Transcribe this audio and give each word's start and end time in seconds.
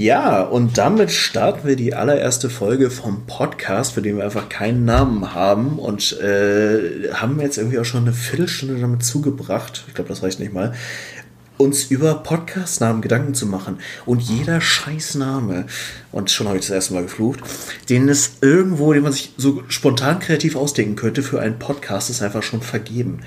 Ja, 0.00 0.40
und 0.40 0.78
damit 0.78 1.10
starten 1.10 1.68
wir 1.68 1.76
die 1.76 1.92
allererste 1.92 2.48
Folge 2.48 2.88
vom 2.88 3.26
Podcast, 3.26 3.92
für 3.92 4.00
den 4.00 4.16
wir 4.16 4.24
einfach 4.24 4.48
keinen 4.48 4.86
Namen 4.86 5.34
haben 5.34 5.78
und 5.78 6.18
äh, 6.20 7.12
haben 7.12 7.38
jetzt 7.38 7.58
irgendwie 7.58 7.78
auch 7.78 7.84
schon 7.84 8.04
eine 8.04 8.14
Viertelstunde 8.14 8.80
damit 8.80 9.04
zugebracht, 9.04 9.84
ich 9.88 9.92
glaube, 9.92 10.08
das 10.08 10.22
reicht 10.22 10.40
nicht 10.40 10.54
mal, 10.54 10.72
uns 11.58 11.84
über 11.84 12.14
Podcast-Namen 12.14 13.02
Gedanken 13.02 13.34
zu 13.34 13.44
machen. 13.44 13.78
Und 14.06 14.22
jeder 14.22 14.62
Scheißname, 14.62 15.66
und 16.12 16.30
schon 16.30 16.48
habe 16.48 16.56
ich 16.56 16.64
das 16.64 16.74
erste 16.74 16.94
Mal 16.94 17.02
geflucht, 17.02 17.40
den 17.90 18.08
es 18.08 18.38
irgendwo, 18.40 18.94
den 18.94 19.02
man 19.02 19.12
sich 19.12 19.34
so 19.36 19.64
spontan 19.68 20.18
kreativ 20.18 20.56
ausdenken 20.56 20.96
könnte 20.96 21.22
für 21.22 21.42
einen 21.42 21.58
Podcast, 21.58 22.08
ist 22.08 22.22
einfach 22.22 22.42
schon 22.42 22.62
vergeben. 22.62 23.20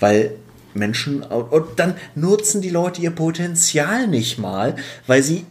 Weil 0.00 0.32
Menschen, 0.74 1.22
und 1.22 1.66
dann 1.76 1.94
nutzen 2.16 2.62
die 2.62 2.70
Leute 2.70 3.00
ihr 3.00 3.12
Potenzial 3.12 4.08
nicht 4.08 4.38
mal, 4.38 4.74
weil 5.06 5.22
sie 5.22 5.46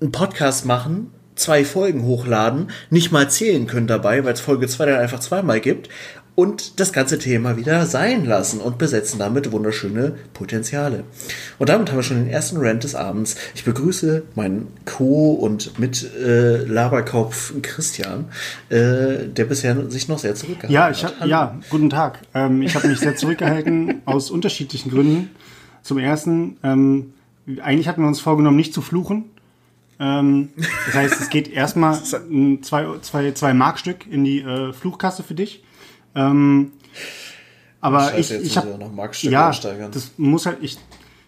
einen 0.00 0.12
Podcast 0.12 0.66
machen, 0.66 1.12
zwei 1.34 1.64
Folgen 1.64 2.04
hochladen, 2.04 2.70
nicht 2.90 3.12
mal 3.12 3.30
zählen 3.30 3.66
können 3.66 3.86
dabei, 3.86 4.24
weil 4.24 4.34
es 4.34 4.40
Folge 4.40 4.66
2 4.66 4.86
dann 4.86 5.00
einfach 5.00 5.20
zweimal 5.20 5.60
gibt 5.60 5.88
und 6.34 6.80
das 6.80 6.92
ganze 6.92 7.18
Thema 7.18 7.58
wieder 7.58 7.84
sein 7.84 8.24
lassen 8.24 8.60
und 8.60 8.78
besetzen 8.78 9.18
damit 9.18 9.52
wunderschöne 9.52 10.14
Potenziale. 10.32 11.04
Und 11.58 11.68
damit 11.68 11.90
haben 11.90 11.98
wir 11.98 12.02
schon 12.02 12.16
den 12.16 12.30
ersten 12.30 12.56
Rant 12.56 12.84
des 12.84 12.94
Abends. 12.94 13.36
Ich 13.54 13.64
begrüße 13.64 14.22
meinen 14.36 14.68
Co- 14.86 15.32
und 15.32 15.78
mit 15.78 16.08
äh, 16.16 16.64
Laberkopf 16.64 17.52
Christian, 17.60 18.26
äh, 18.70 19.26
der 19.26 19.44
bisher 19.44 19.90
sich 19.90 20.08
noch 20.08 20.18
sehr 20.18 20.34
zurückgehalten 20.34 20.74
ja, 20.74 20.90
ich 20.90 21.04
hat. 21.04 21.26
Ja, 21.26 21.58
guten 21.68 21.90
Tag. 21.90 22.20
Ähm, 22.32 22.62
ich 22.62 22.74
habe 22.74 22.88
mich 22.88 23.00
sehr 23.00 23.16
zurückgehalten 23.16 24.00
aus 24.06 24.30
unterschiedlichen 24.30 24.90
Gründen. 24.90 25.30
Zum 25.82 25.98
ersten, 25.98 26.56
ähm, 26.62 27.12
eigentlich 27.62 27.88
hatten 27.88 28.02
wir 28.02 28.08
uns 28.08 28.20
vorgenommen, 28.20 28.56
nicht 28.56 28.72
zu 28.72 28.82
fluchen. 28.82 29.26
Ähm, 30.00 30.48
das 30.86 30.94
heißt, 30.94 31.20
es 31.20 31.28
geht 31.28 31.48
erstmal 31.48 32.02
zwei, 32.62 32.98
zwei, 33.02 33.32
zwei 33.32 33.54
Markstück 33.54 34.06
in 34.10 34.24
die 34.24 34.40
äh, 34.40 34.72
Fluchkasse 34.72 35.22
für 35.22 35.34
dich. 35.34 35.62
Ähm, 36.14 36.72
aber 37.82 38.10
Scheiße, 38.10 38.38
ich, 38.38 38.46
ich 38.46 38.56
habe 38.56 38.78
ja, 39.22 39.52
das 39.90 40.12
muss 40.16 40.46
halt 40.46 40.58
ich, 40.62 40.78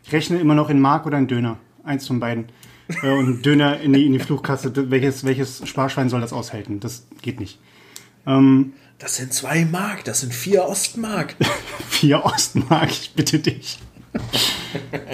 ich 0.05 0.13
rechne 0.13 0.41
immer 0.41 0.55
noch 0.55 0.71
in 0.71 0.81
Mark 0.81 1.07
oder 1.07 1.19
in 1.19 1.29
Döner, 1.29 1.59
eins 1.85 2.07
von 2.07 2.19
beiden. 2.19 2.47
äh, 3.03 3.13
und 3.13 3.43
Döner 3.45 3.81
in 3.81 3.93
die, 3.93 4.07
in 4.07 4.13
die 4.13 4.19
Fluchkasse, 4.19 4.73
welches 4.91 5.25
welches 5.25 5.67
Sparschwein 5.69 6.09
soll 6.09 6.21
das 6.21 6.33
aushalten? 6.33 6.81
Das 6.81 7.07
geht 7.21 7.41
nicht. 7.41 7.59
Ähm, 8.27 8.73
das 8.99 9.17
sind 9.17 9.33
zwei 9.35 9.65
Mark, 9.65 10.05
das 10.05 10.21
sind 10.21 10.33
vier 10.33 10.65
Ostmark. 10.65 11.37
vier 11.91 12.25
Ostmark, 12.25 12.91
ich 12.91 13.13
bitte 13.15 13.39
dich. 13.39 13.79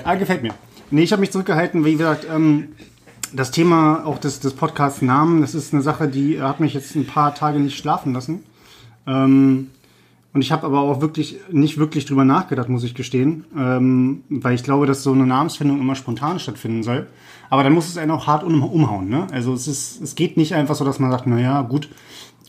ah, 0.05 0.15
gefällt 0.15 0.43
mir. 0.43 0.55
Nee, 0.91 1.03
ich 1.03 1.13
habe 1.13 1.21
mich 1.21 1.31
zurückgehalten, 1.31 1.85
wie 1.85 1.93
gesagt, 1.93 2.27
ähm, 2.31 2.75
das 3.33 3.51
Thema 3.51 4.05
auch 4.05 4.19
des, 4.19 4.41
des 4.41 4.55
Podcasts 4.55 5.03
Namen, 5.03 5.41
das 5.41 5.55
ist 5.55 5.73
eine 5.73 5.83
Sache, 5.83 6.09
die 6.09 6.41
hat 6.41 6.61
mich 6.61 6.75
jetzt 6.75 6.95
ein 6.95 7.07
paar 7.07 7.35
Tage 7.35 7.59
nicht 7.59 7.79
schlafen 7.79 8.13
lassen. 8.13 8.43
Ähm, 9.07 9.69
und 10.35 10.43
ich 10.43 10.53
habe 10.53 10.67
aber 10.67 10.81
auch 10.81 11.01
wirklich 11.01 11.39
nicht 11.51 11.79
wirklich 11.79 12.05
drüber 12.05 12.25
nachgedacht, 12.25 12.69
muss 12.69 12.85
ich 12.85 12.95
gestehen, 12.95 13.45
ähm, 13.57 14.23
weil 14.29 14.55
ich 14.55 14.63
glaube, 14.63 14.87
dass 14.87 15.03
so 15.03 15.13
eine 15.13 15.27
Namensfindung 15.27 15.81
immer 15.81 15.95
spontan 15.95 16.39
stattfinden 16.39 16.83
soll. 16.83 17.07
Aber 17.51 17.63
dann 17.63 17.73
muss 17.73 17.89
es 17.89 17.97
einen 17.97 18.11
auch 18.11 18.27
hart 18.27 18.45
um, 18.45 18.63
umhauen. 18.63 19.09
Ne? 19.09 19.27
Also 19.33 19.55
es 19.55 19.67
ist, 19.67 20.03
es 20.03 20.15
geht 20.15 20.37
nicht 20.37 20.55
einfach 20.55 20.75
so, 20.75 20.85
dass 20.85 20.99
man 20.99 21.11
sagt, 21.11 21.27
na 21.27 21.41
ja, 21.41 21.63
gut, 21.63 21.89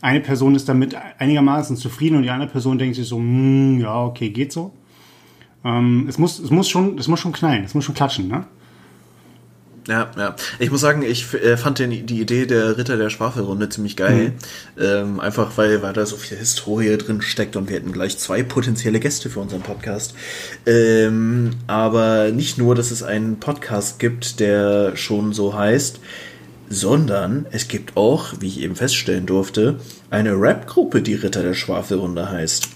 eine 0.02 0.20
Person 0.20 0.54
ist 0.54 0.68
damit 0.68 0.94
einigermaßen 1.18 1.76
zufrieden 1.76 2.16
und 2.16 2.22
die 2.22 2.30
andere 2.30 2.50
Person 2.50 2.78
denkt 2.78 2.96
sich 2.96 3.08
so, 3.08 3.16
hm, 3.16 3.80
ja, 3.80 4.04
okay, 4.04 4.30
geht 4.30 4.52
so. 4.52 4.72
Ähm, 5.64 6.06
es 6.08 6.18
muss, 6.18 6.38
es 6.38 6.50
muss 6.50 6.68
schon, 6.68 6.98
es 6.98 7.08
muss 7.08 7.20
schon 7.20 7.32
knallen, 7.32 7.64
es 7.64 7.74
muss 7.74 7.84
schon 7.84 7.94
klatschen, 7.94 8.28
ne? 8.28 8.46
Ja, 9.88 10.10
ja. 10.16 10.36
Ich 10.58 10.70
muss 10.70 10.80
sagen, 10.80 11.02
ich 11.02 11.32
äh, 11.34 11.56
fand 11.56 11.78
den, 11.78 12.06
die 12.06 12.20
Idee 12.20 12.46
der 12.46 12.76
Ritter 12.76 12.96
der 12.96 13.10
Schwafelrunde 13.10 13.68
ziemlich 13.68 13.96
geil. 13.96 14.34
Mhm. 14.76 14.82
Ähm, 14.82 15.20
einfach 15.20 15.56
weil, 15.56 15.82
weil 15.82 15.92
da 15.92 16.04
so 16.06 16.16
viel 16.16 16.36
Historie 16.36 16.96
drin 16.98 17.22
steckt 17.22 17.56
und 17.56 17.68
wir 17.68 17.76
hätten 17.76 17.92
gleich 17.92 18.18
zwei 18.18 18.42
potenzielle 18.42 19.00
Gäste 19.00 19.30
für 19.30 19.40
unseren 19.40 19.62
Podcast. 19.62 20.14
Ähm, 20.66 21.50
aber 21.66 22.30
nicht 22.30 22.58
nur, 22.58 22.74
dass 22.74 22.90
es 22.90 23.02
einen 23.02 23.40
Podcast 23.40 23.98
gibt, 23.98 24.38
der 24.40 24.96
schon 24.96 25.32
so 25.32 25.54
heißt, 25.54 26.00
sondern 26.68 27.46
es 27.50 27.66
gibt 27.66 27.96
auch, 27.96 28.34
wie 28.38 28.48
ich 28.48 28.60
eben 28.60 28.76
feststellen 28.76 29.26
durfte, 29.26 29.80
eine 30.10 30.40
Rap-Gruppe, 30.40 31.02
die 31.02 31.14
Ritter 31.14 31.42
der 31.42 31.54
Schwafelrunde 31.54 32.30
heißt. 32.30 32.68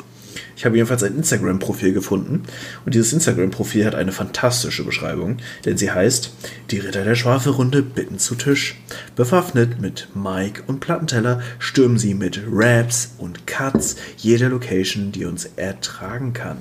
Ich 0.56 0.64
habe 0.64 0.76
jedenfalls 0.76 1.02
ein 1.02 1.16
Instagram-Profil 1.16 1.92
gefunden 1.92 2.42
und 2.84 2.94
dieses 2.94 3.12
Instagram-Profil 3.12 3.84
hat 3.86 3.94
eine 3.94 4.12
fantastische 4.12 4.84
Beschreibung, 4.84 5.38
denn 5.64 5.76
sie 5.76 5.90
heißt 5.90 6.32
Die 6.70 6.78
Ritter 6.78 7.04
der 7.04 7.14
Schwafelrunde 7.14 7.82
bitten 7.82 8.18
zu 8.18 8.34
Tisch. 8.34 8.76
Bewaffnet 9.16 9.80
mit 9.80 10.08
Mike 10.14 10.62
und 10.66 10.80
Plattenteller 10.80 11.40
stürmen 11.58 11.98
sie 11.98 12.14
mit 12.14 12.40
Raps 12.50 13.14
und 13.18 13.46
Cuts 13.46 13.96
jede 14.16 14.48
Location, 14.48 15.12
die 15.12 15.24
uns 15.24 15.48
ertragen 15.56 16.32
kann. 16.32 16.58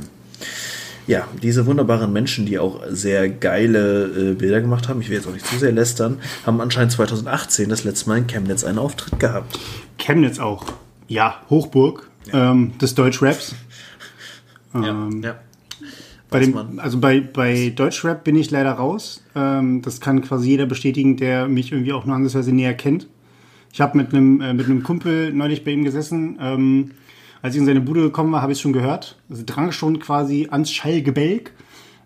Ja, 1.05 1.27
diese 1.41 1.65
wunderbaren 1.65 2.13
Menschen, 2.13 2.45
die 2.45 2.59
auch 2.59 2.81
sehr 2.89 3.27
geile 3.27 4.05
äh, 4.05 4.33
Bilder 4.35 4.61
gemacht 4.61 4.87
haben, 4.87 5.01
ich 5.01 5.09
will 5.09 5.17
jetzt 5.17 5.27
auch 5.27 5.33
nicht 5.33 5.45
zu 5.45 5.57
sehr 5.57 5.73
lästern, 5.73 6.19
haben 6.45 6.61
anscheinend 6.61 6.93
2018 6.93 7.67
das 7.67 7.83
letzte 7.83 8.07
Mal 8.07 8.19
in 8.19 8.27
Chemnitz 8.27 8.63
einen 8.63 8.79
Auftritt 8.79 9.19
gehabt. 9.19 9.59
Chemnitz 9.97 10.39
auch. 10.39 10.63
Ja, 11.09 11.41
Hochburg 11.49 12.09
ja. 12.31 12.51
Ähm, 12.51 12.77
des 12.79 12.95
Deutschraps. 12.95 13.55
Ähm, 14.73 15.21
ja, 15.23 15.29
ja. 15.29 15.39
Bei 16.29 16.39
dem, 16.39 16.79
also 16.79 16.99
bei, 16.99 17.19
bei 17.19 17.71
Deutschrap 17.75 18.23
bin 18.23 18.35
ich 18.35 18.49
leider 18.49 18.71
raus. 18.71 19.23
Ähm, 19.35 19.83
das 19.83 20.01
kann 20.01 20.21
quasi 20.21 20.49
jeder 20.49 20.65
bestätigen, 20.65 21.15
der 21.15 21.47
mich 21.47 21.71
irgendwie 21.71 21.93
auch 21.93 22.05
nur 22.05 22.15
andersweise 22.15 22.51
näher 22.51 22.73
kennt. 22.73 23.07
Ich 23.71 23.81
habe 23.81 23.97
mit 23.97 24.13
einem 24.13 24.41
äh, 24.41 24.53
mit 24.53 24.65
einem 24.65 24.83
Kumpel 24.83 25.31
neulich 25.31 25.63
bei 25.63 25.71
ihm 25.71 25.83
gesessen. 25.83 26.37
Ähm, 26.41 26.91
als 27.43 27.55
ich 27.55 27.59
in 27.59 27.65
seine 27.65 27.81
Bude 27.81 28.01
gekommen 28.01 28.31
war, 28.31 28.41
habe 28.41 28.51
ich 28.51 28.57
es 28.57 28.61
schon 28.61 28.73
gehört. 28.73 29.17
Also 29.29 29.43
drang 29.45 29.71
schon 29.71 29.99
quasi 29.99 30.47
ans 30.49 30.71
Schallgebälk. 30.71 31.51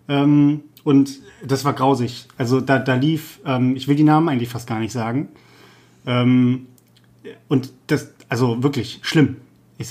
Ähm, 0.08 0.62
und 0.84 1.20
das 1.46 1.64
war 1.64 1.72
grausig. 1.72 2.26
Also 2.36 2.60
da, 2.60 2.78
da 2.78 2.94
lief, 2.94 3.40
ähm, 3.46 3.76
ich 3.76 3.88
will 3.88 3.96
die 3.96 4.02
Namen 4.02 4.28
eigentlich 4.28 4.48
fast 4.48 4.66
gar 4.66 4.80
nicht 4.80 4.92
sagen. 4.92 5.28
Ähm, 6.06 6.66
und 7.48 7.70
das, 7.86 8.12
also 8.28 8.62
wirklich 8.62 9.00
schlimm. 9.02 9.36
Ich, 9.78 9.88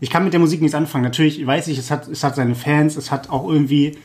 ich 0.00 0.10
kann 0.10 0.24
mit 0.24 0.32
der 0.32 0.40
Musik 0.40 0.60
nichts 0.60 0.74
anfangen. 0.74 1.04
Natürlich 1.04 1.44
weiß 1.46 1.68
ich, 1.68 1.78
es 1.78 1.90
hat, 1.90 2.08
es 2.08 2.22
hat 2.24 2.36
seine 2.36 2.54
Fans, 2.54 2.96
es 2.96 3.10
hat 3.10 3.30
auch 3.30 3.48
irgendwie 3.48 3.96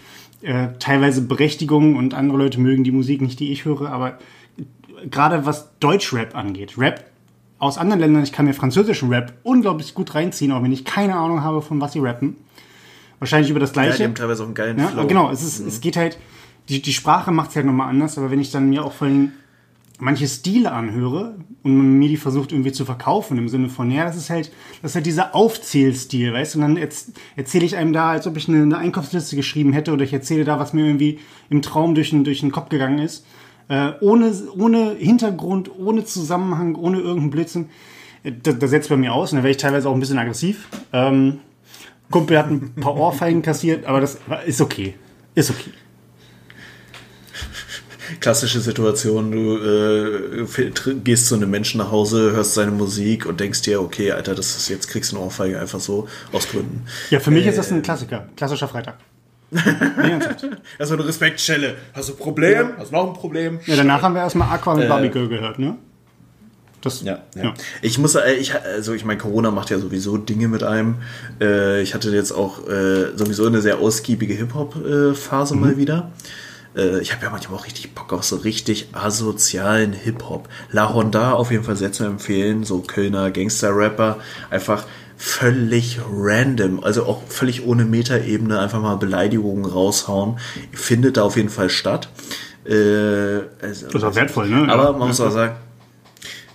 äh, 0.42 0.70
teilweise 0.80 1.22
Berechtigung 1.22 1.96
und 1.96 2.14
andere 2.14 2.38
Leute 2.38 2.60
mögen 2.60 2.84
die 2.84 2.92
Musik 2.92 3.22
nicht, 3.22 3.40
die 3.40 3.52
ich 3.52 3.66
höre, 3.66 3.90
aber 3.90 4.20
gerade 5.10 5.46
was 5.46 5.78
Deutschrap 5.80 6.36
angeht, 6.36 6.78
Rap 6.78 7.06
aus 7.60 7.78
anderen 7.78 8.02
Ländern, 8.02 8.24
ich 8.24 8.34
kann 8.34 8.46
mir 8.46 8.54
französischen 8.54 9.10
Rap 9.10 9.34
unglaublich 9.44 9.94
gut 9.94 10.16
reinziehen, 10.16 10.52
auch 10.52 10.62
wenn 10.64 10.74
ich 10.74 10.84
keine 10.84 11.16
Ahnung 11.16 11.44
habe, 11.44 11.62
von 11.62 11.80
was 11.80 11.94
sie 11.94 12.00
rappen. 12.00 12.36
Wahrscheinlich 13.20 13.50
über 13.50 13.62
das 13.62 13.72
Gleiche. 13.72 13.92
Ja, 13.92 13.98
die 13.98 14.04
haben 14.04 14.16
teilweise 14.16 14.44
auch 14.44 14.48
einen 14.48 14.56
geilen 14.56 14.78
ja, 14.78 14.88
Flow. 14.88 15.08
Genau, 15.08 15.32
es, 15.32 15.44
ist, 15.44 15.62
mhm. 15.62 15.68
es 15.68 15.80
geht 15.80 15.96
halt, 15.96 16.18
die, 16.68 16.82
die 16.82 16.92
Sprache 16.92 17.32
macht 17.32 17.52
es 17.52 17.56
halt 17.56 17.66
nochmal 17.66 17.88
anders, 17.88 18.18
aber 18.18 18.32
wenn 18.32 18.42
ich 18.42 18.52
dann 18.52 18.70
mir 18.70 18.84
auch 18.84 18.92
von 18.92 19.32
manche 20.00 20.28
Stile 20.28 20.72
anhöre 20.72 21.36
und 21.64 22.00
mir 22.00 22.10
die 22.10 22.18
versucht 22.18 22.52
irgendwie 22.52 22.72
zu 22.72 22.86
verkaufen 22.86 23.38
im 23.38 23.48
Sinne 23.48 23.70
von, 23.70 23.90
ja, 23.92 24.06
das 24.06 24.18
ist 24.18 24.30
halt, 24.30 24.52
das 24.82 24.92
ist 24.92 24.96
halt 24.96 25.06
dieser 25.06 25.36
Aufzählstil, 25.36 26.34
weißt 26.34 26.56
du, 26.56 26.60
und 26.60 26.76
dann 26.76 26.90
erzähle 27.36 27.66
ich 27.66 27.76
einem 27.76 27.94
da, 27.94 28.12
als 28.12 28.28
ob 28.28 28.38
ich 28.38 28.48
eine, 28.48 28.64
eine, 28.64 28.78
Einkaufsliste 28.78 29.36
geschrieben 29.36 29.74
hätte 29.74 29.94
oder 29.94 30.04
ich 30.04 30.14
erzähle 30.14 30.46
da, 30.46 30.60
was 30.60 30.74
mir 30.74 30.86
irgendwie 30.86 31.20
im 31.50 31.62
Traum 31.62 31.96
durch 31.96 32.10
den, 32.10 32.24
durch 32.24 32.42
den 32.42 32.52
Kopf 32.52 32.70
gegangen 32.70 33.00
ist, 33.00 33.26
äh, 33.70 33.92
ohne, 34.02 34.34
ohne 34.58 34.96
Hintergrund, 34.96 35.72
ohne 35.78 36.04
Zusammenhang, 36.06 36.76
ohne 36.76 37.00
irgendeinen 37.00 37.32
Blitzen. 37.32 37.70
Das, 38.24 38.58
das 38.58 38.70
setzt 38.70 38.90
bei 38.90 38.98
mir 38.98 39.14
aus 39.14 39.32
und 39.32 39.38
dann 39.38 39.44
werde 39.44 39.52
ich 39.52 39.62
teilweise 39.62 39.90
auch 39.90 39.94
ein 39.94 40.00
bisschen 40.00 40.20
aggressiv. 40.20 40.68
Ähm, 40.92 41.40
Kumpel 42.10 42.38
hat 42.38 42.50
ein 42.50 42.74
paar 42.76 42.96
Ohrfeigen 42.96 43.42
kassiert, 43.42 43.86
aber 43.86 44.02
das 44.02 44.20
ist 44.46 44.62
okay. 44.62 44.96
Ist 45.36 45.50
okay 45.50 45.72
klassische 48.20 48.60
Situation, 48.60 49.32
du 49.32 49.58
äh, 49.58 50.94
gehst 51.04 51.28
zu 51.28 51.36
einem 51.36 51.50
Menschen 51.50 51.80
nach 51.80 51.92
Hause, 51.92 52.32
hörst 52.32 52.54
seine 52.54 52.72
Musik 52.72 53.26
und 53.26 53.40
denkst 53.40 53.62
dir, 53.62 53.82
okay, 53.82 54.12
Alter, 54.12 54.36
das 54.36 54.56
ist 54.56 54.70
jetzt 54.70 54.88
kriegst 54.88 55.12
du 55.12 55.18
eine 55.18 55.26
Ohrfeige 55.26 55.60
einfach 55.60 55.80
so 55.80 56.08
aus 56.32 56.48
Gründen. 56.50 56.86
Ja, 57.10 57.20
für 57.20 57.32
mich 57.32 57.46
äh, 57.46 57.50
ist 57.50 57.58
das 57.58 57.72
ein 57.72 57.82
Klassiker, 57.82 58.28
klassischer 58.36 58.68
Freitag. 58.68 58.98
erstmal 60.80 61.00
eine 61.00 61.08
Respektstelle. 61.08 61.76
Hast 61.94 62.10
du 62.10 62.14
ein 62.14 62.18
Problem? 62.18 62.70
Ja. 62.70 62.78
Hast 62.78 62.92
du 62.92 62.96
noch 62.96 63.08
ein 63.08 63.14
Problem? 63.14 63.60
Ja, 63.66 63.76
danach 63.76 64.02
haben 64.02 64.16
wir 64.16 64.22
erstmal 64.22 64.50
Aqua 64.50 64.76
mit 64.76 64.86
äh, 64.86 64.88
Barbie 64.88 65.10
Girl 65.10 65.28
gehört, 65.28 65.60
ne? 65.60 65.78
Das, 66.84 67.02
ja, 67.02 67.20
ja, 67.36 67.44
ja. 67.44 67.54
Ich 67.82 67.98
muss, 67.98 68.16
äh, 68.16 68.34
ich, 68.34 68.54
also 68.56 68.94
ich 68.94 69.06
meine, 69.06 69.18
Corona 69.18 69.52
macht 69.52 69.70
ja 69.70 69.80
sowieso 69.80 70.18
Dinge 70.18 70.50
mit 70.50 70.64
einem. 70.64 70.96
Äh, 71.40 71.82
ich 71.82 71.94
hatte 71.94 72.10
jetzt 72.10 72.34
auch 72.34 72.68
äh, 72.68 73.16
sowieso 73.16 73.46
eine 73.48 73.62
sehr 73.62 73.80
ausgiebige 73.80 74.34
Hip-Hop-Phase 74.34 75.56
mhm. 75.56 75.62
mal 75.62 75.78
wieder. 75.78 76.12
Äh, 76.76 77.00
ich 77.00 77.14
habe 77.14 77.24
ja 77.26 77.30
manchmal 77.32 77.60
auch 77.60 77.66
richtig 77.66 77.94
Bock 77.94 78.14
auf 78.14 78.24
so 78.24 78.38
richtig 78.38 78.88
asozialen 78.94 79.94
Hip-Hop. 79.94 80.50
La 80.72 80.94
Honda 80.94 81.34
auf 81.34 81.52
jeden 81.52 81.64
Fall 81.64 81.76
sehr 81.76 81.92
zu 81.92 82.04
empfehlen, 82.04 82.64
so 82.64 82.80
Kölner 82.80 83.32
Gangster-Rapper, 83.32 84.18
einfach 84.50 84.86
völlig 85.18 86.00
random, 86.12 86.84
also 86.84 87.06
auch 87.06 87.22
völlig 87.28 87.66
ohne 87.66 87.86
Metaebene 87.86 88.60
einfach 88.60 88.82
mal 88.82 88.96
Beleidigungen 88.96 89.66
raushauen, 89.66 90.38
findet 90.74 91.18
da 91.18 91.24
auf 91.24 91.38
jeden 91.38 91.50
Fall 91.50 91.70
statt. 91.70 92.10
Äh, 92.66 92.74
also, 92.74 93.44
das 93.62 93.94
ist 93.94 94.04
auch 94.04 94.16
wertvoll, 94.16 94.50
ne? 94.50 94.68
Aber 94.72 94.86
Ja. 94.86 94.92
man 94.94 95.08
muss 95.10 95.22
auch 95.22 95.32
sagen, 95.32 95.56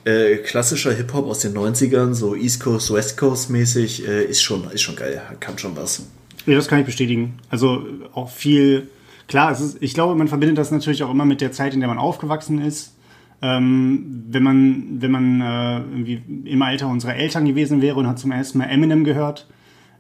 äh, 0.05 0.37
klassischer 0.39 0.93
Hip-Hop 0.93 1.27
aus 1.27 1.41
den 1.41 1.53
90ern, 1.55 2.15
so 2.15 2.35
East 2.35 2.61
Coast, 2.63 2.93
West 2.93 3.17
Coast 3.17 3.51
mäßig, 3.51 4.07
äh, 4.07 4.25
ist, 4.25 4.43
schon, 4.43 4.71
ist 4.71 4.83
schon 4.83 4.97
geil, 4.97 5.21
kann 5.41 5.59
schon 5.59 5.77
was. 5.77 6.03
Ja, 6.47 6.57
das 6.57 6.69
kann 6.69 6.81
ich 6.81 6.87
bestätigen. 6.87 7.39
Also 7.51 7.85
auch 8.15 8.31
viel, 8.31 8.89
klar, 9.29 9.53
es 9.53 9.61
ist, 9.61 9.79
ich 9.81 9.95
glaube, 9.95 10.15
man 10.17 10.29
verbindet 10.29 10.59
das 10.59 10.71
natürlich 10.71 11.05
auch 11.05 11.11
immer 11.11 11.25
mit 11.25 11.41
der 11.41 11.53
Zeit, 11.53 11.75
in 11.75 11.81
der 11.81 11.89
man 11.89 11.99
aufgewachsen 11.99 12.61
ist. 12.61 12.97
Ähm, 13.41 14.25
wenn 14.29 14.43
man, 14.43 15.01
wenn 15.01 15.11
man 15.13 15.41
äh, 15.41 15.79
irgendwie 15.79 16.23
im 16.45 16.61
Alter 16.63 16.89
unserer 16.89 17.15
Eltern 17.15 17.45
gewesen 17.45 17.81
wäre 17.81 17.97
und 17.97 18.09
hat 18.09 18.19
zum 18.19 18.33
ersten 18.33 18.59
Mal 18.59 18.65
Eminem 18.65 19.05
gehört, 19.05 19.47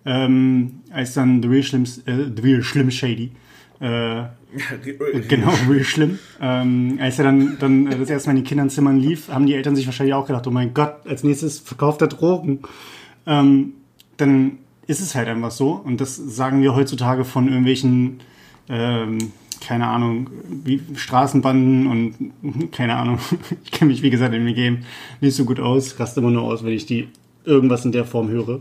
ähm, 0.04 0.80
als 0.90 1.14
dann 1.14 1.40
The 1.40 1.48
Real 1.48 1.62
Slim, 1.62 1.84
äh, 1.84 2.25
The 2.34 2.42
Real 2.42 2.62
Slim 2.62 2.90
Shady, 2.90 3.30
äh, 3.80 4.22
genau, 5.28 5.52
Real 5.69 5.84
Schlimm, 5.84 6.19
ähm, 6.40 6.98
als 7.00 7.19
er 7.19 7.26
dann, 7.26 7.58
dann 7.60 7.86
äh, 7.86 7.96
das 7.96 8.10
erste 8.10 8.28
Mal 8.28 8.32
in 8.32 8.42
den 8.42 8.48
Kinderzimmern 8.48 8.98
lief, 8.98 9.28
haben 9.28 9.46
die 9.46 9.54
Eltern 9.54 9.76
sich 9.76 9.86
wahrscheinlich 9.86 10.14
auch 10.14 10.26
gedacht, 10.26 10.46
oh 10.48 10.50
mein 10.50 10.74
Gott, 10.74 11.06
als 11.06 11.22
nächstes 11.22 11.60
verkauft 11.60 12.00
er 12.00 12.08
Drogen. 12.08 12.60
Ähm, 13.26 13.74
dann 14.16 14.58
ist 14.88 15.00
es 15.00 15.14
halt 15.14 15.28
einfach 15.28 15.50
so. 15.50 15.72
Und 15.72 16.00
das 16.00 16.16
sagen 16.16 16.62
wir 16.62 16.74
heutzutage 16.74 17.24
von 17.24 17.46
irgendwelchen, 17.46 18.20
ähm, 18.69 19.32
keine 19.61 19.87
Ahnung, 19.87 20.31
wie 20.65 20.81
Straßenbanden 20.94 21.87
und 21.87 22.70
keine 22.73 22.97
Ahnung. 22.97 23.19
Ich 23.65 23.70
kenne 23.70 23.91
mich, 23.91 24.03
wie 24.03 24.11
gesagt, 24.11 24.35
in 24.35 24.44
dem 24.44 24.55
Game 24.55 24.85
nicht 25.20 25.37
so 25.37 25.44
gut 25.44 25.61
aus. 25.61 25.99
Raste 26.00 26.20
immer 26.20 26.31
nur 26.31 26.43
aus, 26.43 26.65
wenn 26.65 26.73
ich 26.73 26.87
die 26.87 27.09
irgendwas 27.44 27.85
in 27.85 27.93
der 27.93 28.05
Form 28.05 28.29
höre. 28.29 28.61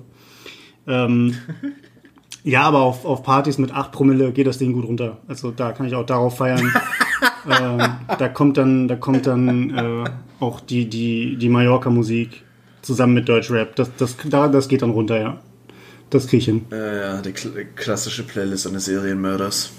Ähm, 0.85 1.35
ja, 2.43 2.63
aber 2.63 2.79
auf, 2.79 3.05
auf 3.05 3.23
Partys 3.23 3.57
mit 3.57 3.71
8 3.71 3.91
Promille 3.91 4.31
geht 4.31 4.47
das 4.47 4.57
Ding 4.57 4.73
gut 4.73 4.85
runter. 4.85 5.17
Also 5.27 5.51
da 5.51 5.71
kann 5.71 5.87
ich 5.87 5.95
auch 5.95 6.05
darauf 6.05 6.37
feiern. 6.37 6.71
ähm, 7.49 7.81
da 8.17 8.27
kommt 8.29 8.57
dann, 8.57 8.87
da 8.87 8.95
kommt 8.95 9.27
dann 9.27 9.69
äh, 9.75 10.09
auch 10.39 10.59
die, 10.59 10.89
die, 10.89 11.35
die 11.37 11.49
Mallorca-Musik 11.49 12.43
zusammen 12.81 13.13
mit 13.13 13.27
Deutschrap. 13.27 13.75
Das, 13.75 13.89
das, 13.97 14.15
da, 14.25 14.47
das 14.47 14.67
geht 14.67 14.81
dann 14.81 14.91
runter, 14.91 15.19
ja. 15.19 15.39
Das 16.09 16.27
krieg 16.27 16.39
ich 16.39 16.45
hin. 16.45 16.65
Äh, 16.71 17.01
ja, 17.01 17.21
die 17.21 17.33
kl 17.33 17.65
klassische 17.75 18.23
Playlist 18.23 18.65
eines 18.67 18.85
Serienmörders. 18.85 19.71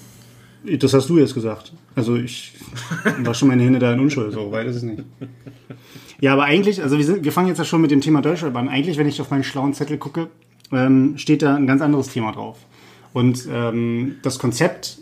Das 0.65 0.93
hast 0.93 1.09
du 1.09 1.19
jetzt 1.19 1.35
gesagt. 1.35 1.73
Also 1.95 2.17
ich 2.17 2.55
war 3.19 3.35
schon 3.35 3.49
meine 3.49 3.63
Hände 3.63 3.79
da 3.79 3.93
in 3.93 4.01
Unschuld, 4.01 4.33
so 4.33 4.51
weit 4.51 4.67
ist 4.67 4.77
es 4.77 4.83
nicht. 4.83 5.05
Ja, 6.21 6.33
aber 6.33 6.45
eigentlich, 6.45 6.83
also 6.83 6.99
wir, 6.99 7.05
sind, 7.05 7.25
wir 7.25 7.33
fangen 7.33 7.49
jetzt 7.49 7.59
ja 7.59 7.65
schon 7.65 7.81
mit 7.81 7.91
dem 7.91 8.01
Thema 8.01 8.21
Deutschrap 8.23 8.57
an. 8.57 8.69
Eigentlich, 8.69 8.99
wenn 8.99 9.07
ich 9.07 9.21
auf 9.21 9.31
meinen 9.31 9.45
schlauen 9.45 9.73
Zettel 9.73 9.99
gucke, 9.99 10.29
ähm, 10.73 11.17
steht 11.17 11.43
da 11.43 11.55
ein 11.55 11.67
ganz 11.67 11.81
anderes 11.81 12.09
Thema 12.09 12.33
drauf. 12.33 12.59
Und 13.13 13.49
ähm, 13.51 14.17
das 14.23 14.39
Konzept, 14.39 14.99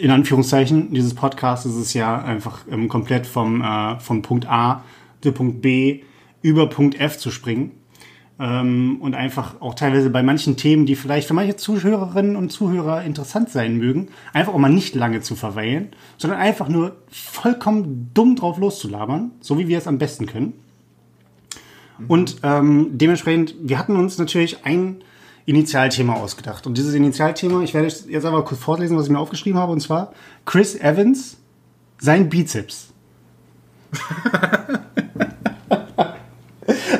in 0.00 0.10
Anführungszeichen, 0.10 0.92
dieses 0.92 1.14
Podcasts 1.14 1.66
ist 1.66 1.76
es 1.76 1.94
ja 1.94 2.22
einfach 2.22 2.60
ähm, 2.70 2.88
komplett 2.88 3.26
vom, 3.26 3.60
äh, 3.60 4.00
von 4.00 4.22
Punkt 4.22 4.46
A 4.48 4.82
zu 5.22 5.32
Punkt 5.32 5.62
B 5.62 6.02
über 6.42 6.68
Punkt 6.68 7.00
F 7.00 7.18
zu 7.18 7.30
springen. 7.30 7.72
Ähm, 8.40 8.98
und 9.00 9.14
einfach 9.14 9.60
auch 9.60 9.74
teilweise 9.74 10.10
bei 10.10 10.22
manchen 10.22 10.56
Themen, 10.56 10.86
die 10.86 10.96
vielleicht 10.96 11.28
für 11.28 11.34
manche 11.34 11.54
Zuhörerinnen 11.54 12.34
und 12.34 12.50
Zuhörer 12.50 13.04
interessant 13.04 13.50
sein 13.50 13.76
mögen, 13.76 14.08
einfach 14.32 14.52
auch 14.52 14.58
mal 14.58 14.70
nicht 14.72 14.96
lange 14.96 15.20
zu 15.20 15.36
verweilen, 15.36 15.90
sondern 16.18 16.40
einfach 16.40 16.68
nur 16.68 16.96
vollkommen 17.10 18.10
dumm 18.12 18.34
drauf 18.34 18.58
loszulabern, 18.58 19.30
so 19.40 19.56
wie 19.58 19.68
wir 19.68 19.78
es 19.78 19.86
am 19.86 19.98
besten 19.98 20.26
können. 20.26 20.54
Und 22.08 22.38
ähm, 22.42 22.90
dementsprechend, 22.92 23.54
wir 23.60 23.78
hatten 23.78 23.94
uns 23.96 24.18
natürlich 24.18 24.64
ein 24.64 25.04
Initialthema 25.46 26.14
ausgedacht. 26.14 26.66
Und 26.66 26.76
dieses 26.76 26.94
Initialthema, 26.94 27.62
ich 27.62 27.74
werde 27.74 27.86
jetzt 27.86 28.24
aber 28.24 28.44
kurz 28.44 28.60
vorlesen, 28.60 28.96
was 28.96 29.06
ich 29.06 29.12
mir 29.12 29.18
aufgeschrieben 29.18 29.60
habe, 29.60 29.72
und 29.72 29.80
zwar 29.80 30.12
Chris 30.44 30.74
Evans, 30.74 31.36
sein 31.98 32.28
Bizeps. 32.28 32.92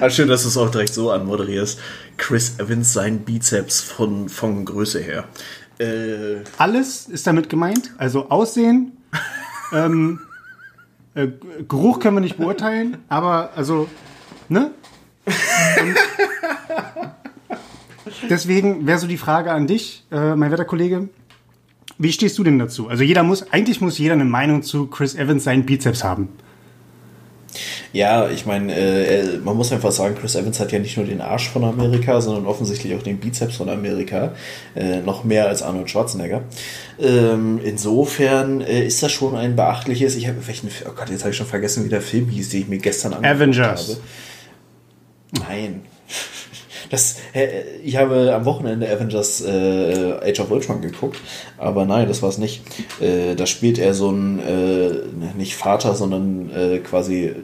Ah, 0.00 0.10
schön, 0.10 0.28
dass 0.28 0.42
du 0.42 0.48
es 0.48 0.56
auch 0.56 0.70
direkt 0.70 0.94
so 0.94 1.10
anmoderierst. 1.10 1.78
Chris 2.16 2.58
Evans, 2.58 2.92
sein 2.92 3.20
Bizeps 3.20 3.80
von, 3.80 4.28
von 4.28 4.64
Größe 4.64 5.00
her. 5.00 5.24
Äh, 5.78 6.44
Alles 6.58 7.06
ist 7.08 7.26
damit 7.26 7.48
gemeint, 7.48 7.92
also 7.98 8.30
Aussehen, 8.30 8.92
ähm, 9.72 10.20
äh, 11.14 11.28
Geruch 11.68 12.00
können 12.00 12.16
wir 12.16 12.20
nicht 12.20 12.36
beurteilen, 12.36 12.98
aber 13.08 13.50
also, 13.56 13.88
ne? 14.48 14.70
Deswegen 18.28 18.86
wäre 18.86 18.98
so 18.98 19.06
die 19.06 19.16
Frage 19.16 19.50
an 19.52 19.66
dich, 19.66 20.04
äh, 20.12 20.34
mein 20.36 20.50
werter 20.50 20.64
Kollege, 20.64 21.08
wie 21.98 22.12
stehst 22.12 22.38
du 22.38 22.44
denn 22.44 22.58
dazu? 22.58 22.88
Also 22.88 23.02
jeder 23.02 23.22
muss, 23.22 23.50
eigentlich 23.52 23.80
muss 23.80 23.98
jeder 23.98 24.14
eine 24.14 24.24
Meinung 24.24 24.62
zu 24.62 24.86
Chris 24.86 25.14
Evans 25.14 25.44
seinen 25.44 25.64
Bizeps 25.64 26.02
haben. 26.04 26.28
Ja, 27.92 28.28
ich 28.28 28.46
meine, 28.46 28.74
äh, 28.74 29.38
man 29.38 29.56
muss 29.56 29.72
einfach 29.72 29.92
sagen, 29.92 30.16
Chris 30.18 30.34
Evans 30.34 30.60
hat 30.60 30.72
ja 30.72 30.78
nicht 30.78 30.96
nur 30.96 31.06
den 31.06 31.20
Arsch 31.20 31.48
von 31.48 31.64
Amerika, 31.64 32.20
sondern 32.20 32.46
offensichtlich 32.46 32.94
auch 32.94 33.02
den 33.02 33.18
Bizeps 33.18 33.56
von 33.56 33.68
Amerika. 33.68 34.32
Äh, 34.74 35.00
noch 35.00 35.24
mehr 35.24 35.48
als 35.48 35.62
Arnold 35.62 35.90
Schwarzenegger. 35.90 36.42
Ähm, 37.00 37.60
insofern 37.62 38.60
äh, 38.60 38.84
ist 38.84 39.02
das 39.02 39.12
schon 39.12 39.36
ein 39.36 39.56
beachtliches. 39.56 40.16
Ich 40.16 40.26
habe 40.26 40.46
welchen, 40.46 40.68
oh 40.86 40.92
Gott, 40.94 41.10
jetzt 41.10 41.20
habe 41.20 41.30
ich 41.30 41.36
schon 41.36 41.46
vergessen, 41.46 41.84
wie 41.84 41.88
der 41.88 42.02
Film 42.02 42.28
hieß, 42.28 42.48
den 42.50 42.62
ich 42.62 42.68
mir 42.68 42.78
gestern 42.78 43.14
Avengers. 43.24 43.88
habe. 43.88 45.44
Nein. 45.48 45.82
Das, 46.90 47.16
äh, 47.34 47.48
ich 47.82 47.96
habe 47.96 48.34
am 48.34 48.44
Wochenende 48.44 48.90
Avengers 48.90 49.40
äh, 49.40 50.14
Age 50.22 50.40
of 50.40 50.50
Ultron 50.50 50.80
geguckt, 50.80 51.20
aber 51.58 51.84
nein, 51.84 52.08
das 52.08 52.22
war 52.22 52.28
es 52.28 52.38
nicht. 52.38 52.62
Äh, 53.00 53.34
da 53.34 53.46
spielt 53.46 53.78
er 53.78 53.94
so 53.94 54.10
ein, 54.10 54.38
äh, 54.38 54.90
nicht 55.36 55.54
Vater, 55.54 55.94
sondern 55.94 56.50
äh, 56.54 56.78
quasi, 56.78 57.26
äh, 57.26 57.34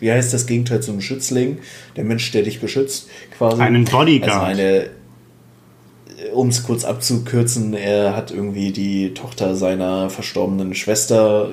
wie 0.00 0.10
heißt 0.10 0.34
das 0.34 0.46
Gegenteil 0.46 0.82
zum 0.82 1.00
Schützling? 1.00 1.58
Der 1.96 2.04
Mensch, 2.04 2.30
der 2.32 2.42
dich 2.42 2.60
beschützt, 2.60 3.08
quasi. 3.36 3.62
Einen 3.62 3.84
Bodyguard. 3.84 4.32
Also 4.32 4.46
eine, 4.46 4.86
um 6.32 6.48
es 6.48 6.64
kurz 6.64 6.84
abzukürzen, 6.84 7.74
er 7.74 8.16
hat 8.16 8.30
irgendwie 8.30 8.72
die 8.72 9.14
Tochter 9.14 9.54
seiner 9.54 10.10
verstorbenen 10.10 10.74
Schwester 10.74 11.50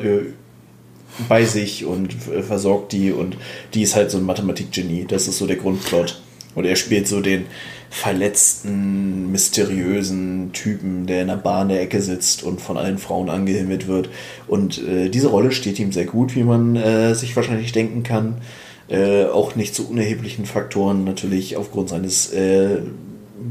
bei 1.28 1.46
sich 1.46 1.86
und 1.86 2.14
äh, 2.34 2.42
versorgt 2.42 2.92
die 2.92 3.12
und 3.12 3.38
die 3.74 3.82
ist 3.82 3.96
halt 3.96 4.12
so 4.12 4.18
ein 4.18 4.26
Mathematikgenie. 4.26 5.06
Das 5.08 5.28
ist 5.28 5.38
so 5.38 5.48
der 5.48 5.58
Grundplot. 5.58 6.22
Und 6.56 6.66
er 6.66 6.76
spielt 6.76 7.08
so 7.08 7.22
den 7.22 7.46
verletzten, 7.90 9.32
mysteriösen 9.32 10.52
Typen, 10.54 11.06
der 11.06 11.22
in 11.22 11.28
der 11.28 11.38
Bar 11.38 11.64
in 11.64 11.70
der 11.70 11.82
Ecke 11.82 12.02
sitzt 12.02 12.44
und 12.44 12.62
von 12.62 12.78
allen 12.78 12.98
Frauen 12.98 13.30
angehimmelt 13.30 13.88
wird. 13.88 14.10
Und 14.48 14.86
äh, 14.88 15.10
diese 15.10 15.28
Rolle 15.28 15.52
steht 15.52 15.80
ihm 15.80 15.92
sehr 15.92 16.06
gut, 16.06 16.36
wie 16.36 16.44
man 16.44 16.76
äh, 16.76 17.16
sich 17.16 17.36
wahrscheinlich 17.36 17.72
denken 17.72 18.04
kann. 18.04 18.42
Äh, 18.90 19.26
auch 19.26 19.56
nicht 19.56 19.76
zu 19.76 19.88
unerheblichen 19.88 20.46
Faktoren 20.46 21.04
natürlich 21.04 21.58
aufgrund 21.58 21.90
seines 21.90 22.32
äh, 22.34 22.80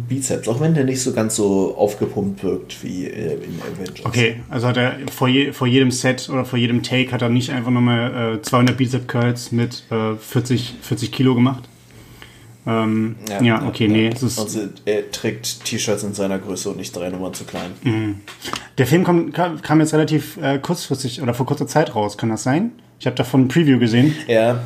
Bizeps, 0.08 0.48
auch 0.48 0.60
wenn 0.60 0.74
der 0.74 0.84
nicht 0.84 1.02
so 1.02 1.12
ganz 1.12 1.36
so 1.36 1.74
aufgepumpt 1.76 2.42
wirkt 2.42 2.82
wie 2.82 3.06
äh, 3.06 3.34
in 3.34 3.60
Avengers. 3.60 4.04
Okay, 4.04 4.36
also 4.48 4.68
hat 4.68 4.76
er 4.76 4.96
vor, 5.12 5.28
je, 5.28 5.52
vor 5.52 5.66
jedem 5.66 5.90
Set 5.90 6.28
oder 6.28 6.44
vor 6.44 6.58
jedem 6.58 6.82
Take 6.82 7.12
hat 7.12 7.22
er 7.22 7.28
nicht 7.28 7.50
einfach 7.50 7.70
nochmal 7.70 8.36
äh, 8.36 8.42
200 8.42 8.76
Bizep 8.76 9.08
Curls 9.08 9.52
mit 9.52 9.84
äh, 9.90 10.16
40, 10.16 10.76
40 10.82 11.12
Kilo 11.12 11.34
gemacht? 11.34 11.64
Ähm, 12.66 13.16
ja, 13.40 13.66
okay, 13.66 13.88
nee. 13.88 14.08
Es 14.08 14.22
ist, 14.22 14.38
also 14.38 14.68
er 14.84 15.10
trägt 15.10 15.64
T-Shirts 15.64 16.02
in 16.02 16.12
seiner 16.12 16.38
Größe 16.38 16.68
und 16.68 16.76
nicht 16.76 16.94
drei 16.94 17.08
Nummern 17.08 17.32
zu 17.32 17.44
klein. 17.44 18.20
der 18.76 18.86
Film 18.86 19.04
kam, 19.04 19.32
kam, 19.32 19.62
kam 19.62 19.80
jetzt 19.80 19.94
relativ 19.94 20.36
äh, 20.36 20.58
kurzfristig 20.58 21.22
oder 21.22 21.32
vor 21.32 21.46
kurzer 21.46 21.66
Zeit 21.66 21.94
raus, 21.94 22.18
kann 22.18 22.28
das 22.28 22.42
sein? 22.42 22.72
Ich 23.00 23.06
habe 23.06 23.16
davon 23.16 23.42
ein 23.42 23.48
Preview 23.48 23.78
gesehen. 23.78 24.14
Ja, 24.26 24.60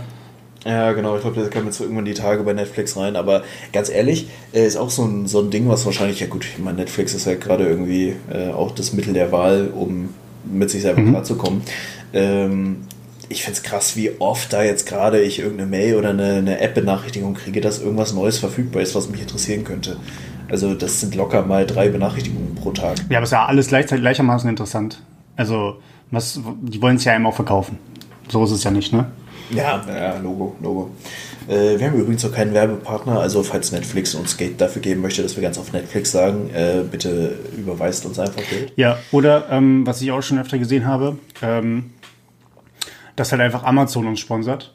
ja, 0.64 0.92
genau. 0.92 1.16
Ich 1.16 1.22
glaube, 1.22 1.40
der 1.40 1.50
kam 1.50 1.66
jetzt 1.66 1.80
irgendwann 1.80 2.04
die 2.04 2.14
Tage 2.14 2.42
bei 2.44 2.52
Netflix 2.52 2.96
rein. 2.96 3.16
Aber 3.16 3.42
ganz 3.72 3.88
ehrlich, 3.90 4.28
äh, 4.52 4.66
ist 4.66 4.76
auch 4.76 4.90
so 4.90 5.04
ein, 5.04 5.26
so 5.26 5.40
ein 5.40 5.50
Ding, 5.50 5.68
was 5.68 5.84
wahrscheinlich, 5.86 6.20
ja 6.20 6.26
gut, 6.26 6.44
ich 6.44 6.62
meine, 6.62 6.78
Netflix 6.78 7.14
ist 7.14 7.26
ja 7.26 7.34
gerade 7.34 7.66
irgendwie 7.66 8.14
äh, 8.32 8.50
auch 8.50 8.70
das 8.72 8.92
Mittel 8.92 9.14
der 9.14 9.32
Wahl, 9.32 9.70
um 9.74 10.10
mit 10.44 10.70
sich 10.70 10.82
selber 10.82 11.02
klarzukommen. 11.02 11.62
Ähm, 12.12 12.78
ich 13.28 13.44
finde 13.44 13.58
es 13.58 13.62
krass, 13.62 13.96
wie 13.96 14.10
oft 14.18 14.52
da 14.52 14.62
jetzt 14.62 14.86
gerade 14.86 15.20
ich 15.20 15.38
irgendeine 15.38 15.70
Mail 15.70 15.96
oder 15.96 16.10
eine, 16.10 16.34
eine 16.34 16.60
App-Benachrichtigung 16.60 17.34
kriege, 17.34 17.60
dass 17.60 17.80
irgendwas 17.80 18.12
Neues 18.12 18.38
verfügbar 18.38 18.82
ist, 18.82 18.94
was 18.94 19.08
mich 19.08 19.22
interessieren 19.22 19.64
könnte. 19.64 19.96
Also 20.50 20.74
das 20.74 21.00
sind 21.00 21.14
locker 21.14 21.42
mal 21.46 21.66
drei 21.66 21.88
Benachrichtigungen 21.88 22.54
pro 22.54 22.72
Tag. 22.72 22.98
Ja, 23.08 23.18
aber 23.18 23.24
es 23.24 23.30
ist 23.30 23.32
ja 23.32 23.46
alles 23.46 23.68
gleichzeitig 23.68 24.02
gleichermaßen 24.02 24.50
interessant. 24.50 25.02
Also, 25.34 25.78
was, 26.10 26.38
die 26.60 26.82
wollen 26.82 26.96
es 26.96 27.04
ja 27.04 27.14
einem 27.14 27.26
auch 27.26 27.34
verkaufen. 27.34 27.78
So 28.28 28.44
ist 28.44 28.50
es 28.50 28.64
ja 28.64 28.70
nicht, 28.70 28.92
ne? 28.92 29.06
Ja, 29.54 29.84
ja, 29.86 30.18
Logo, 30.18 30.56
Logo. 30.60 30.90
Äh, 31.48 31.78
wir 31.78 31.86
haben 31.86 31.98
übrigens 31.98 32.22
noch 32.22 32.32
keinen 32.32 32.54
Werbepartner, 32.54 33.20
also 33.20 33.42
falls 33.42 33.72
Netflix 33.72 34.14
uns 34.14 34.36
Geld 34.36 34.60
dafür 34.60 34.82
geben 34.82 35.00
möchte, 35.00 35.22
dass 35.22 35.36
wir 35.36 35.42
ganz 35.42 35.58
auf 35.58 35.72
Netflix 35.72 36.12
sagen, 36.12 36.50
äh, 36.54 36.82
bitte 36.88 37.38
überweist 37.56 38.06
uns 38.06 38.18
einfach 38.18 38.42
Geld. 38.48 38.72
Ja, 38.76 38.98
oder 39.10 39.48
ähm, 39.50 39.86
was 39.86 40.00
ich 40.00 40.12
auch 40.12 40.22
schon 40.22 40.38
öfter 40.38 40.58
gesehen 40.58 40.86
habe, 40.86 41.18
ähm, 41.42 41.90
dass 43.16 43.32
halt 43.32 43.42
einfach 43.42 43.64
Amazon 43.64 44.06
uns 44.06 44.20
sponsert. 44.20 44.74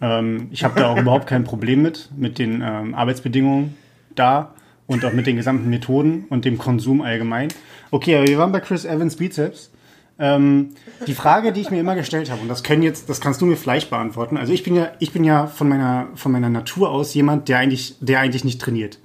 Ähm, 0.00 0.48
ich 0.50 0.64
habe 0.64 0.78
da 0.78 0.88
auch 0.88 0.96
überhaupt 1.00 1.26
kein 1.26 1.44
Problem 1.44 1.82
mit, 1.82 2.10
mit 2.16 2.38
den 2.38 2.62
ähm, 2.64 2.94
Arbeitsbedingungen 2.94 3.76
da 4.14 4.54
und 4.86 5.04
auch 5.04 5.12
mit 5.12 5.26
den 5.26 5.36
gesamten 5.36 5.70
Methoden 5.70 6.26
und 6.28 6.44
dem 6.44 6.58
Konsum 6.58 7.00
allgemein. 7.00 7.48
Okay, 7.90 8.16
aber 8.16 8.26
wir 8.26 8.38
waren 8.38 8.52
bei 8.52 8.60
Chris 8.60 8.84
Evans 8.84 9.16
Bizeps. 9.16 9.70
Ähm, 10.18 10.70
die 11.06 11.14
Frage, 11.14 11.52
die 11.52 11.60
ich 11.60 11.70
mir 11.70 11.80
immer 11.80 11.94
gestellt 11.94 12.30
habe, 12.30 12.42
und 12.42 12.48
das 12.48 12.62
können 12.62 12.82
jetzt, 12.82 13.08
das 13.08 13.20
kannst 13.20 13.40
du 13.40 13.46
mir 13.46 13.56
vielleicht 13.56 13.90
beantworten. 13.90 14.36
Also 14.36 14.52
ich 14.52 14.62
bin 14.62 14.74
ja, 14.74 14.92
ich 14.98 15.12
bin 15.12 15.24
ja 15.24 15.46
von 15.46 15.68
meiner, 15.68 16.08
von 16.14 16.32
meiner 16.32 16.48
Natur 16.48 16.90
aus 16.90 17.14
jemand, 17.14 17.48
der 17.48 17.58
eigentlich, 17.58 17.96
der 18.00 18.20
eigentlich 18.20 18.44
nicht 18.44 18.60
trainiert. 18.60 18.98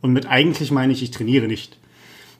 Und 0.00 0.12
mit 0.12 0.26
eigentlich 0.26 0.70
meine 0.70 0.92
ich, 0.92 1.02
ich 1.02 1.10
trainiere 1.10 1.46
nicht. 1.46 1.78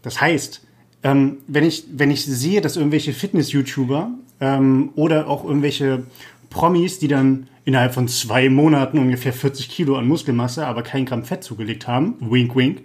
Das 0.02 0.20
heißt, 0.20 0.62
ähm, 1.04 1.38
wenn 1.46 1.64
ich, 1.64 1.84
wenn 1.92 2.10
ich 2.10 2.24
sehe, 2.24 2.60
dass 2.60 2.76
irgendwelche 2.76 3.12
Fitness-YouTuber 3.12 4.10
ähm, 4.40 4.90
oder 4.94 5.28
auch 5.28 5.44
irgendwelche 5.44 6.04
Promis, 6.50 6.98
die 6.98 7.08
dann 7.08 7.48
innerhalb 7.64 7.94
von 7.94 8.08
zwei 8.08 8.48
Monaten 8.48 8.98
ungefähr 8.98 9.32
40 9.32 9.68
Kilo 9.68 9.96
an 9.96 10.06
Muskelmasse, 10.06 10.66
aber 10.66 10.82
kein 10.82 11.06
Gramm 11.06 11.24
Fett 11.24 11.44
zugelegt 11.44 11.86
haben, 11.86 12.16
wink, 12.20 12.54
wink, 12.54 12.82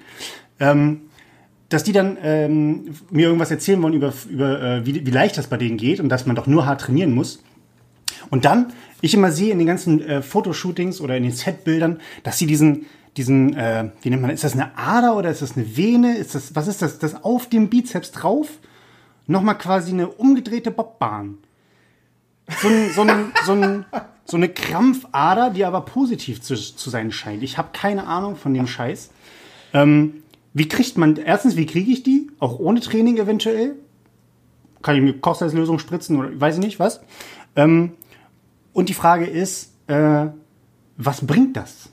ähm, 0.59 1.01
dass 1.69 1.83
die 1.83 1.91
dann 1.91 2.17
ähm, 2.21 2.95
mir 3.09 3.27
irgendwas 3.27 3.51
erzählen 3.51 3.81
wollen 3.81 3.93
über, 3.93 4.13
über 4.29 4.61
äh, 4.61 4.85
wie, 4.85 5.05
wie 5.05 5.11
leicht 5.11 5.37
das 5.37 5.47
bei 5.47 5.57
denen 5.57 5.77
geht 5.77 5.99
und 5.99 6.09
dass 6.09 6.25
man 6.25 6.35
doch 6.35 6.47
nur 6.47 6.65
hart 6.65 6.81
trainieren 6.81 7.13
muss. 7.13 7.43
Und 8.29 8.45
dann, 8.45 8.73
ich 9.01 9.13
immer 9.13 9.31
sehe 9.31 9.51
in 9.51 9.57
den 9.57 9.67
ganzen 9.67 10.01
äh, 10.01 10.21
Fotoshootings 10.21 11.01
oder 11.01 11.17
in 11.17 11.23
den 11.23 11.31
Setbildern, 11.31 11.99
dass 12.23 12.37
sie 12.37 12.47
diesen, 12.47 12.85
diesen, 13.17 13.55
äh, 13.55 13.89
wie 14.01 14.09
nennt 14.09 14.21
man, 14.21 14.31
ist 14.31 14.43
das 14.43 14.53
eine 14.53 14.77
Ader 14.77 15.15
oder 15.15 15.29
ist 15.29 15.41
das 15.41 15.57
eine 15.57 15.75
Vene? 15.75 16.17
Ist 16.17 16.35
das, 16.35 16.55
was 16.55 16.67
ist 16.67 16.81
das? 16.81 16.99
Das 16.99 17.23
auf 17.23 17.49
dem 17.49 17.69
Bizeps 17.69 18.11
drauf? 18.11 18.47
Nochmal 19.25 19.57
quasi 19.57 19.91
eine 19.91 20.07
umgedrehte 20.07 20.71
Bobbahn. 20.71 21.37
So, 22.61 22.69
ein, 22.69 22.91
so, 22.93 23.01
ein, 23.01 23.31
so, 23.45 23.51
ein, 23.51 23.85
so 24.23 24.37
eine 24.37 24.47
Krampfader, 24.47 25.49
die 25.49 25.65
aber 25.65 25.81
positiv 25.81 26.41
zu, 26.41 26.55
zu 26.55 26.89
sein 26.89 27.11
scheint. 27.11 27.43
Ich 27.43 27.57
habe 27.57 27.69
keine 27.73 28.07
Ahnung 28.07 28.37
von 28.37 28.53
dem 28.53 28.67
Scheiß. 28.67 29.09
Ähm, 29.73 30.23
wie 30.57 30.67
kriegt 30.67 30.97
man, 30.97 31.17
erstens, 31.17 31.55
wie 31.55 31.67
kriege 31.67 31.91
ich 31.91 32.01
die? 32.01 32.31
Auch 32.39 32.57
ohne 32.57 32.79
Training 32.79 33.17
eventuell? 33.17 33.75
Kann 34.81 34.95
ich 34.95 35.03
mir 35.03 35.13
Kochsalzlösung 35.13 35.77
spritzen 35.77 36.17
oder 36.17 36.29
weiß 36.39 36.55
ich 36.55 36.63
nicht, 36.63 36.79
was? 36.79 37.01
Ähm, 37.55 37.91
und 38.73 38.89
die 38.89 38.95
Frage 38.95 39.25
ist, 39.25 39.73
äh, 39.85 40.27
was 40.97 41.25
bringt 41.25 41.57
das? 41.57 41.89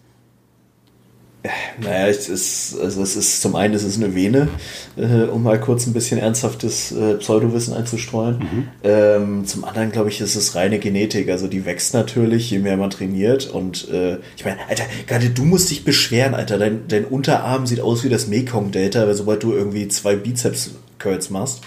Naja, 1.78 2.06
es 2.08 2.30
ist, 2.30 2.78
also 2.80 3.02
es 3.02 3.16
ist 3.16 3.42
zum 3.42 3.54
einen, 3.54 3.74
es 3.74 3.82
ist 3.82 4.02
eine 4.02 4.14
Vene, 4.14 4.48
äh, 4.96 5.24
um 5.24 5.42
mal 5.42 5.60
kurz 5.60 5.86
ein 5.86 5.92
bisschen 5.92 6.18
ernsthaftes 6.18 6.90
äh, 6.92 7.16
Pseudowissen 7.16 7.74
einzustreuen. 7.74 8.38
Mhm. 8.38 8.68
Ähm, 8.82 9.46
zum 9.46 9.64
anderen, 9.64 9.92
glaube 9.92 10.08
ich, 10.08 10.22
ist 10.22 10.36
es 10.36 10.54
reine 10.54 10.78
Genetik. 10.78 11.28
Also 11.28 11.46
die 11.46 11.66
wächst 11.66 11.92
natürlich, 11.92 12.50
je 12.50 12.60
mehr 12.60 12.78
man 12.78 12.88
trainiert. 12.88 13.50
Und 13.50 13.90
äh, 13.90 14.18
ich 14.36 14.44
meine, 14.46 14.58
Alter, 14.70 14.84
gerade 15.06 15.28
du 15.28 15.44
musst 15.44 15.70
dich 15.70 15.84
beschweren, 15.84 16.34
Alter. 16.34 16.56
Dein, 16.56 16.88
dein 16.88 17.04
Unterarm 17.04 17.66
sieht 17.66 17.80
aus 17.80 18.04
wie 18.04 18.08
das 18.08 18.26
Mekong-Delta, 18.26 19.12
sobald 19.12 19.42
du 19.42 19.52
irgendwie 19.52 19.88
zwei 19.88 20.16
Bizeps-Curls 20.16 21.28
machst 21.28 21.60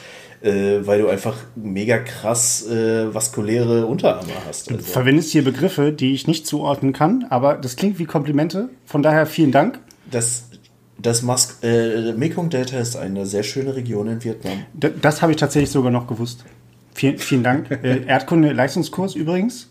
äh, 0.48 0.88
weil 0.88 1.02
du 1.02 1.10
einfach 1.10 1.36
mega 1.56 1.98
krass 1.98 2.66
äh, 2.68 3.14
vaskuläre 3.14 3.86
Unterarme 3.86 4.32
hast. 4.48 4.70
Also. 4.70 4.82
Du 4.82 4.88
verwendest 4.88 5.32
hier 5.32 5.44
Begriffe, 5.44 5.92
die 5.92 6.14
ich 6.14 6.28
nicht 6.28 6.48
zuordnen 6.48 6.94
kann, 6.94 7.26
aber 7.30 7.56
das 7.56 7.76
klingt 7.76 8.00
wie 8.00 8.06
Komplimente. 8.06 8.70
Von 8.86 9.04
daher 9.04 9.26
vielen 9.26 9.52
Dank. 9.52 9.80
Das, 10.10 10.50
das 10.98 11.22
Mas 11.22 11.60
äh, 11.64 12.14
Mekong 12.14 12.50
Delta 12.50 12.80
ist 12.80 12.96
eine 12.96 13.26
sehr 13.26 13.44
schöne 13.44 13.76
Region 13.76 14.08
in 14.08 14.24
Vietnam. 14.24 14.66
D 14.74 14.90
das 15.02 15.22
habe 15.22 15.34
ich 15.34 15.38
tatsächlich 15.38 15.72
sogar 15.72 15.92
noch 15.92 16.08
gewusst. 16.08 16.46
Vielen, 16.94 17.18
vielen 17.18 17.44
Dank. 17.44 17.70
äh, 17.84 18.06
Erdkunde 18.06 18.54
Leistungskurs 18.54 19.16
übrigens. 19.16 19.70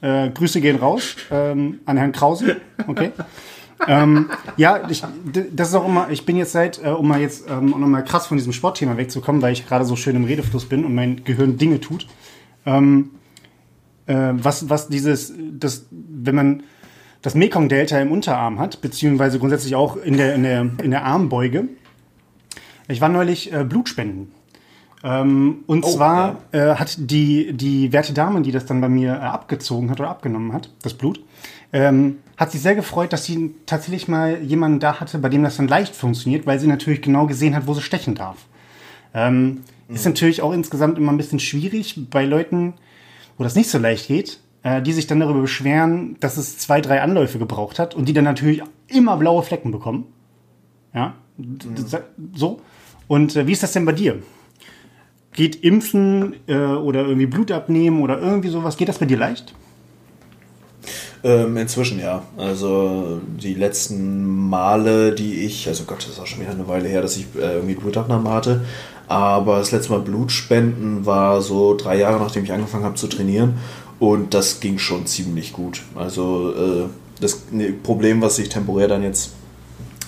Äh, 0.00 0.30
Grüße 0.30 0.60
gehen 0.60 0.76
raus 0.76 1.16
ähm, 1.30 1.80
an 1.84 1.98
Herrn 1.98 2.12
Krause. 2.12 2.56
Okay 2.86 3.12
ähm, 3.86 4.30
ja, 4.56 4.88
ich, 4.88 5.02
das 5.52 5.68
ist 5.68 5.74
auch 5.74 5.86
immer, 5.86 6.10
ich 6.10 6.24
bin 6.24 6.36
jetzt 6.36 6.52
seit, 6.52 6.82
äh, 6.82 6.88
um 6.88 7.08
mal 7.08 7.20
jetzt, 7.20 7.44
ähm, 7.48 7.72
um 7.72 7.90
mal 7.90 8.02
krass 8.02 8.26
von 8.26 8.36
diesem 8.36 8.52
Sportthema 8.52 8.96
wegzukommen, 8.96 9.42
weil 9.42 9.52
ich 9.52 9.66
gerade 9.66 9.84
so 9.84 9.96
schön 9.96 10.16
im 10.16 10.24
Redefluss 10.24 10.66
bin 10.68 10.84
und 10.84 10.94
mein 10.94 11.24
Gehirn 11.24 11.56
Dinge 11.56 11.80
tut. 11.80 12.06
Ähm, 12.66 13.10
äh, 14.06 14.32
was, 14.32 14.68
was 14.68 14.88
dieses, 14.88 15.32
das, 15.52 15.86
wenn 15.90 16.34
man 16.34 16.62
das 17.22 17.34
Mekong-Delta 17.34 17.98
im 18.00 18.12
Unterarm 18.12 18.58
hat, 18.58 18.82
beziehungsweise 18.82 19.38
grundsätzlich 19.38 19.74
auch 19.74 19.96
in 19.96 20.16
der, 20.16 20.34
in 20.34 20.42
der, 20.42 20.60
in 20.82 20.90
der 20.90 21.04
Armbeuge. 21.04 21.68
Ich 22.86 23.00
war 23.00 23.08
neulich 23.08 23.50
äh, 23.52 23.64
Blutspenden. 23.64 24.30
Ähm, 25.02 25.64
und 25.66 25.84
oh, 25.84 25.90
zwar 25.90 26.42
ja. 26.52 26.72
äh, 26.72 26.76
hat 26.76 26.96
die, 26.98 27.54
die 27.54 27.92
werte 27.92 28.12
Dame, 28.12 28.42
die 28.42 28.52
das 28.52 28.66
dann 28.66 28.80
bei 28.80 28.88
mir 28.88 29.14
äh, 29.14 29.18
abgezogen 29.18 29.90
hat 29.90 30.00
oder 30.00 30.10
abgenommen 30.10 30.52
hat, 30.52 30.70
das 30.82 30.94
Blut, 30.94 31.20
ähm, 31.74 32.18
hat 32.36 32.52
sich 32.52 32.62
sehr 32.62 32.76
gefreut, 32.76 33.12
dass 33.12 33.24
sie 33.24 33.52
tatsächlich 33.66 34.06
mal 34.06 34.40
jemanden 34.42 34.78
da 34.78 35.00
hatte, 35.00 35.18
bei 35.18 35.28
dem 35.28 35.42
das 35.42 35.56
dann 35.56 35.66
leicht 35.66 35.94
funktioniert, 35.94 36.46
weil 36.46 36.60
sie 36.60 36.68
natürlich 36.68 37.02
genau 37.02 37.26
gesehen 37.26 37.54
hat, 37.54 37.66
wo 37.66 37.74
sie 37.74 37.82
stechen 37.82 38.14
darf. 38.14 38.36
Ähm, 39.12 39.62
mhm. 39.88 39.94
Ist 39.94 40.06
natürlich 40.06 40.40
auch 40.40 40.52
insgesamt 40.52 40.98
immer 40.98 41.12
ein 41.12 41.16
bisschen 41.16 41.40
schwierig 41.40 42.08
bei 42.10 42.24
Leuten, 42.24 42.74
wo 43.36 43.42
das 43.42 43.56
nicht 43.56 43.68
so 43.68 43.78
leicht 43.78 44.06
geht, 44.06 44.38
äh, 44.62 44.80
die 44.82 44.92
sich 44.92 45.08
dann 45.08 45.18
darüber 45.18 45.40
beschweren, 45.40 46.16
dass 46.20 46.36
es 46.36 46.58
zwei, 46.58 46.80
drei 46.80 47.02
Anläufe 47.02 47.40
gebraucht 47.40 47.80
hat 47.80 47.96
und 47.96 48.08
die 48.08 48.12
dann 48.12 48.24
natürlich 48.24 48.62
immer 48.86 49.16
blaue 49.16 49.42
Flecken 49.42 49.72
bekommen. 49.72 50.06
Ja, 50.94 51.14
mhm. 51.36 51.74
so. 52.34 52.60
Und 53.08 53.34
äh, 53.34 53.48
wie 53.48 53.52
ist 53.52 53.64
das 53.64 53.72
denn 53.72 53.84
bei 53.84 53.92
dir? 53.92 54.22
Geht 55.32 55.56
Impfen 55.56 56.36
äh, 56.46 56.54
oder 56.54 57.00
irgendwie 57.00 57.26
Blut 57.26 57.50
abnehmen 57.50 58.00
oder 58.00 58.20
irgendwie 58.20 58.48
sowas, 58.48 58.76
geht 58.76 58.88
das 58.88 58.98
bei 58.98 59.06
dir 59.06 59.18
leicht? 59.18 59.54
Ähm, 61.24 61.56
inzwischen 61.56 61.98
ja. 61.98 62.22
Also 62.36 63.20
die 63.42 63.54
letzten 63.54 64.48
Male, 64.48 65.14
die 65.14 65.46
ich, 65.46 65.66
also 65.66 65.84
Gott, 65.84 66.04
das 66.04 66.10
ist 66.10 66.20
auch 66.20 66.26
schon 66.26 66.42
wieder 66.42 66.50
eine 66.50 66.68
Weile 66.68 66.86
her, 66.86 67.00
dass 67.00 67.16
ich 67.16 67.26
äh, 67.34 67.54
irgendwie 67.54 67.74
Blutabnahme 67.74 68.30
hatte. 68.30 68.60
Aber 69.08 69.58
das 69.58 69.72
letzte 69.72 69.92
Mal 69.92 70.00
Blutspenden 70.00 71.06
war 71.06 71.40
so 71.40 71.74
drei 71.76 71.98
Jahre, 71.98 72.18
nachdem 72.20 72.44
ich 72.44 72.52
angefangen 72.52 72.84
habe 72.84 72.96
zu 72.96 73.06
trainieren. 73.06 73.54
Und 73.98 74.34
das 74.34 74.60
ging 74.60 74.78
schon 74.78 75.06
ziemlich 75.06 75.54
gut. 75.54 75.82
Also 75.94 76.52
äh, 76.52 76.84
das 77.20 77.44
ne, 77.50 77.72
Problem, 77.72 78.20
was 78.20 78.36
sich 78.36 78.50
temporär 78.50 78.88
dann 78.88 79.02
jetzt 79.02 79.32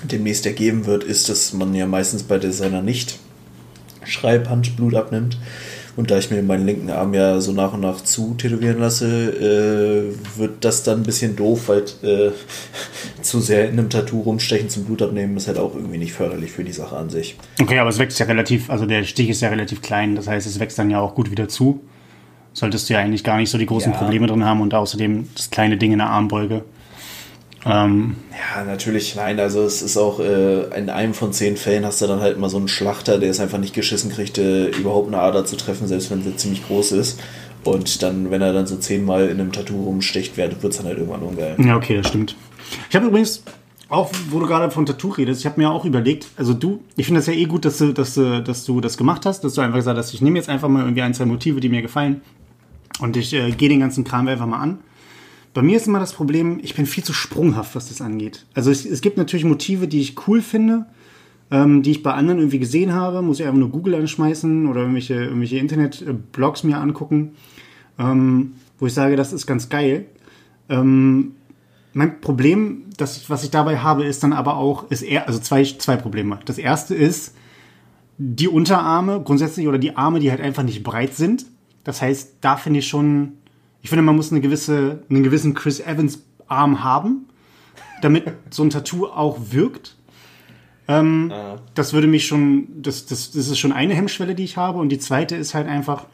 demnächst 0.02 0.44
ergeben 0.44 0.84
wird, 0.84 1.02
ist, 1.02 1.30
dass 1.30 1.54
man 1.54 1.74
ja 1.74 1.86
meistens 1.86 2.24
bei 2.24 2.38
seiner 2.50 2.82
nicht 2.82 3.18
Schreibhand 4.04 4.76
Blut 4.76 4.94
abnimmt. 4.94 5.38
Und 5.96 6.10
da 6.10 6.18
ich 6.18 6.30
mir 6.30 6.42
meinen 6.42 6.66
linken 6.66 6.90
Arm 6.90 7.14
ja 7.14 7.40
so 7.40 7.52
nach 7.52 7.72
und 7.72 7.80
nach 7.80 8.02
zu 8.02 8.34
tätowieren 8.34 8.78
lasse, 8.78 9.06
äh, 9.06 10.38
wird 10.38 10.62
das 10.64 10.82
dann 10.82 11.00
ein 11.00 11.02
bisschen 11.04 11.36
doof, 11.36 11.68
weil 11.68 11.84
äh, 12.02 12.32
zu 13.22 13.40
sehr 13.40 13.68
in 13.68 13.78
einem 13.78 13.88
Tattoo 13.88 14.20
rumstechen 14.20 14.68
zum 14.68 14.84
Blut 14.84 15.00
abnehmen 15.00 15.36
ist 15.38 15.48
halt 15.48 15.58
auch 15.58 15.74
irgendwie 15.74 15.96
nicht 15.96 16.12
förderlich 16.12 16.52
für 16.52 16.64
die 16.64 16.72
Sache 16.72 16.96
an 16.96 17.08
sich. 17.08 17.36
Okay, 17.60 17.78
aber 17.78 17.88
es 17.88 17.98
wächst 17.98 18.18
ja 18.18 18.26
relativ, 18.26 18.68
also 18.68 18.84
der 18.84 19.04
Stich 19.04 19.30
ist 19.30 19.40
ja 19.40 19.48
relativ 19.48 19.80
klein, 19.80 20.16
das 20.16 20.28
heißt, 20.28 20.46
es 20.46 20.60
wächst 20.60 20.78
dann 20.78 20.90
ja 20.90 21.00
auch 21.00 21.14
gut 21.14 21.30
wieder 21.30 21.48
zu. 21.48 21.80
Solltest 22.52 22.88
du 22.88 22.94
ja 22.94 23.00
eigentlich 23.00 23.24
gar 23.24 23.38
nicht 23.38 23.50
so 23.50 23.58
die 23.58 23.66
großen 23.66 23.92
ja. 23.92 23.98
Probleme 23.98 24.26
drin 24.26 24.44
haben 24.44 24.60
und 24.60 24.74
außerdem 24.74 25.28
das 25.34 25.50
kleine 25.50 25.78
Ding 25.78 25.92
in 25.92 25.98
der 25.98 26.08
Armbeuge. 26.08 26.64
Ähm, 27.66 28.14
ja, 28.30 28.64
natürlich, 28.64 29.16
nein, 29.16 29.40
also 29.40 29.62
es 29.64 29.82
ist 29.82 29.96
auch, 29.96 30.20
äh, 30.20 30.78
in 30.78 30.88
einem 30.88 31.14
von 31.14 31.32
zehn 31.32 31.56
Fällen 31.56 31.84
hast 31.84 32.00
du 32.00 32.06
dann 32.06 32.20
halt 32.20 32.38
mal 32.38 32.48
so 32.48 32.58
einen 32.58 32.68
Schlachter, 32.68 33.18
der 33.18 33.30
es 33.30 33.40
einfach 33.40 33.58
nicht 33.58 33.74
geschissen 33.74 34.12
kriegt, 34.12 34.38
äh, 34.38 34.68
überhaupt 34.68 35.08
eine 35.08 35.18
Ader 35.18 35.44
zu 35.44 35.56
treffen, 35.56 35.88
selbst 35.88 36.10
wenn 36.10 36.22
sie 36.22 36.36
ziemlich 36.36 36.66
groß 36.66 36.92
ist. 36.92 37.20
Und 37.64 38.02
dann, 38.02 38.30
wenn 38.30 38.42
er 38.42 38.52
dann 38.52 38.68
so 38.68 38.76
zehnmal 38.76 39.26
in 39.28 39.40
einem 39.40 39.50
Tattoo 39.50 39.82
rumsticht, 39.82 40.36
wird 40.36 40.62
es 40.62 40.76
dann 40.76 40.86
halt 40.86 40.98
irgendwann 40.98 41.22
ungeil. 41.22 41.56
Ja, 41.58 41.76
okay, 41.76 41.96
das 41.96 42.08
stimmt. 42.08 42.36
Ich 42.88 42.94
habe 42.94 43.06
übrigens, 43.06 43.42
auch 43.88 44.10
wo 44.30 44.38
du 44.38 44.46
gerade 44.46 44.70
von 44.70 44.86
Tattoo 44.86 45.08
redest, 45.08 45.40
ich 45.40 45.46
habe 45.46 45.60
mir 45.60 45.70
auch 45.70 45.84
überlegt, 45.84 46.28
also 46.36 46.54
du, 46.54 46.80
ich 46.96 47.06
finde 47.06 47.20
das 47.20 47.26
ja 47.26 47.32
eh 47.32 47.44
gut, 47.46 47.64
dass 47.64 47.78
du, 47.78 47.92
dass, 47.92 48.14
du, 48.14 48.42
dass 48.42 48.64
du 48.64 48.80
das 48.80 48.96
gemacht 48.96 49.26
hast, 49.26 49.42
dass 49.42 49.54
du 49.54 49.60
einfach 49.60 49.78
gesagt 49.78 49.98
hast, 49.98 50.14
ich 50.14 50.20
nehme 50.20 50.38
jetzt 50.38 50.48
einfach 50.48 50.68
mal 50.68 50.82
irgendwie 50.82 51.02
ein, 51.02 51.14
zwei 51.14 51.24
Motive, 51.24 51.60
die 51.60 51.68
mir 51.68 51.82
gefallen 51.82 52.20
und 53.00 53.16
ich 53.16 53.32
äh, 53.32 53.50
gehe 53.50 53.68
den 53.68 53.80
ganzen 53.80 54.04
Kram 54.04 54.28
einfach 54.28 54.46
mal 54.46 54.60
an. 54.60 54.78
Bei 55.56 55.62
mir 55.62 55.78
ist 55.78 55.86
immer 55.86 56.00
das 56.00 56.12
Problem, 56.12 56.60
ich 56.62 56.74
bin 56.74 56.84
viel 56.84 57.02
zu 57.02 57.14
sprunghaft, 57.14 57.74
was 57.74 57.88
das 57.88 58.02
angeht. 58.02 58.44
Also 58.52 58.70
es, 58.70 58.84
es 58.84 59.00
gibt 59.00 59.16
natürlich 59.16 59.46
Motive, 59.46 59.88
die 59.88 60.02
ich 60.02 60.28
cool 60.28 60.42
finde, 60.42 60.84
ähm, 61.50 61.82
die 61.82 61.92
ich 61.92 62.02
bei 62.02 62.12
anderen 62.12 62.40
irgendwie 62.40 62.58
gesehen 62.58 62.92
habe. 62.92 63.22
Muss 63.22 63.40
ich 63.40 63.46
einfach 63.46 63.58
nur 63.58 63.70
Google 63.70 63.94
anschmeißen 63.94 64.66
oder 64.66 64.80
irgendwelche, 64.82 65.14
irgendwelche 65.14 65.56
Internet-Blogs 65.56 66.62
mir 66.62 66.76
angucken, 66.76 67.36
ähm, 67.98 68.52
wo 68.78 68.86
ich 68.86 68.92
sage, 68.92 69.16
das 69.16 69.32
ist 69.32 69.46
ganz 69.46 69.70
geil. 69.70 70.04
Ähm, 70.68 71.32
mein 71.94 72.20
Problem, 72.20 72.82
das, 72.98 73.30
was 73.30 73.42
ich 73.42 73.50
dabei 73.50 73.78
habe, 73.78 74.04
ist 74.04 74.22
dann 74.22 74.34
aber 74.34 74.58
auch, 74.58 74.90
ist 74.90 75.00
eher, 75.00 75.26
also 75.26 75.38
zwei, 75.38 75.64
zwei 75.64 75.96
Probleme. 75.96 76.38
Das 76.44 76.58
erste 76.58 76.94
ist, 76.94 77.34
die 78.18 78.48
Unterarme 78.48 79.22
grundsätzlich 79.24 79.66
oder 79.66 79.78
die 79.78 79.96
Arme, 79.96 80.20
die 80.20 80.30
halt 80.30 80.42
einfach 80.42 80.64
nicht 80.64 80.82
breit 80.82 81.14
sind. 81.14 81.46
Das 81.82 82.02
heißt, 82.02 82.34
da 82.42 82.58
finde 82.58 82.80
ich 82.80 82.88
schon, 82.88 83.38
ich 83.86 83.90
finde, 83.90 84.02
man 84.02 84.16
muss 84.16 84.32
eine 84.32 84.40
gewisse, 84.40 85.04
einen 85.08 85.22
gewissen 85.22 85.54
Chris 85.54 85.78
Evans 85.78 86.24
Arm 86.48 86.82
haben, 86.82 87.26
damit 88.02 88.24
so 88.50 88.64
ein 88.64 88.70
Tattoo 88.70 89.06
auch 89.06 89.38
wirkt. 89.50 89.96
Ähm, 90.88 91.30
ah. 91.32 91.60
Das 91.74 91.92
würde 91.92 92.08
mich 92.08 92.26
schon, 92.26 92.66
das, 92.82 93.06
das, 93.06 93.30
das 93.30 93.46
ist 93.46 93.60
schon 93.60 93.70
eine 93.70 93.94
Hemmschwelle, 93.94 94.34
die 94.34 94.42
ich 94.42 94.56
habe. 94.56 94.80
Und 94.80 94.88
die 94.88 94.98
zweite 94.98 95.36
ist 95.36 95.54
halt 95.54 95.68
einfach, 95.68 96.06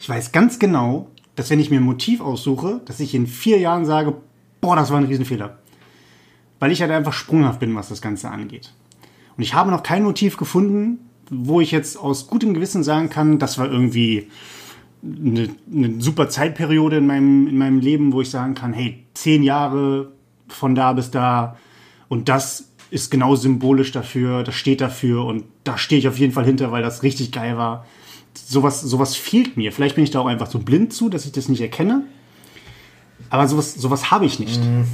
ich 0.00 0.08
weiß 0.08 0.32
ganz 0.32 0.58
genau, 0.58 1.12
dass 1.36 1.48
wenn 1.48 1.60
ich 1.60 1.70
mir 1.70 1.78
ein 1.78 1.84
Motiv 1.84 2.20
aussuche, 2.20 2.80
dass 2.86 2.98
ich 2.98 3.14
in 3.14 3.28
vier 3.28 3.60
Jahren 3.60 3.84
sage, 3.84 4.16
boah, 4.60 4.74
das 4.74 4.90
war 4.90 4.98
ein 4.98 5.06
Riesenfehler. 5.06 5.58
Weil 6.58 6.72
ich 6.72 6.80
halt 6.80 6.90
einfach 6.90 7.12
sprunghaft 7.12 7.60
bin, 7.60 7.72
was 7.76 7.88
das 7.88 8.02
Ganze 8.02 8.30
angeht. 8.30 8.74
Und 9.36 9.44
ich 9.44 9.54
habe 9.54 9.70
noch 9.70 9.84
kein 9.84 10.02
Motiv 10.02 10.36
gefunden, 10.36 11.08
wo 11.30 11.60
ich 11.60 11.70
jetzt 11.70 11.96
aus 11.96 12.26
gutem 12.26 12.52
Gewissen 12.52 12.82
sagen 12.82 13.10
kann, 13.10 13.38
das 13.38 13.58
war 13.58 13.70
irgendwie 13.70 14.26
eine, 15.02 15.48
eine 15.72 16.00
super 16.00 16.28
Zeitperiode 16.28 16.96
in 16.96 17.06
meinem, 17.06 17.46
in 17.48 17.58
meinem 17.58 17.80
Leben, 17.80 18.12
wo 18.12 18.20
ich 18.20 18.30
sagen 18.30 18.54
kann, 18.54 18.72
hey, 18.72 19.04
zehn 19.14 19.42
Jahre 19.42 20.12
von 20.48 20.74
da 20.74 20.92
bis 20.92 21.10
da 21.10 21.56
und 22.08 22.28
das 22.28 22.68
ist 22.90 23.10
genau 23.10 23.36
symbolisch 23.36 23.92
dafür, 23.92 24.42
das 24.42 24.54
steht 24.54 24.80
dafür 24.80 25.24
und 25.24 25.44
da 25.64 25.76
stehe 25.76 25.98
ich 25.98 26.08
auf 26.08 26.18
jeden 26.18 26.32
Fall 26.32 26.44
hinter, 26.44 26.72
weil 26.72 26.82
das 26.82 27.02
richtig 27.02 27.32
geil 27.32 27.56
war. 27.56 27.86
Sowas, 28.34 28.80
sowas 28.80 29.16
fehlt 29.16 29.56
mir. 29.56 29.72
Vielleicht 29.72 29.96
bin 29.96 30.04
ich 30.04 30.10
da 30.10 30.20
auch 30.20 30.26
einfach 30.26 30.50
so 30.50 30.58
blind 30.58 30.92
zu, 30.92 31.08
dass 31.08 31.26
ich 31.26 31.32
das 31.32 31.48
nicht 31.48 31.60
erkenne. 31.60 32.04
Aber 33.30 33.46
sowas, 33.46 33.74
sowas 33.74 34.10
habe 34.10 34.24
ich 34.24 34.38
nicht. 34.38 34.60
Mhm. 34.60 34.86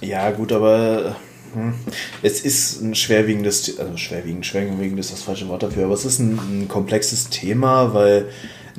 Ja, 0.00 0.30
gut, 0.30 0.52
aber 0.52 1.16
hm, 1.54 1.74
es 2.22 2.40
ist 2.42 2.82
ein 2.82 2.94
schwerwiegendes, 2.94 3.78
also 3.78 3.96
schwerwiegend, 3.96 4.44
schwerwiegend 4.44 5.00
ist 5.00 5.12
das 5.12 5.22
falsche 5.22 5.48
Wort 5.48 5.62
dafür, 5.62 5.84
aber 5.84 5.94
es 5.94 6.04
ist 6.04 6.18
ein, 6.18 6.38
ein 6.38 6.68
komplexes 6.68 7.30
Thema, 7.30 7.94
weil 7.94 8.28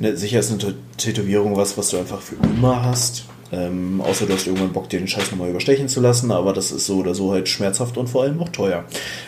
ne, 0.00 0.16
sicher 0.16 0.40
ist 0.40 0.50
eine 0.50 0.74
Tätowierung 0.96 1.56
was, 1.56 1.78
was 1.78 1.90
du 1.90 1.98
einfach 1.98 2.20
für 2.20 2.36
immer 2.36 2.82
hast. 2.82 3.24
Ähm, 3.52 4.00
außer 4.00 4.26
du 4.26 4.32
hast 4.32 4.46
irgendwann 4.46 4.72
Bock, 4.72 4.88
den 4.88 5.08
Scheiß 5.08 5.30
nochmal 5.30 5.50
überstechen 5.50 5.88
zu 5.88 6.00
lassen, 6.00 6.30
aber 6.30 6.52
das 6.52 6.70
ist 6.70 6.86
so 6.86 6.98
oder 6.98 7.14
so 7.14 7.32
halt 7.32 7.48
schmerzhaft 7.48 7.96
und 7.96 8.08
vor 8.08 8.22
allem 8.22 8.40
auch 8.40 8.48
teuer. 8.48 8.84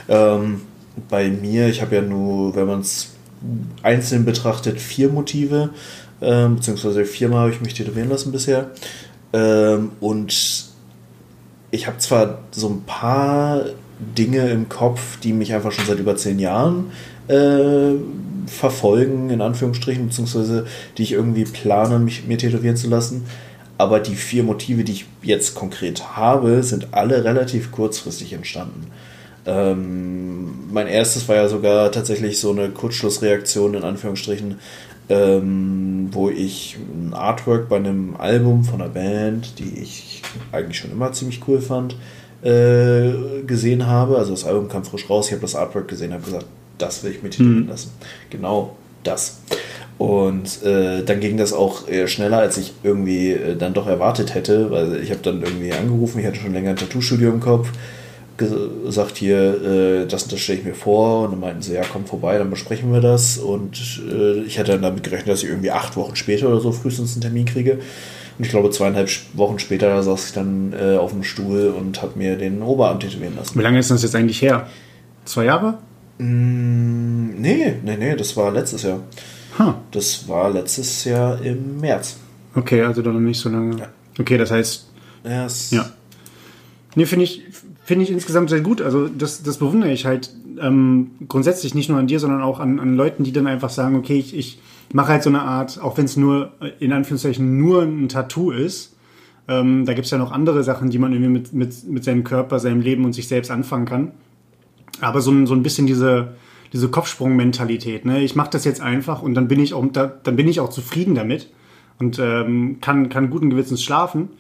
Ähm, 0.08 0.62
bei 1.08 1.28
mir, 1.28 1.68
ich 1.68 1.82
habe 1.82 1.96
ja 1.96 2.02
nur, 2.02 2.54
wenn 2.54 2.66
man 2.66 2.80
es 2.80 3.10
einzeln 3.82 4.24
betrachtet, 4.24 4.80
vier 4.80 5.08
Motive, 5.08 5.70
ähm, 6.20 6.56
beziehungsweise 6.56 7.04
viermal 7.04 7.40
habe 7.40 7.50
ich 7.52 7.60
mich 7.60 7.74
tätowieren 7.74 8.08
lassen 8.08 8.30
bisher. 8.30 8.70
Ähm, 9.32 9.90
und 10.00 10.70
ich 11.72 11.86
habe 11.86 11.98
zwar 11.98 12.42
so 12.52 12.68
ein 12.68 12.82
paar 12.82 13.64
Dinge 13.98 14.50
im 14.50 14.68
Kopf, 14.68 15.18
die 15.20 15.32
mich 15.32 15.52
einfach 15.52 15.72
schon 15.72 15.86
seit 15.86 15.98
über 15.98 16.16
zehn 16.16 16.38
Jahren 16.38 16.92
äh, 17.32 17.94
verfolgen, 18.46 19.30
in 19.30 19.40
Anführungsstrichen, 19.40 20.08
beziehungsweise 20.08 20.66
die 20.98 21.02
ich 21.02 21.12
irgendwie 21.12 21.44
plane, 21.44 21.98
mich 21.98 22.26
mir 22.26 22.38
tätowieren 22.38 22.76
zu 22.76 22.88
lassen. 22.88 23.24
Aber 23.78 24.00
die 24.00 24.14
vier 24.14 24.42
Motive, 24.42 24.84
die 24.84 24.92
ich 24.92 25.06
jetzt 25.22 25.54
konkret 25.54 26.16
habe, 26.16 26.62
sind 26.62 26.88
alle 26.92 27.24
relativ 27.24 27.72
kurzfristig 27.72 28.32
entstanden. 28.32 28.86
Ähm, 29.44 30.70
mein 30.72 30.86
erstes 30.86 31.28
war 31.28 31.36
ja 31.36 31.48
sogar 31.48 31.90
tatsächlich 31.90 32.38
so 32.38 32.50
eine 32.50 32.68
Kurzschlussreaktion 32.68 33.74
in 33.74 33.82
Anführungsstrichen, 33.82 34.58
ähm, 35.08 36.08
wo 36.12 36.28
ich 36.30 36.76
ein 36.78 37.12
Artwork 37.12 37.68
bei 37.68 37.76
einem 37.76 38.14
Album 38.16 38.62
von 38.62 38.80
einer 38.80 38.90
Band, 38.90 39.58
die 39.58 39.80
ich 39.80 40.22
eigentlich 40.52 40.78
schon 40.78 40.92
immer 40.92 41.12
ziemlich 41.12 41.40
cool 41.48 41.60
fand, 41.60 41.96
äh, 42.42 43.42
gesehen 43.46 43.86
habe. 43.86 44.18
Also 44.18 44.30
das 44.32 44.44
Album 44.44 44.68
kam 44.68 44.84
frisch 44.84 45.10
raus, 45.10 45.26
ich 45.26 45.32
habe 45.32 45.42
das 45.42 45.56
Artwork 45.56 45.88
gesehen, 45.88 46.12
habe 46.12 46.22
gesagt, 46.22 46.46
das 46.82 47.04
will 47.04 47.12
ich 47.12 47.22
mir 47.22 47.30
titulieren 47.30 47.64
mhm. 47.64 47.68
lassen. 47.68 47.90
Genau 48.30 48.76
das. 49.04 49.40
Und 49.98 50.62
äh, 50.64 51.04
dann 51.04 51.20
ging 51.20 51.36
das 51.36 51.52
auch 51.52 51.82
schneller, 52.06 52.38
als 52.38 52.56
ich 52.56 52.72
irgendwie 52.82 53.32
äh, 53.32 53.56
dann 53.56 53.72
doch 53.72 53.86
erwartet 53.86 54.34
hätte, 54.34 54.70
weil 54.70 55.00
ich 55.02 55.10
habe 55.10 55.20
dann 55.22 55.42
irgendwie 55.42 55.72
angerufen, 55.72 56.18
ich 56.18 56.26
hatte 56.26 56.38
schon 56.38 56.52
länger 56.52 56.70
ein 56.70 56.76
Tattoo-Studio 56.76 57.30
im 57.30 57.40
Kopf, 57.40 57.68
gesagt 58.36 59.16
hier, 59.16 60.02
äh, 60.02 60.06
das 60.06 60.26
das 60.26 60.40
stelle 60.40 60.58
ich 60.58 60.64
mir 60.64 60.74
vor 60.74 61.24
und 61.24 61.32
dann 61.32 61.40
meinten 61.40 61.62
sie, 61.62 61.74
ja 61.74 61.82
komm 61.90 62.06
vorbei, 62.06 62.38
dann 62.38 62.50
besprechen 62.50 62.92
wir 62.92 63.00
das 63.00 63.38
und 63.38 64.02
äh, 64.10 64.40
ich 64.40 64.58
hatte 64.58 64.72
dann 64.72 64.82
damit 64.82 65.04
gerechnet, 65.04 65.28
dass 65.28 65.42
ich 65.42 65.50
irgendwie 65.50 65.70
acht 65.70 65.96
Wochen 65.96 66.16
später 66.16 66.48
oder 66.48 66.60
so 66.60 66.72
frühestens 66.72 67.12
einen 67.12 67.22
Termin 67.22 67.44
kriege 67.44 67.78
und 68.38 68.44
ich 68.44 68.50
glaube 68.50 68.70
zweieinhalb 68.70 69.10
Wochen 69.34 69.58
später 69.58 70.02
saß 70.02 70.26
ich 70.26 70.32
dann 70.32 70.72
äh, 70.72 70.96
auf 70.96 71.12
dem 71.12 71.22
Stuhl 71.22 71.72
und 71.78 72.02
habe 72.02 72.18
mir 72.18 72.36
den 72.36 72.62
Oberarm 72.62 72.98
tätowieren 72.98 73.36
lassen. 73.36 73.58
Wie 73.58 73.62
lange 73.62 73.78
ist 73.78 73.90
das 73.90 74.02
jetzt 74.02 74.16
eigentlich 74.16 74.40
her? 74.42 74.68
Zwei 75.24 75.44
Jahre? 75.44 75.78
Mm, 76.22 77.40
nee, 77.40 77.74
nee, 77.82 77.96
nee, 77.96 78.14
das 78.14 78.36
war 78.36 78.52
letztes 78.52 78.82
Jahr. 78.82 79.00
Huh. 79.58 79.74
Das 79.90 80.28
war 80.28 80.50
letztes 80.50 81.04
Jahr 81.04 81.40
im 81.42 81.80
März. 81.80 82.16
Okay, 82.54 82.82
also 82.82 83.02
dann 83.02 83.14
noch 83.14 83.20
nicht 83.20 83.40
so 83.40 83.48
lange. 83.48 83.78
Ja. 83.78 83.88
Okay, 84.18 84.38
das 84.38 84.50
heißt. 84.50 84.88
Yes. 85.24 85.70
Ja. 85.72 85.90
Nee, 86.94 87.06
finde 87.06 87.24
ich, 87.24 87.42
finde 87.84 88.04
ich 88.04 88.10
insgesamt 88.10 88.50
sehr 88.50 88.60
gut. 88.60 88.80
Also 88.80 89.08
das, 89.08 89.42
das 89.42 89.58
bewundere 89.58 89.90
ich 89.90 90.06
halt 90.06 90.30
ähm, 90.60 91.12
grundsätzlich 91.28 91.74
nicht 91.74 91.88
nur 91.88 91.98
an 91.98 92.06
dir, 92.06 92.20
sondern 92.20 92.42
auch 92.42 92.60
an, 92.60 92.78
an 92.78 92.94
Leuten, 92.94 93.24
die 93.24 93.32
dann 93.32 93.46
einfach 93.46 93.70
sagen, 93.70 93.96
okay, 93.96 94.18
ich, 94.18 94.36
ich 94.36 94.60
mache 94.92 95.12
halt 95.12 95.22
so 95.22 95.30
eine 95.30 95.42
Art, 95.42 95.80
auch 95.80 95.96
wenn 95.96 96.04
es 96.04 96.16
nur, 96.16 96.52
äh, 96.60 96.70
in 96.78 96.92
Anführungszeichen, 96.92 97.58
nur 97.58 97.82
ein 97.82 98.08
Tattoo 98.08 98.50
ist. 98.50 98.94
Ähm, 99.48 99.86
da 99.86 99.94
gibt 99.94 100.04
es 100.04 100.10
ja 100.10 100.18
noch 100.18 100.30
andere 100.30 100.62
Sachen, 100.62 100.90
die 100.90 100.98
man 100.98 101.12
irgendwie 101.12 101.32
mit, 101.32 101.52
mit, 101.52 101.88
mit 101.88 102.04
seinem 102.04 102.22
Körper, 102.22 102.60
seinem 102.60 102.80
Leben 102.80 103.04
und 103.04 103.12
sich 103.12 103.26
selbst 103.26 103.50
anfangen 103.50 103.86
kann. 103.86 104.12
Aber 105.02 105.20
so, 105.20 105.30
ein 105.30 105.46
so 105.46 105.54
ein 105.54 105.62
bisschen 105.62 105.86
diese, 105.86 106.34
diese 106.72 106.88
Kopfsprung-Mentalität. 106.88 108.04
Ne? 108.04 108.22
Ich 108.22 108.34
mache 108.34 108.50
das 108.50 108.64
jetzt 108.64 108.80
einfach 108.80 109.20
und 109.20 109.34
dann 109.34 109.48
bin 109.48 109.60
ich 109.60 109.74
auch, 109.74 109.84
da, 109.92 110.06
dann 110.06 110.36
bin 110.36 110.48
ich 110.48 110.60
auch 110.60 110.70
zufrieden 110.70 111.14
damit 111.14 111.50
und 111.98 112.18
ähm, 112.18 112.78
kann, 112.80 113.08
kann 113.08 113.30
guten 113.30 113.50
Gewissens 113.50 113.82
schlafen. 113.82 114.30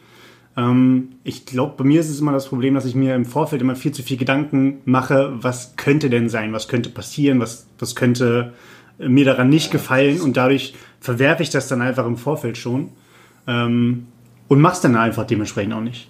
Ähm, 0.56 1.10
ich 1.24 1.46
glaube, 1.46 1.74
bei 1.76 1.84
mir 1.84 2.00
ist 2.00 2.08
es 2.08 2.20
immer 2.20 2.32
das 2.32 2.48
Problem, 2.48 2.74
dass 2.74 2.84
ich 2.84 2.94
mir 2.94 3.14
im 3.14 3.24
Vorfeld 3.24 3.60
immer 3.60 3.76
viel 3.76 3.92
zu 3.92 4.02
viel 4.02 4.16
Gedanken 4.16 4.78
mache, 4.84 5.32
was 5.34 5.76
könnte 5.76 6.10
denn 6.10 6.28
sein, 6.28 6.52
was 6.52 6.68
könnte 6.68 6.90
passieren, 6.90 7.40
was, 7.40 7.66
was 7.78 7.94
könnte 7.94 8.52
mir 8.98 9.24
daran 9.24 9.48
nicht 9.48 9.70
gefallen 9.70 10.20
und 10.20 10.36
dadurch 10.36 10.74
verwerfe 11.00 11.42
ich 11.42 11.50
das 11.50 11.68
dann 11.68 11.82
einfach 11.82 12.06
im 12.06 12.16
Vorfeld 12.16 12.56
schon 12.56 12.90
ähm, 13.46 14.06
und 14.48 14.60
mach's 14.60 14.80
dann 14.80 14.96
einfach 14.96 15.26
dementsprechend 15.26 15.74
auch 15.74 15.80
nicht. 15.80 16.08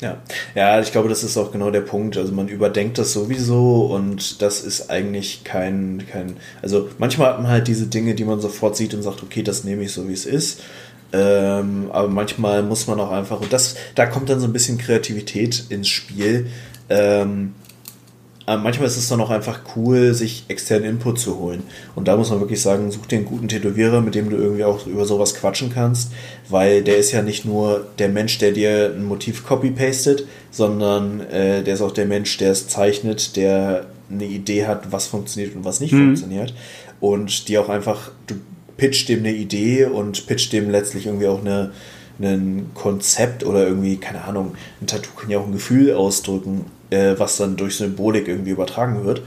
Ja. 0.00 0.16
ja, 0.54 0.80
ich 0.80 0.92
glaube, 0.92 1.10
das 1.10 1.22
ist 1.22 1.36
auch 1.36 1.52
genau 1.52 1.70
der 1.70 1.82
Punkt. 1.82 2.16
Also 2.16 2.32
man 2.32 2.48
überdenkt 2.48 2.96
das 2.96 3.12
sowieso 3.12 3.86
und 3.86 4.40
das 4.40 4.60
ist 4.60 4.90
eigentlich 4.90 5.44
kein, 5.44 6.06
kein, 6.10 6.36
also 6.62 6.88
manchmal 6.98 7.28
hat 7.28 7.42
man 7.42 7.50
halt 7.50 7.68
diese 7.68 7.86
Dinge, 7.86 8.14
die 8.14 8.24
man 8.24 8.40
sofort 8.40 8.76
sieht 8.76 8.94
und 8.94 9.02
sagt, 9.02 9.22
okay, 9.22 9.42
das 9.42 9.64
nehme 9.64 9.82
ich 9.82 9.92
so, 9.92 10.08
wie 10.08 10.14
es 10.14 10.24
ist. 10.24 10.62
Ähm, 11.12 11.90
aber 11.92 12.08
manchmal 12.08 12.62
muss 12.62 12.86
man 12.86 12.98
auch 13.00 13.10
einfach, 13.10 13.40
und 13.40 13.52
das, 13.52 13.76
da 13.94 14.06
kommt 14.06 14.30
dann 14.30 14.40
so 14.40 14.46
ein 14.46 14.52
bisschen 14.52 14.78
Kreativität 14.78 15.64
ins 15.68 15.88
Spiel. 15.88 16.46
Ähm, 16.88 17.54
manchmal 18.46 18.88
ist 18.88 18.96
es 18.96 19.08
dann 19.08 19.20
auch 19.20 19.30
einfach 19.30 19.60
cool, 19.76 20.14
sich 20.14 20.44
externen 20.48 20.88
Input 20.88 21.18
zu 21.18 21.38
holen. 21.38 21.62
Und 21.94 22.08
da 22.08 22.16
muss 22.16 22.30
man 22.30 22.40
wirklich 22.40 22.60
sagen, 22.60 22.90
such 22.90 23.06
dir 23.06 23.16
einen 23.16 23.26
guten 23.26 23.48
Tätowierer, 23.48 24.00
mit 24.00 24.14
dem 24.14 24.30
du 24.30 24.36
irgendwie 24.36 24.64
auch 24.64 24.86
über 24.86 25.04
sowas 25.04 25.34
quatschen 25.34 25.72
kannst, 25.72 26.12
weil 26.48 26.82
der 26.82 26.96
ist 26.96 27.12
ja 27.12 27.22
nicht 27.22 27.44
nur 27.44 27.86
der 27.98 28.08
Mensch, 28.08 28.38
der 28.38 28.52
dir 28.52 28.92
ein 28.94 29.04
Motiv 29.04 29.46
copy-pastet, 29.46 30.26
sondern 30.50 31.20
äh, 31.20 31.62
der 31.62 31.74
ist 31.74 31.82
auch 31.82 31.92
der 31.92 32.06
Mensch, 32.06 32.36
der 32.38 32.52
es 32.52 32.68
zeichnet, 32.68 33.36
der 33.36 33.86
eine 34.10 34.24
Idee 34.24 34.66
hat, 34.66 34.90
was 34.90 35.06
funktioniert 35.06 35.54
und 35.54 35.64
was 35.64 35.80
nicht 35.80 35.92
mhm. 35.92 36.06
funktioniert. 36.06 36.54
Und 36.98 37.48
die 37.48 37.58
auch 37.58 37.68
einfach, 37.68 38.10
du 38.26 38.34
pitcht 38.76 39.08
dem 39.08 39.20
eine 39.20 39.32
Idee 39.32 39.84
und 39.84 40.26
pitcht 40.26 40.52
dem 40.52 40.70
letztlich 40.70 41.06
irgendwie 41.06 41.28
auch 41.28 41.40
eine, 41.40 41.72
ein 42.20 42.70
Konzept 42.74 43.44
oder 43.44 43.66
irgendwie, 43.66 43.98
keine 43.98 44.24
Ahnung, 44.24 44.54
ein 44.80 44.86
Tattoo 44.86 45.10
kann 45.16 45.30
ja 45.30 45.38
auch 45.38 45.46
ein 45.46 45.52
Gefühl 45.52 45.94
ausdrücken, 45.94 46.64
äh, 46.90 47.14
was 47.16 47.36
dann 47.36 47.56
durch 47.56 47.76
Symbolik 47.76 48.28
irgendwie 48.28 48.50
übertragen 48.50 49.04
wird. 49.04 49.22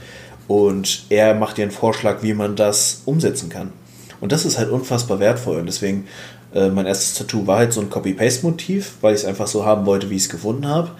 Und 0.46 1.06
er 1.08 1.34
macht 1.34 1.56
dir 1.56 1.62
einen 1.62 1.70
Vorschlag, 1.70 2.22
wie 2.22 2.34
man 2.34 2.56
das 2.56 3.02
umsetzen 3.06 3.48
kann. 3.48 3.72
Und 4.20 4.32
das 4.32 4.44
ist 4.44 4.58
halt 4.58 4.70
unfassbar 4.70 5.20
wertvoll. 5.20 5.58
Und 5.58 5.66
deswegen, 5.66 6.06
äh, 6.54 6.68
mein 6.68 6.86
erstes 6.86 7.14
Tattoo 7.14 7.46
war 7.46 7.58
halt 7.58 7.72
so 7.72 7.80
ein 7.80 7.90
Copy-Paste-Motiv, 7.90 8.94
weil 9.00 9.14
ich 9.14 9.20
es 9.20 9.26
einfach 9.26 9.46
so 9.46 9.64
haben 9.64 9.86
wollte, 9.86 10.10
wie 10.10 10.16
ich 10.16 10.22
es 10.22 10.28
gefunden 10.28 10.68
habe. 10.68 10.90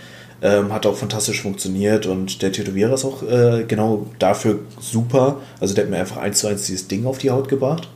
Ähm, 0.42 0.72
hat 0.72 0.85
auch 0.85 0.96
fantastisch 0.96 1.40
funktioniert 1.40 2.07
und 2.07 2.42
der 2.42 2.53
Tätowierer 2.53 2.94
ist 2.94 3.05
auch 3.05 3.22
äh, 3.22 3.64
genau 3.66 4.07
dafür 4.18 4.59
super. 4.79 5.37
Also 5.59 5.74
der 5.74 5.85
hat 5.85 5.90
mir 5.90 5.98
einfach 5.98 6.18
eins 6.18 6.40
zu 6.40 6.48
eins 6.48 6.66
dieses 6.66 6.87
Ding 6.88 7.07
auf 7.07 7.16
die 7.18 7.31
Haut 7.31 7.48
gebracht. 7.48 7.88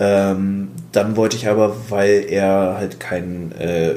Ähm, 0.00 0.68
dann 0.92 1.16
wollte 1.16 1.36
ich 1.36 1.48
aber, 1.48 1.74
weil 1.88 2.26
er 2.28 2.76
halt 2.78 3.00
kein, 3.00 3.52
äh, 3.52 3.94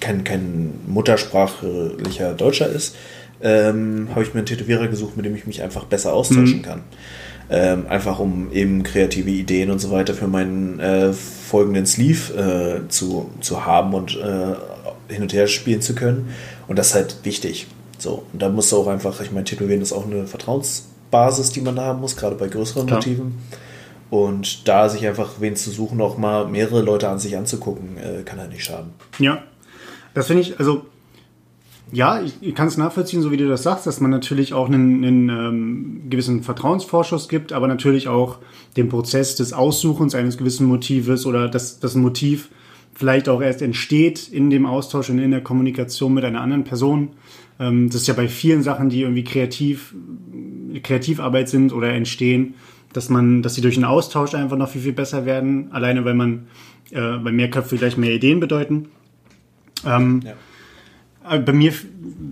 kein, 0.00 0.24
kein 0.24 0.72
muttersprachlicher 0.86 2.34
Deutscher 2.34 2.68
ist, 2.68 2.96
ähm, 3.42 4.08
habe 4.10 4.22
ich 4.22 4.34
mir 4.34 4.38
einen 4.38 4.46
Tätowierer 4.46 4.88
gesucht, 4.88 5.16
mit 5.16 5.26
dem 5.26 5.34
ich 5.34 5.46
mich 5.46 5.62
einfach 5.62 5.84
besser 5.84 6.12
austauschen 6.12 6.58
mhm. 6.58 6.62
kann. 6.62 6.82
Ähm, 7.50 7.86
einfach 7.88 8.18
um 8.18 8.50
eben 8.52 8.82
kreative 8.82 9.28
Ideen 9.28 9.70
und 9.70 9.78
so 9.78 9.90
weiter 9.90 10.14
für 10.14 10.28
meinen 10.28 10.78
äh, 10.80 11.12
folgenden 11.12 11.84
Sleeve 11.84 12.84
äh, 12.84 12.88
zu, 12.88 13.30
zu 13.40 13.66
haben 13.66 13.92
und 13.94 14.16
äh, 14.16 15.12
hin 15.12 15.22
und 15.22 15.32
her 15.32 15.48
spielen 15.48 15.82
zu 15.82 15.94
können. 15.94 16.30
Und 16.68 16.78
das 16.78 16.88
ist 16.88 16.94
halt 16.94 17.16
wichtig. 17.24 17.66
So, 17.98 18.24
und 18.32 18.40
da 18.40 18.48
muss 18.48 18.72
auch 18.72 18.86
einfach, 18.86 19.20
ich 19.20 19.32
meine, 19.32 19.44
Tätowieren 19.44 19.82
ist 19.82 19.92
auch 19.92 20.06
eine 20.06 20.26
Vertrauensbasis, 20.26 21.50
die 21.50 21.60
man 21.60 21.78
haben 21.78 22.00
muss, 22.00 22.16
gerade 22.16 22.36
bei 22.36 22.48
größeren 22.48 22.86
Klar. 22.86 23.00
Motiven. 23.00 23.38
Und 24.12 24.68
da 24.68 24.90
sich 24.90 25.06
einfach 25.06 25.40
wen 25.40 25.56
zu 25.56 25.70
suchen, 25.70 25.98
auch 26.02 26.18
mal 26.18 26.46
mehrere 26.46 26.82
Leute 26.82 27.08
an 27.08 27.18
sich 27.18 27.34
anzugucken, 27.34 27.96
äh, 27.96 28.24
kann 28.24 28.38
halt 28.38 28.50
nicht 28.50 28.62
schaden. 28.62 28.90
Ja, 29.18 29.42
das 30.12 30.26
finde 30.26 30.42
ich, 30.42 30.58
also 30.58 30.84
ja, 31.92 32.20
ich, 32.20 32.34
ich 32.42 32.54
kann 32.54 32.68
es 32.68 32.76
nachvollziehen, 32.76 33.22
so 33.22 33.30
wie 33.30 33.38
du 33.38 33.48
das 33.48 33.62
sagst, 33.62 33.86
dass 33.86 34.00
man 34.00 34.10
natürlich 34.10 34.52
auch 34.52 34.66
einen, 34.66 35.02
einen 35.02 35.28
ähm, 35.30 36.02
gewissen 36.10 36.42
Vertrauensvorschuss 36.42 37.30
gibt, 37.30 37.54
aber 37.54 37.68
natürlich 37.68 38.08
auch 38.08 38.36
den 38.76 38.90
Prozess 38.90 39.34
des 39.36 39.54
Aussuchens 39.54 40.14
eines 40.14 40.36
gewissen 40.36 40.66
Motives 40.66 41.24
oder 41.24 41.48
das, 41.48 41.80
das 41.80 41.94
Motiv 41.94 42.50
vielleicht 42.92 43.30
auch 43.30 43.40
erst 43.40 43.62
entsteht 43.62 44.28
in 44.28 44.50
dem 44.50 44.66
Austausch 44.66 45.08
und 45.08 45.20
in 45.20 45.30
der 45.30 45.40
Kommunikation 45.40 46.12
mit 46.12 46.24
einer 46.24 46.42
anderen 46.42 46.64
Person. 46.64 47.12
Ähm, 47.58 47.88
das 47.88 48.02
ist 48.02 48.08
ja 48.08 48.14
bei 48.14 48.28
vielen 48.28 48.62
Sachen, 48.62 48.90
die 48.90 49.00
irgendwie 49.00 49.24
kreativ, 49.24 49.94
Kreativarbeit 50.82 51.48
sind 51.48 51.72
oder 51.72 51.94
entstehen, 51.94 52.56
dass 52.92 53.08
man, 53.08 53.42
dass 53.42 53.54
sie 53.54 53.60
durch 53.60 53.76
einen 53.76 53.84
Austausch 53.84 54.34
einfach 54.34 54.56
noch 54.56 54.68
viel, 54.68 54.82
viel 54.82 54.92
besser 54.92 55.24
werden. 55.26 55.72
Alleine, 55.72 56.04
weil 56.04 56.14
man, 56.14 56.46
äh, 56.90 57.00
weil 57.00 57.32
mehr 57.32 57.50
Köpfe 57.50 57.76
gleich 57.76 57.96
mehr 57.96 58.12
Ideen 58.12 58.40
bedeuten. 58.40 58.88
Ähm, 59.86 60.22
ja. 60.24 61.38
Bei 61.38 61.52
mir, 61.52 61.72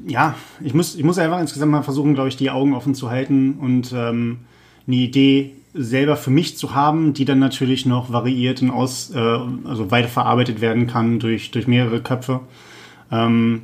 ja, 0.08 0.34
ich 0.60 0.74
muss, 0.74 0.96
ich 0.96 1.04
muss 1.04 1.18
einfach 1.18 1.40
insgesamt 1.40 1.70
mal 1.70 1.82
versuchen, 1.82 2.14
glaube 2.14 2.28
ich, 2.28 2.36
die 2.36 2.50
Augen 2.50 2.74
offen 2.74 2.94
zu 2.94 3.10
halten 3.10 3.54
und 3.54 3.92
ähm, 3.94 4.38
eine 4.86 4.96
Idee 4.96 5.52
selber 5.74 6.16
für 6.16 6.30
mich 6.30 6.56
zu 6.56 6.74
haben, 6.74 7.12
die 7.12 7.24
dann 7.24 7.38
natürlich 7.38 7.86
noch 7.86 8.12
variiert 8.12 8.62
und 8.62 8.70
aus, 8.70 9.10
äh, 9.14 9.18
also 9.18 9.90
weiterverarbeitet 9.90 10.60
werden 10.60 10.88
kann 10.88 11.20
durch, 11.20 11.52
durch 11.52 11.68
mehrere 11.68 12.00
Köpfe. 12.00 12.40
Ähm, 13.12 13.62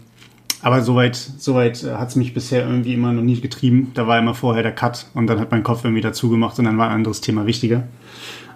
aber 0.63 0.83
soweit, 0.83 1.17
soweit 1.17 1.83
äh, 1.85 1.93
hat 1.95 2.09
es 2.09 2.17
mich 2.17 2.35
bisher 2.35 2.67
irgendwie 2.67 2.95
immer 2.95 3.13
noch 3.13 3.23
nie 3.23 3.41
getrieben. 3.41 3.93
Da 3.95 4.07
war 4.07 4.19
immer 4.19 4.35
vorher 4.35 4.63
der 4.63 4.75
Cut 4.75 5.07
und 5.15 5.27
dann 5.27 5.39
hat 5.41 5.51
mein 5.51 5.63
Kopf 5.63 5.85
irgendwie 5.85 6.03
dazu 6.03 6.31
gemacht 6.31 6.59
und 6.59 6.65
dann 6.65 6.79
war 6.79 6.89
ein 6.89 6.97
anderes 6.97 7.21
Thema 7.21 7.47
wichtiger. 7.47 7.85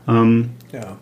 Ähm, 0.08 0.50
ja. 0.72 0.96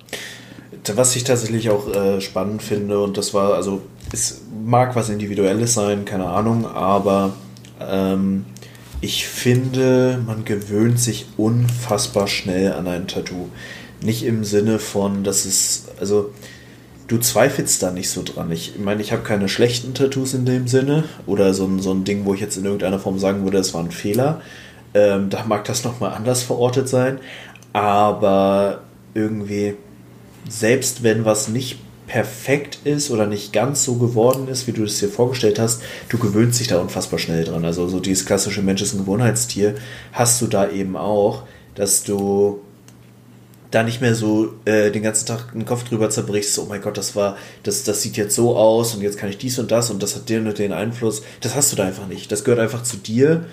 Was 0.94 1.14
ich 1.16 1.24
tatsächlich 1.24 1.70
auch 1.70 1.94
äh, 1.94 2.20
spannend 2.20 2.62
finde, 2.62 3.00
und 3.00 3.18
das 3.18 3.34
war, 3.34 3.54
also 3.54 3.82
es 4.12 4.42
mag 4.64 4.96
was 4.96 5.10
Individuelles 5.10 5.74
sein, 5.74 6.04
keine 6.04 6.26
Ahnung, 6.26 6.66
aber 6.66 7.34
ähm, 7.80 8.46
ich 9.00 9.26
finde, 9.28 10.22
man 10.26 10.44
gewöhnt 10.44 10.98
sich 10.98 11.26
unfassbar 11.36 12.26
schnell 12.26 12.72
an 12.72 12.88
ein 12.88 13.06
Tattoo. 13.06 13.48
Nicht 14.00 14.24
im 14.24 14.44
Sinne 14.44 14.78
von, 14.78 15.24
dass 15.24 15.44
es, 15.44 15.86
also 16.00 16.30
du 17.08 17.18
zweifelst 17.18 17.82
da 17.82 17.90
nicht 17.90 18.10
so 18.10 18.22
dran. 18.22 18.52
Ich 18.52 18.78
meine, 18.78 19.00
ich 19.00 19.12
habe 19.12 19.22
keine 19.22 19.48
schlechten 19.48 19.94
Tattoos 19.94 20.34
in 20.34 20.44
dem 20.44 20.68
Sinne 20.68 21.04
oder 21.26 21.54
so 21.54 21.64
ein, 21.64 21.80
so 21.80 21.92
ein 21.92 22.04
Ding, 22.04 22.24
wo 22.24 22.34
ich 22.34 22.40
jetzt 22.40 22.56
in 22.56 22.64
irgendeiner 22.64 22.98
Form 22.98 23.18
sagen 23.18 23.44
würde, 23.44 23.58
das 23.58 23.74
war 23.74 23.82
ein 23.82 23.90
Fehler. 23.90 24.42
Ähm, 24.94 25.30
da 25.30 25.44
mag 25.44 25.64
das 25.64 25.84
nochmal 25.84 26.12
anders 26.12 26.42
verortet 26.42 26.88
sein, 26.88 27.18
aber 27.72 28.82
irgendwie, 29.14 29.74
selbst 30.48 31.02
wenn 31.02 31.24
was 31.24 31.48
nicht 31.48 31.78
perfekt 32.06 32.80
ist 32.84 33.10
oder 33.10 33.26
nicht 33.26 33.52
ganz 33.52 33.84
so 33.84 33.96
geworden 33.96 34.48
ist, 34.48 34.66
wie 34.66 34.72
du 34.72 34.84
es 34.84 34.98
dir 34.98 35.08
vorgestellt 35.08 35.58
hast, 35.58 35.82
du 36.08 36.18
gewöhnst 36.18 36.58
dich 36.58 36.68
da 36.68 36.78
unfassbar 36.78 37.18
schnell 37.18 37.44
dran. 37.44 37.64
Also 37.64 37.86
so 37.88 38.00
dieses 38.00 38.24
klassische 38.24 38.62
Mensch 38.62 38.80
ist 38.80 38.94
ein 38.94 39.00
Gewohnheitstier 39.00 39.74
hast 40.12 40.40
du 40.40 40.46
da 40.46 40.70
eben 40.70 40.96
auch, 40.96 41.42
dass 41.74 42.04
du 42.04 42.60
da 43.70 43.82
nicht 43.82 44.00
mehr 44.00 44.14
so 44.14 44.54
äh, 44.64 44.90
den 44.90 45.02
ganzen 45.02 45.26
Tag 45.26 45.52
den 45.52 45.66
Kopf 45.66 45.84
drüber 45.84 46.08
zerbrichst, 46.10 46.58
oh 46.58 46.66
mein 46.68 46.80
Gott, 46.80 46.96
das 46.96 47.14
war, 47.14 47.36
das, 47.62 47.84
das 47.84 48.02
sieht 48.02 48.16
jetzt 48.16 48.34
so 48.34 48.56
aus 48.56 48.94
und 48.94 49.02
jetzt 49.02 49.18
kann 49.18 49.28
ich 49.28 49.38
dies 49.38 49.58
und 49.58 49.70
das 49.70 49.90
und 49.90 50.02
das 50.02 50.16
hat 50.16 50.28
den 50.28 50.46
und 50.46 50.58
den 50.58 50.72
Einfluss. 50.72 51.22
Das 51.40 51.54
hast 51.54 51.72
du 51.72 51.76
da 51.76 51.84
einfach 51.84 52.06
nicht. 52.06 52.32
Das 52.32 52.44
gehört 52.44 52.60
einfach 52.60 52.82
zu 52.82 52.96
dir 52.96 53.44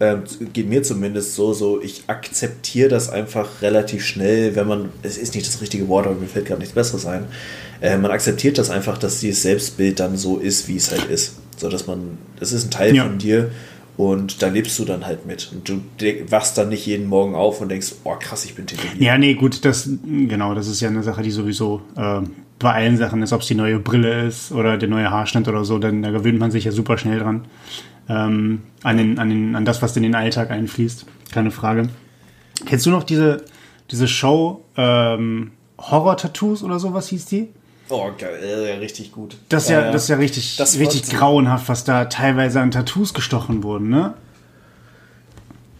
ähm, 0.00 0.24
geht 0.52 0.68
mir 0.68 0.82
zumindest 0.82 1.34
so, 1.34 1.52
so 1.52 1.80
ich 1.80 2.02
akzeptiere 2.08 2.88
das 2.88 3.08
einfach 3.08 3.62
relativ 3.62 4.04
schnell, 4.04 4.56
wenn 4.56 4.66
man, 4.66 4.88
es 5.02 5.16
ist 5.16 5.34
nicht 5.34 5.46
das 5.46 5.60
richtige 5.60 5.88
Wort, 5.88 6.06
aber 6.06 6.16
mir 6.16 6.26
fällt 6.26 6.46
gerade 6.46 6.60
nichts 6.60 6.74
Besseres 6.74 7.06
ein, 7.06 7.26
äh, 7.80 7.96
man 7.96 8.10
akzeptiert 8.10 8.58
das 8.58 8.70
einfach, 8.70 8.98
dass 8.98 9.20
dieses 9.20 9.42
Selbstbild 9.42 10.00
dann 10.00 10.16
so 10.16 10.38
ist, 10.38 10.66
wie 10.68 10.76
es 10.76 10.90
halt 10.90 11.04
ist. 11.10 11.36
So 11.56 11.68
dass 11.68 11.86
man, 11.86 12.18
das 12.40 12.52
ist 12.52 12.64
ein 12.64 12.70
Teil 12.70 12.96
ja. 12.96 13.04
von 13.04 13.18
dir 13.18 13.50
und 13.96 14.42
da 14.42 14.48
lebst 14.48 14.78
du 14.78 14.84
dann 14.84 15.06
halt 15.06 15.26
mit. 15.26 15.50
Und 15.52 15.68
du 15.68 15.80
wachst 16.30 16.58
dann 16.58 16.68
nicht 16.68 16.86
jeden 16.86 17.06
Morgen 17.06 17.34
auf 17.34 17.60
und 17.60 17.68
denkst, 17.68 17.92
oh 18.04 18.16
krass, 18.18 18.44
ich 18.44 18.54
bin 18.54 18.66
tätowiert. 18.66 19.00
Ja, 19.00 19.16
nee, 19.18 19.34
gut, 19.34 19.64
das, 19.64 19.88
genau, 20.04 20.54
das 20.54 20.66
ist 20.66 20.80
ja 20.80 20.88
eine 20.88 21.02
Sache, 21.02 21.22
die 21.22 21.30
sowieso 21.30 21.80
äh, 21.96 22.20
bei 22.58 22.72
allen 22.72 22.96
Sachen 22.96 23.22
ist, 23.22 23.32
ob 23.32 23.42
es 23.42 23.46
die 23.46 23.54
neue 23.54 23.78
Brille 23.78 24.26
ist 24.26 24.52
oder 24.52 24.78
der 24.78 24.88
neue 24.88 25.10
Haarschnitt 25.10 25.48
oder 25.48 25.64
so, 25.64 25.78
dann 25.78 26.02
da 26.02 26.10
gewöhnt 26.10 26.38
man 26.38 26.50
sich 26.50 26.64
ja 26.64 26.72
super 26.72 26.98
schnell 26.98 27.18
dran 27.18 27.46
ähm, 28.08 28.62
an, 28.82 28.96
den, 28.96 29.18
an, 29.18 29.28
den, 29.28 29.56
an 29.56 29.64
das, 29.64 29.82
was 29.82 29.96
in 29.96 30.02
den 30.02 30.14
Alltag 30.14 30.50
einfließt. 30.50 31.06
Keine 31.32 31.50
Frage. 31.50 31.88
Kennst 32.66 32.86
du 32.86 32.90
noch 32.90 33.02
diese, 33.02 33.44
diese 33.90 34.08
Show 34.08 34.64
ähm, 34.76 35.52
Horror-Tattoos 35.78 36.62
oder 36.62 36.78
sowas 36.78 37.08
hieß 37.08 37.26
die? 37.26 37.48
Oh, 37.88 38.10
geil, 38.16 38.66
ja, 38.68 38.76
richtig 38.76 39.12
gut. 39.12 39.36
Das 39.48 39.64
ist 39.64 39.70
ja, 39.70 39.90
das 39.90 40.04
ist 40.04 40.08
ja 40.08 40.16
richtig, 40.16 40.56
das 40.56 40.78
richtig 40.78 41.10
grauenhaft, 41.10 41.68
was 41.68 41.84
da 41.84 42.06
teilweise 42.06 42.60
an 42.60 42.70
Tattoos 42.70 43.12
gestochen 43.12 43.62
wurden, 43.62 43.90
ne? 43.90 44.14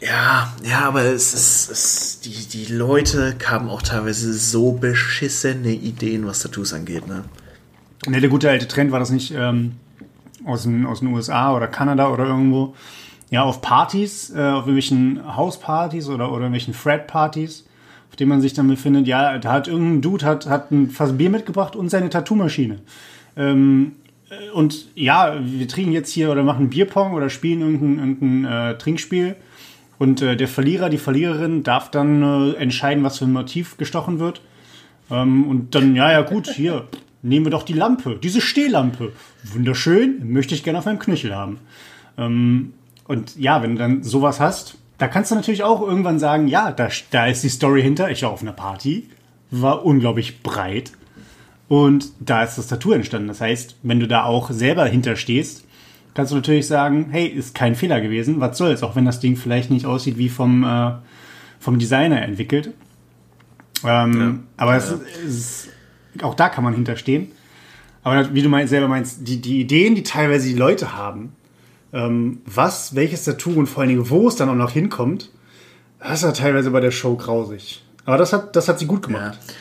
Ja, 0.00 0.52
ja, 0.62 0.80
aber 0.80 1.02
es 1.04 1.32
ist, 1.32 1.70
es, 1.70 2.20
die, 2.20 2.46
die 2.46 2.72
Leute 2.72 3.36
haben 3.46 3.70
auch 3.70 3.80
teilweise 3.80 4.34
so 4.34 4.72
beschissene 4.72 5.70
Ideen, 5.70 6.26
was 6.26 6.40
Tattoos 6.40 6.74
angeht, 6.74 7.06
ne? 7.06 7.24
Ne, 8.06 8.20
der 8.20 8.28
gute 8.28 8.50
alte 8.50 8.68
Trend 8.68 8.92
war 8.92 8.98
das 8.98 9.08
nicht, 9.08 9.32
ähm, 9.34 9.76
aus 10.44 10.64
den, 10.64 10.84
aus 10.84 11.00
den 11.00 11.08
USA 11.08 11.56
oder 11.56 11.68
Kanada 11.68 12.08
oder 12.08 12.26
irgendwo, 12.26 12.74
ja, 13.30 13.42
auf 13.44 13.62
Partys, 13.62 14.30
äh, 14.30 14.40
auf 14.40 14.66
irgendwelchen 14.66 15.36
Hauspartys 15.36 16.08
oder, 16.08 16.28
oder 16.28 16.42
irgendwelchen 16.42 16.74
Fred-Partys, 16.74 17.64
auf 18.14 18.16
denen 18.16 18.28
man 18.28 18.40
sich 18.40 18.52
dann 18.52 18.68
befindet, 18.68 19.08
ja, 19.08 19.38
da 19.38 19.50
hat 19.50 19.66
irgendein 19.66 20.00
Dude 20.00 20.24
hat, 20.24 20.46
hat 20.46 20.70
ein 20.70 20.88
Fass 20.88 21.18
Bier 21.18 21.30
mitgebracht 21.30 21.74
und 21.74 21.88
seine 21.88 22.10
Tattoo-Maschine. 22.10 22.78
Ähm, 23.36 23.96
äh, 24.30 24.50
und 24.50 24.86
ja, 24.94 25.36
wir 25.42 25.66
trinken 25.66 25.90
jetzt 25.90 26.12
hier 26.12 26.30
oder 26.30 26.44
machen 26.44 26.70
Bierpong 26.70 27.14
oder 27.14 27.28
spielen 27.28 27.60
irgendein, 27.62 27.98
irgendein 27.98 28.44
äh, 28.44 28.78
Trinkspiel. 28.78 29.34
Und 29.98 30.22
äh, 30.22 30.36
der 30.36 30.46
Verlierer, 30.46 30.90
die 30.90 30.98
Verliererin 30.98 31.64
darf 31.64 31.90
dann 31.90 32.22
äh, 32.22 32.52
entscheiden, 32.52 33.02
was 33.02 33.18
für 33.18 33.24
ein 33.24 33.32
Motiv 33.32 33.78
gestochen 33.78 34.20
wird. 34.20 34.42
Ähm, 35.10 35.48
und 35.48 35.74
dann, 35.74 35.96
ja, 35.96 36.12
ja, 36.12 36.20
gut, 36.20 36.46
hier, 36.46 36.86
nehmen 37.22 37.46
wir 37.46 37.50
doch 37.50 37.64
die 37.64 37.72
Lampe, 37.72 38.20
diese 38.22 38.40
Stehlampe. 38.40 39.10
Wunderschön, 39.42 40.30
möchte 40.32 40.54
ich 40.54 40.62
gerne 40.62 40.78
auf 40.78 40.84
meinem 40.84 41.00
Knöchel 41.00 41.34
haben. 41.34 41.58
Ähm, 42.16 42.74
und 43.08 43.36
ja, 43.36 43.60
wenn 43.60 43.72
du 43.72 43.78
dann 43.78 44.04
sowas 44.04 44.38
hast, 44.38 44.76
da 44.98 45.08
kannst 45.08 45.30
du 45.30 45.34
natürlich 45.34 45.64
auch 45.64 45.82
irgendwann 45.82 46.18
sagen, 46.18 46.48
ja, 46.48 46.70
da, 46.72 46.88
da 47.10 47.26
ist 47.26 47.42
die 47.42 47.48
Story 47.48 47.82
hinter. 47.82 48.10
Ich 48.10 48.22
war 48.22 48.30
auf 48.30 48.42
einer 48.42 48.52
Party, 48.52 49.08
war 49.50 49.84
unglaublich 49.84 50.42
breit 50.42 50.92
und 51.68 52.12
da 52.20 52.42
ist 52.42 52.56
das 52.56 52.68
Tattoo 52.68 52.92
entstanden. 52.92 53.28
Das 53.28 53.40
heißt, 53.40 53.76
wenn 53.82 54.00
du 54.00 54.06
da 54.06 54.24
auch 54.24 54.50
selber 54.50 54.86
hinterstehst, 54.86 55.64
kannst 56.14 56.32
du 56.32 56.36
natürlich 56.36 56.66
sagen, 56.66 57.08
hey, 57.10 57.26
ist 57.26 57.54
kein 57.54 57.74
Fehler 57.74 58.00
gewesen, 58.00 58.40
was 58.40 58.56
soll's, 58.56 58.82
auch 58.82 58.94
wenn 58.96 59.04
das 59.04 59.20
Ding 59.20 59.36
vielleicht 59.36 59.70
nicht 59.70 59.86
aussieht 59.86 60.16
wie 60.16 60.28
vom, 60.28 60.62
äh, 60.64 60.92
vom 61.58 61.78
Designer 61.78 62.22
entwickelt. 62.22 62.72
Ähm, 63.84 64.20
ja. 64.20 64.34
Aber 64.56 64.72
ja. 64.72 64.78
Es, 64.78 64.94
es, 65.26 65.68
auch 66.22 66.34
da 66.34 66.48
kann 66.48 66.62
man 66.62 66.74
hinterstehen. 66.74 67.32
Aber 68.04 68.34
wie 68.34 68.42
du 68.42 68.48
meinst, 68.48 68.70
selber 68.70 68.86
meinst, 68.86 69.26
die, 69.26 69.40
die 69.40 69.60
Ideen, 69.60 69.94
die 69.94 70.02
teilweise 70.02 70.46
die 70.46 70.54
Leute 70.54 70.94
haben, 70.94 71.32
was, 71.94 72.94
welches 72.96 73.24
Tattoo 73.24 73.52
und 73.52 73.66
vor 73.66 73.82
allen 73.82 73.90
Dingen, 73.90 74.10
wo 74.10 74.26
es 74.26 74.36
dann 74.36 74.48
auch 74.48 74.54
noch 74.54 74.72
hinkommt, 74.72 75.30
das 76.00 76.22
war 76.24 76.34
teilweise 76.34 76.70
bei 76.70 76.80
der 76.80 76.90
Show 76.90 77.16
grausig. 77.16 77.82
Aber 78.04 78.18
das 78.18 78.32
hat, 78.32 78.56
das 78.56 78.68
hat 78.68 78.78
sie 78.78 78.86
gut 78.86 79.02
gemacht. 79.02 79.38
Ja. 79.46 79.54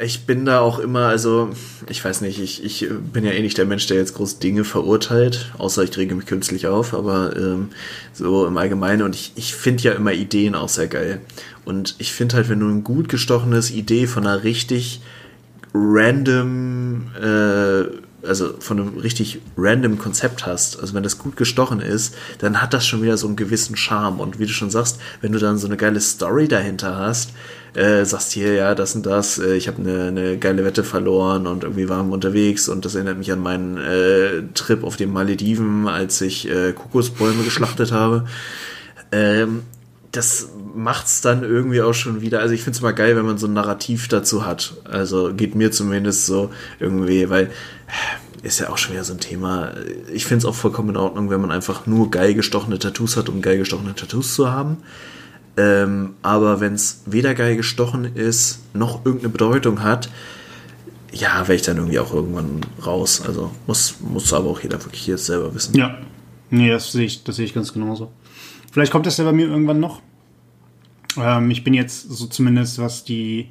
Ich 0.00 0.26
bin 0.26 0.44
da 0.44 0.60
auch 0.60 0.78
immer, 0.78 1.06
also 1.06 1.50
ich 1.88 2.04
weiß 2.04 2.20
nicht, 2.20 2.40
ich, 2.40 2.62
ich 2.64 2.88
bin 3.12 3.24
ja 3.24 3.32
eh 3.32 3.42
nicht 3.42 3.58
der 3.58 3.66
Mensch, 3.66 3.86
der 3.86 3.96
jetzt 3.96 4.14
groß 4.14 4.38
Dinge 4.38 4.62
verurteilt, 4.62 5.52
außer 5.58 5.82
ich 5.82 5.96
rege 5.96 6.14
mich 6.14 6.26
künstlich 6.26 6.68
auf, 6.68 6.94
aber 6.94 7.36
ähm, 7.36 7.70
so 8.12 8.46
im 8.46 8.56
Allgemeinen 8.56 9.02
und 9.02 9.16
ich, 9.16 9.32
ich 9.34 9.54
finde 9.54 9.82
ja 9.82 9.92
immer 9.92 10.12
Ideen 10.12 10.54
auch 10.54 10.68
sehr 10.68 10.86
geil. 10.86 11.20
Und 11.64 11.96
ich 11.98 12.12
finde 12.12 12.36
halt, 12.36 12.48
wenn 12.48 12.60
du 12.60 12.68
ein 12.68 12.84
gut 12.84 13.08
gestochenes 13.08 13.72
Idee 13.72 14.06
von 14.06 14.24
einer 14.24 14.44
richtig 14.44 15.00
random, 15.74 17.10
äh, 17.20 17.86
also 18.26 18.54
von 18.58 18.80
einem 18.80 18.98
richtig 18.98 19.40
random 19.56 19.98
Konzept 19.98 20.46
hast, 20.46 20.80
also 20.80 20.94
wenn 20.94 21.02
das 21.02 21.18
gut 21.18 21.36
gestochen 21.36 21.80
ist, 21.80 22.14
dann 22.38 22.60
hat 22.60 22.74
das 22.74 22.86
schon 22.86 23.02
wieder 23.02 23.16
so 23.16 23.26
einen 23.26 23.36
gewissen 23.36 23.76
Charme. 23.76 24.20
Und 24.20 24.38
wie 24.38 24.46
du 24.46 24.52
schon 24.52 24.70
sagst, 24.70 25.00
wenn 25.20 25.32
du 25.32 25.38
dann 25.38 25.58
so 25.58 25.66
eine 25.66 25.76
geile 25.76 26.00
Story 26.00 26.48
dahinter 26.48 26.96
hast, 26.96 27.30
äh, 27.74 28.04
sagst 28.04 28.32
hier, 28.32 28.54
ja, 28.54 28.74
das 28.74 28.94
und 28.94 29.04
das, 29.04 29.38
äh, 29.38 29.54
ich 29.54 29.68
habe 29.68 29.82
eine, 29.82 30.08
eine 30.08 30.38
geile 30.38 30.64
Wette 30.64 30.82
verloren 30.82 31.46
und 31.46 31.62
irgendwie 31.62 31.88
waren 31.88 32.08
wir 32.08 32.14
unterwegs 32.14 32.68
und 32.68 32.84
das 32.84 32.94
erinnert 32.94 33.18
mich 33.18 33.30
an 33.30 33.40
meinen 33.40 33.76
äh, 33.76 34.42
Trip 34.54 34.82
auf 34.82 34.96
den 34.96 35.12
Malediven, 35.12 35.86
als 35.86 36.20
ich 36.20 36.48
äh, 36.48 36.72
Kokosbäume 36.72 37.44
geschlachtet 37.44 37.92
habe. 37.92 38.24
Ähm, 39.12 39.62
das 40.16 40.48
macht's 40.74 41.20
dann 41.20 41.42
irgendwie 41.42 41.82
auch 41.82 41.94
schon 41.94 42.20
wieder. 42.20 42.40
Also 42.40 42.54
ich 42.54 42.62
finde 42.62 42.76
es 42.76 42.82
mal 42.82 42.92
geil, 42.92 43.16
wenn 43.16 43.26
man 43.26 43.38
so 43.38 43.46
ein 43.46 43.52
Narrativ 43.52 44.08
dazu 44.08 44.46
hat. 44.46 44.74
Also 44.84 45.32
geht 45.34 45.54
mir 45.54 45.70
zumindest 45.70 46.26
so 46.26 46.50
irgendwie, 46.80 47.28
weil 47.28 47.46
äh, 47.46 48.46
ist 48.46 48.60
ja 48.60 48.70
auch 48.70 48.78
schon 48.78 48.92
wieder 48.92 49.04
so 49.04 49.12
ein 49.12 49.20
Thema. 49.20 49.72
Ich 50.12 50.24
finde 50.24 50.38
es 50.38 50.44
auch 50.44 50.54
vollkommen 50.54 50.90
in 50.90 50.96
Ordnung, 50.96 51.30
wenn 51.30 51.40
man 51.40 51.50
einfach 51.50 51.86
nur 51.86 52.10
geil 52.10 52.34
gestochene 52.34 52.78
Tattoos 52.78 53.16
hat, 53.16 53.28
um 53.28 53.42
geil 53.42 53.58
gestochene 53.58 53.94
Tattoos 53.94 54.34
zu 54.34 54.50
haben. 54.50 54.78
Ähm, 55.56 56.14
aber 56.22 56.60
wenn 56.60 56.74
es 56.74 57.02
weder 57.06 57.34
geil 57.34 57.56
gestochen 57.56 58.16
ist, 58.16 58.60
noch 58.74 59.04
irgendeine 59.04 59.30
Bedeutung 59.30 59.82
hat, 59.82 60.10
ja, 61.12 61.40
wäre 61.48 61.54
ich 61.54 61.62
dann 61.62 61.78
irgendwie 61.78 61.98
auch 61.98 62.12
irgendwann 62.12 62.60
raus. 62.84 63.22
Also 63.26 63.50
muss, 63.66 63.96
muss 64.00 64.32
aber 64.32 64.50
auch 64.50 64.60
jeder 64.60 64.82
wirklich 64.84 65.06
jetzt 65.06 65.26
selber 65.26 65.54
wissen. 65.54 65.76
Ja. 65.76 65.98
Nee, 66.50 66.70
das 66.70 66.92
sehe 66.92 67.06
ich, 67.06 67.24
das 67.24 67.36
sehe 67.36 67.44
ich 67.44 67.54
ganz 67.54 67.72
genauso. 67.72 68.12
Vielleicht 68.76 68.92
kommt 68.92 69.06
das 69.06 69.16
ja 69.16 69.24
bei 69.24 69.32
mir 69.32 69.46
irgendwann 69.46 69.80
noch. 69.80 70.02
Ähm, 71.16 71.50
ich 71.50 71.64
bin 71.64 71.72
jetzt 71.72 72.10
so 72.10 72.26
zumindest, 72.26 72.78
was 72.78 73.04
die, 73.04 73.48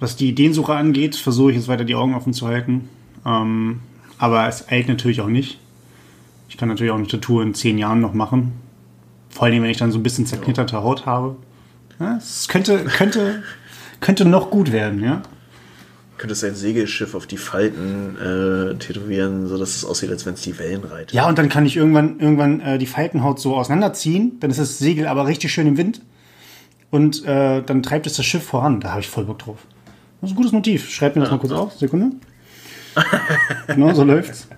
was 0.00 0.16
die 0.16 0.28
Ideensuche 0.28 0.74
angeht, 0.74 1.16
versuche 1.16 1.52
ich 1.52 1.56
jetzt 1.56 1.68
weiter 1.68 1.86
die 1.86 1.94
Augen 1.94 2.14
offen 2.14 2.34
zu 2.34 2.46
halten. 2.46 2.90
Ähm, 3.24 3.80
aber 4.18 4.46
es 4.46 4.68
eilt 4.68 4.86
natürlich 4.86 5.22
auch 5.22 5.28
nicht. 5.28 5.58
Ich 6.50 6.58
kann 6.58 6.68
natürlich 6.68 6.92
auch 6.92 6.98
eine 6.98 7.06
Tattoo 7.06 7.40
in 7.40 7.54
zehn 7.54 7.78
Jahren 7.78 8.02
noch 8.02 8.12
machen. 8.12 8.52
Vor 9.30 9.44
allem, 9.44 9.62
wenn 9.62 9.70
ich 9.70 9.78
dann 9.78 9.92
so 9.92 9.98
ein 9.98 10.02
bisschen 10.02 10.26
zerknitterte 10.26 10.82
Haut 10.82 11.06
habe. 11.06 11.36
Ja, 11.98 12.18
es 12.18 12.48
könnte, 12.48 12.84
könnte, 12.84 13.42
könnte 14.00 14.26
noch 14.26 14.50
gut 14.50 14.72
werden, 14.72 15.02
ja. 15.02 15.22
Könntest 16.18 16.44
ein 16.44 16.54
Segelschiff 16.54 17.14
auf 17.14 17.26
die 17.26 17.36
Falten 17.36 18.16
äh, 18.16 18.74
tätowieren, 18.74 19.46
sodass 19.46 19.76
es 19.76 19.84
aussieht, 19.84 20.10
als 20.10 20.26
wenn 20.26 20.34
es 20.34 20.42
die 20.42 20.58
Wellen 20.58 20.84
reitet. 20.84 21.12
Ja, 21.12 21.28
und 21.28 21.38
dann 21.38 21.48
kann 21.48 21.64
ich 21.64 21.76
irgendwann, 21.76 22.18
irgendwann 22.18 22.60
äh, 22.60 22.78
die 22.78 22.86
Faltenhaut 22.86 23.40
so 23.40 23.56
auseinanderziehen. 23.56 24.38
Dann 24.40 24.50
ist 24.50 24.58
das 24.58 24.78
Segel 24.78 25.06
aber 25.06 25.26
richtig 25.26 25.52
schön 25.52 25.66
im 25.66 25.76
Wind. 25.76 26.02
Und 26.90 27.24
äh, 27.24 27.62
dann 27.62 27.82
treibt 27.82 28.06
es 28.06 28.14
das 28.14 28.26
Schiff 28.26 28.42
voran. 28.42 28.80
Da 28.80 28.90
habe 28.90 29.00
ich 29.00 29.08
voll 29.08 29.24
Bock 29.24 29.38
drauf. 29.38 29.58
Das 30.20 30.30
ist 30.30 30.34
ein 30.34 30.36
gutes 30.36 30.52
Motiv. 30.52 30.90
Schreib 30.90 31.14
mir 31.14 31.20
das 31.20 31.30
ja, 31.30 31.36
mal 31.36 31.40
kurz 31.40 31.52
auf. 31.52 31.72
Sekunde. 31.74 32.16
genau, 33.68 33.94
so 33.94 34.04
läuft's. 34.04 34.48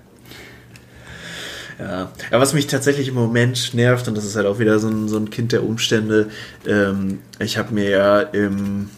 Ja. 1.79 2.11
ja, 2.31 2.41
was 2.41 2.53
mich 2.53 2.67
tatsächlich 2.67 3.09
im 3.09 3.15
Moment 3.15 3.73
nervt, 3.73 4.07
und 4.07 4.15
das 4.17 4.25
ist 4.25 4.37
halt 4.37 4.47
auch 4.47 4.59
wieder 4.59 4.79
so 4.79 4.89
ein, 4.89 5.09
so 5.09 5.17
ein 5.17 5.31
Kind 5.31 5.53
der 5.53 5.65
Umstände, 5.65 6.29
ähm, 6.67 7.21
ich 7.39 7.57
habe 7.57 7.73
mir 7.73 7.89
ja 7.89 8.21
im 8.21 8.91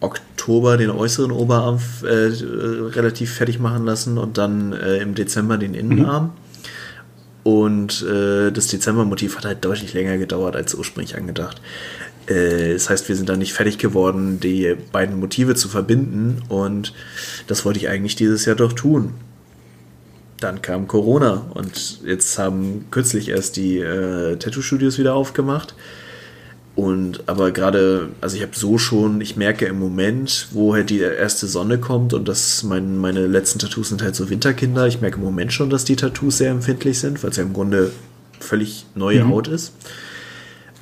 Oktober 0.00 0.76
den 0.76 0.90
äußeren 0.90 1.30
Oberarm 1.30 1.78
äh, 2.02 2.06
relativ 2.06 3.34
fertig 3.34 3.58
machen 3.58 3.84
lassen 3.84 4.18
und 4.18 4.38
dann 4.38 4.72
äh, 4.72 4.98
im 4.98 5.14
Dezember 5.14 5.58
den 5.58 5.74
Innenarm. 5.74 6.24
Mhm. 6.24 6.30
Und 7.42 8.02
äh, 8.02 8.50
das 8.50 8.68
Dezember-Motiv 8.68 9.36
hat 9.36 9.44
halt 9.44 9.64
deutlich 9.64 9.94
länger 9.94 10.18
gedauert 10.18 10.56
als 10.56 10.74
ursprünglich 10.74 11.16
angedacht. 11.16 11.60
Äh, 12.26 12.74
das 12.74 12.90
heißt, 12.90 13.08
wir 13.08 13.16
sind 13.16 13.28
da 13.28 13.36
nicht 13.36 13.52
fertig 13.52 13.78
geworden, 13.78 14.40
die 14.40 14.76
beiden 14.92 15.18
Motive 15.18 15.54
zu 15.54 15.68
verbinden 15.68 16.42
und 16.48 16.92
das 17.46 17.64
wollte 17.64 17.78
ich 17.78 17.88
eigentlich 17.88 18.16
dieses 18.16 18.44
Jahr 18.44 18.56
doch 18.56 18.72
tun 18.72 19.14
dann 20.40 20.62
kam 20.62 20.88
Corona 20.88 21.46
und 21.54 22.00
jetzt 22.04 22.38
haben 22.38 22.86
kürzlich 22.90 23.28
erst 23.28 23.56
die 23.56 23.78
äh, 23.78 24.36
Tattoo-Studios 24.36 24.98
wieder 24.98 25.14
aufgemacht. 25.14 25.74
Und 26.80 27.24
aber 27.26 27.50
gerade, 27.50 28.08
also 28.22 28.36
ich 28.36 28.42
habe 28.42 28.56
so 28.56 28.78
schon, 28.78 29.20
ich 29.20 29.36
merke 29.36 29.66
im 29.66 29.78
Moment, 29.78 30.48
wo 30.52 30.72
halt 30.72 30.88
die 30.88 31.00
erste 31.00 31.46
Sonne 31.46 31.76
kommt 31.76 32.14
und 32.14 32.26
das 32.26 32.62
mein, 32.62 32.96
meine 32.96 33.26
letzten 33.26 33.58
Tattoos 33.58 33.90
sind 33.90 34.00
halt 34.00 34.16
so 34.16 34.30
Winterkinder. 34.30 34.86
Ich 34.86 35.02
merke 35.02 35.18
im 35.18 35.22
Moment 35.22 35.52
schon, 35.52 35.68
dass 35.68 35.84
die 35.84 35.96
Tattoos 35.96 36.38
sehr 36.38 36.50
empfindlich 36.50 36.98
sind, 36.98 37.22
weil 37.22 37.32
es 37.32 37.36
ja 37.36 37.42
im 37.42 37.52
Grunde 37.52 37.92
völlig 38.38 38.86
neue 38.94 39.24
mhm. 39.24 39.28
Haut 39.28 39.48
ist. 39.48 39.74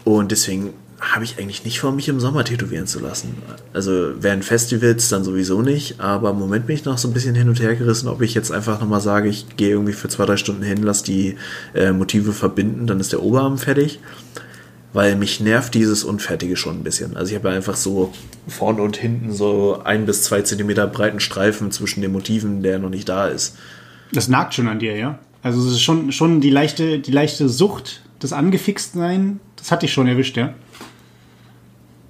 Und 0.04 0.30
deswegen 0.30 0.72
habe 1.00 1.24
ich 1.24 1.36
eigentlich 1.36 1.64
nicht 1.64 1.80
vor, 1.80 1.90
mich 1.90 2.08
im 2.08 2.20
Sommer 2.20 2.44
tätowieren 2.44 2.86
zu 2.86 3.00
lassen. 3.00 3.34
Also 3.72 4.12
während 4.20 4.44
Festivals 4.44 5.08
dann 5.08 5.24
sowieso 5.24 5.62
nicht, 5.62 5.98
aber 5.98 6.30
im 6.30 6.38
Moment 6.38 6.68
bin 6.68 6.76
ich 6.76 6.84
noch 6.84 6.96
so 6.96 7.08
ein 7.08 7.12
bisschen 7.12 7.34
hin 7.34 7.48
und 7.48 7.60
her 7.60 7.74
gerissen, 7.74 8.06
ob 8.06 8.22
ich 8.22 8.34
jetzt 8.34 8.52
einfach 8.52 8.80
nochmal 8.80 9.00
sage, 9.00 9.28
ich 9.28 9.56
gehe 9.56 9.70
irgendwie 9.70 9.94
für 9.94 10.08
zwei, 10.08 10.26
drei 10.26 10.36
Stunden 10.36 10.62
hin, 10.62 10.80
lass 10.84 11.02
die 11.02 11.34
äh, 11.74 11.90
Motive 11.90 12.32
verbinden, 12.32 12.86
dann 12.86 13.00
ist 13.00 13.10
der 13.10 13.20
Oberarm 13.20 13.58
fertig. 13.58 13.98
Weil 14.98 15.14
mich 15.14 15.38
nervt 15.38 15.74
dieses 15.74 16.02
Unfertige 16.02 16.56
schon 16.56 16.80
ein 16.80 16.82
bisschen. 16.82 17.16
Also 17.16 17.30
ich 17.30 17.38
habe 17.38 17.50
einfach 17.50 17.76
so 17.76 18.12
vorne 18.48 18.82
und 18.82 18.96
hinten 18.96 19.32
so 19.32 19.80
ein 19.84 20.06
bis 20.06 20.24
zwei 20.24 20.42
Zentimeter 20.42 20.88
breiten 20.88 21.20
Streifen 21.20 21.70
zwischen 21.70 22.00
den 22.00 22.10
Motiven, 22.10 22.64
der 22.64 22.80
noch 22.80 22.90
nicht 22.90 23.08
da 23.08 23.28
ist. 23.28 23.56
Das 24.10 24.26
nagt 24.26 24.54
schon 24.54 24.66
an 24.66 24.80
dir, 24.80 24.96
ja? 24.96 25.20
Also 25.40 25.60
es 25.60 25.74
ist 25.74 25.82
schon, 25.82 26.10
schon 26.10 26.40
die 26.40 26.50
leichte, 26.50 26.98
die 26.98 27.12
leichte 27.12 27.48
Sucht, 27.48 28.02
das 28.18 28.32
Angefixt-Sein, 28.32 29.38
das 29.54 29.70
hatte 29.70 29.86
ich 29.86 29.92
schon 29.92 30.08
erwischt, 30.08 30.36
ja? 30.36 30.52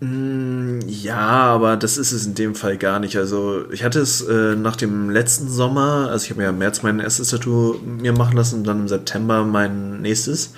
Mm, 0.01 0.79
ja, 0.87 1.19
aber 1.19 1.77
das 1.77 1.99
ist 1.99 2.13
es 2.13 2.25
in 2.25 2.37
dem 2.37 2.55
Fall 2.55 2.79
gar 2.79 3.01
nicht. 3.01 3.19
Also 3.19 3.71
ich 3.71 3.85
hatte 3.85 4.01
es 4.01 4.23
äh, 4.23 4.57
nach 4.57 4.77
dem 4.77 5.11
letzten 5.11 5.51
Sommer, 5.51 6.09
also 6.11 6.25
ich 6.25 6.31
habe 6.31 6.43
ja 6.43 6.49
im 6.49 6.57
März 6.57 6.83
mein 6.83 7.01
erstes 7.01 7.29
Tattoo 7.29 7.75
mir 7.85 8.15
machen 8.15 8.35
lassen 8.35 8.61
und 8.61 8.67
dann 8.67 8.81
im 8.81 8.89
September 8.89 9.45
mein 9.45 10.01
nächstes. 10.01 10.55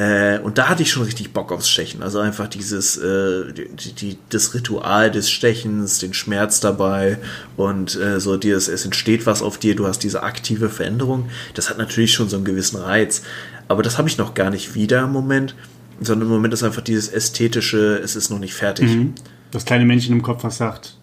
Äh, 0.00 0.38
und 0.38 0.56
da 0.56 0.68
hatte 0.68 0.82
ich 0.82 0.90
schon 0.90 1.02
richtig 1.02 1.32
Bock 1.32 1.52
aufs 1.52 1.68
Stechen. 1.68 2.02
Also 2.02 2.20
einfach 2.20 2.48
dieses, 2.48 2.96
äh, 2.96 3.52
die, 3.52 3.92
die, 3.92 4.18
das 4.30 4.54
Ritual 4.54 5.10
des 5.10 5.30
Stechens, 5.30 5.98
den 5.98 6.14
Schmerz 6.14 6.60
dabei 6.60 7.18
und 7.56 7.96
äh, 7.96 8.18
so 8.18 8.36
dir, 8.38 8.56
es 8.56 8.68
entsteht 8.84 9.26
was 9.26 9.42
auf 9.42 9.58
dir, 9.58 9.76
du 9.76 9.86
hast 9.86 9.98
diese 9.98 10.22
aktive 10.22 10.70
Veränderung. 10.70 11.28
Das 11.54 11.68
hat 11.68 11.76
natürlich 11.76 12.14
schon 12.14 12.30
so 12.30 12.36
einen 12.36 12.46
gewissen 12.46 12.78
Reiz. 12.78 13.22
Aber 13.68 13.82
das 13.82 13.98
habe 13.98 14.08
ich 14.08 14.16
noch 14.16 14.32
gar 14.34 14.48
nicht 14.48 14.74
wieder 14.74 15.02
im 15.02 15.12
Moment 15.12 15.54
sondern 16.00 16.28
im 16.28 16.34
Moment 16.34 16.54
ist 16.54 16.62
einfach 16.62 16.80
dieses 16.80 17.08
ästhetische, 17.08 18.00
es 18.02 18.16
ist 18.16 18.30
noch 18.30 18.38
nicht 18.38 18.54
fertig. 18.54 18.88
Mhm. 18.90 19.14
Das 19.50 19.64
kleine 19.64 19.84
Männchen 19.84 20.14
im 20.14 20.22
Kopf, 20.22 20.44
was 20.44 20.56
sagt, 20.56 20.96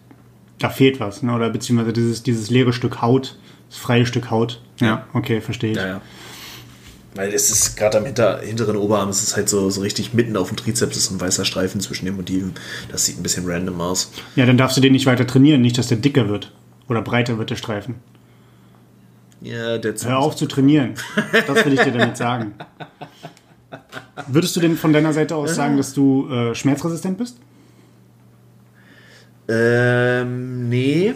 da 0.58 0.70
fehlt 0.70 0.98
was, 0.98 1.22
ne? 1.22 1.32
oder 1.32 1.50
beziehungsweise 1.50 1.92
dieses, 1.92 2.22
dieses 2.22 2.50
leere 2.50 2.72
Stück 2.72 3.00
Haut, 3.00 3.38
das 3.68 3.78
freie 3.78 4.06
Stück 4.06 4.30
Haut. 4.30 4.60
Ja, 4.80 5.06
okay, 5.12 5.40
verstehe 5.40 5.72
ich. 5.72 5.76
Ja, 5.76 5.86
ja. 5.86 6.00
Weil 7.18 7.34
es 7.34 7.50
ist 7.50 7.76
gerade 7.76 7.98
am 7.98 8.04
hinter, 8.04 8.38
hinteren 8.42 8.76
Oberarm, 8.76 9.08
es 9.08 9.24
ist 9.24 9.34
halt 9.34 9.48
so, 9.48 9.70
so 9.70 9.80
richtig 9.80 10.14
mitten 10.14 10.36
auf 10.36 10.50
dem 10.50 10.56
Trizeps, 10.56 10.96
ist 10.96 11.10
ein 11.10 11.20
weißer 11.20 11.44
Streifen 11.44 11.80
zwischen 11.80 12.04
den 12.04 12.14
Motiven. 12.14 12.54
Das 12.92 13.06
sieht 13.06 13.18
ein 13.18 13.24
bisschen 13.24 13.44
random 13.44 13.80
aus. 13.80 14.12
Ja, 14.36 14.46
dann 14.46 14.56
darfst 14.56 14.76
du 14.76 14.80
den 14.80 14.92
nicht 14.92 15.06
weiter 15.06 15.26
trainieren, 15.26 15.60
nicht, 15.60 15.76
dass 15.76 15.88
der 15.88 15.96
dicker 15.96 16.28
wird. 16.28 16.52
Oder 16.88 17.02
breiter 17.02 17.36
wird 17.36 17.50
der 17.50 17.56
Streifen. 17.56 17.96
Ja, 19.40 19.78
der 19.78 19.96
Hör 20.00 20.20
auf 20.20 20.36
zu 20.36 20.46
trainieren. 20.46 20.94
Das 21.48 21.64
will 21.64 21.72
ich 21.72 21.80
dir 21.80 21.90
damit 21.90 22.16
sagen. 22.16 22.54
Würdest 24.28 24.54
du 24.54 24.60
denn 24.60 24.76
von 24.76 24.92
deiner 24.92 25.12
Seite 25.12 25.34
aus 25.34 25.56
sagen, 25.56 25.76
dass 25.76 25.94
du 25.94 26.28
äh, 26.30 26.54
schmerzresistent 26.54 27.18
bist? 27.18 27.38
Ähm, 29.48 30.68
nee. 30.68 31.14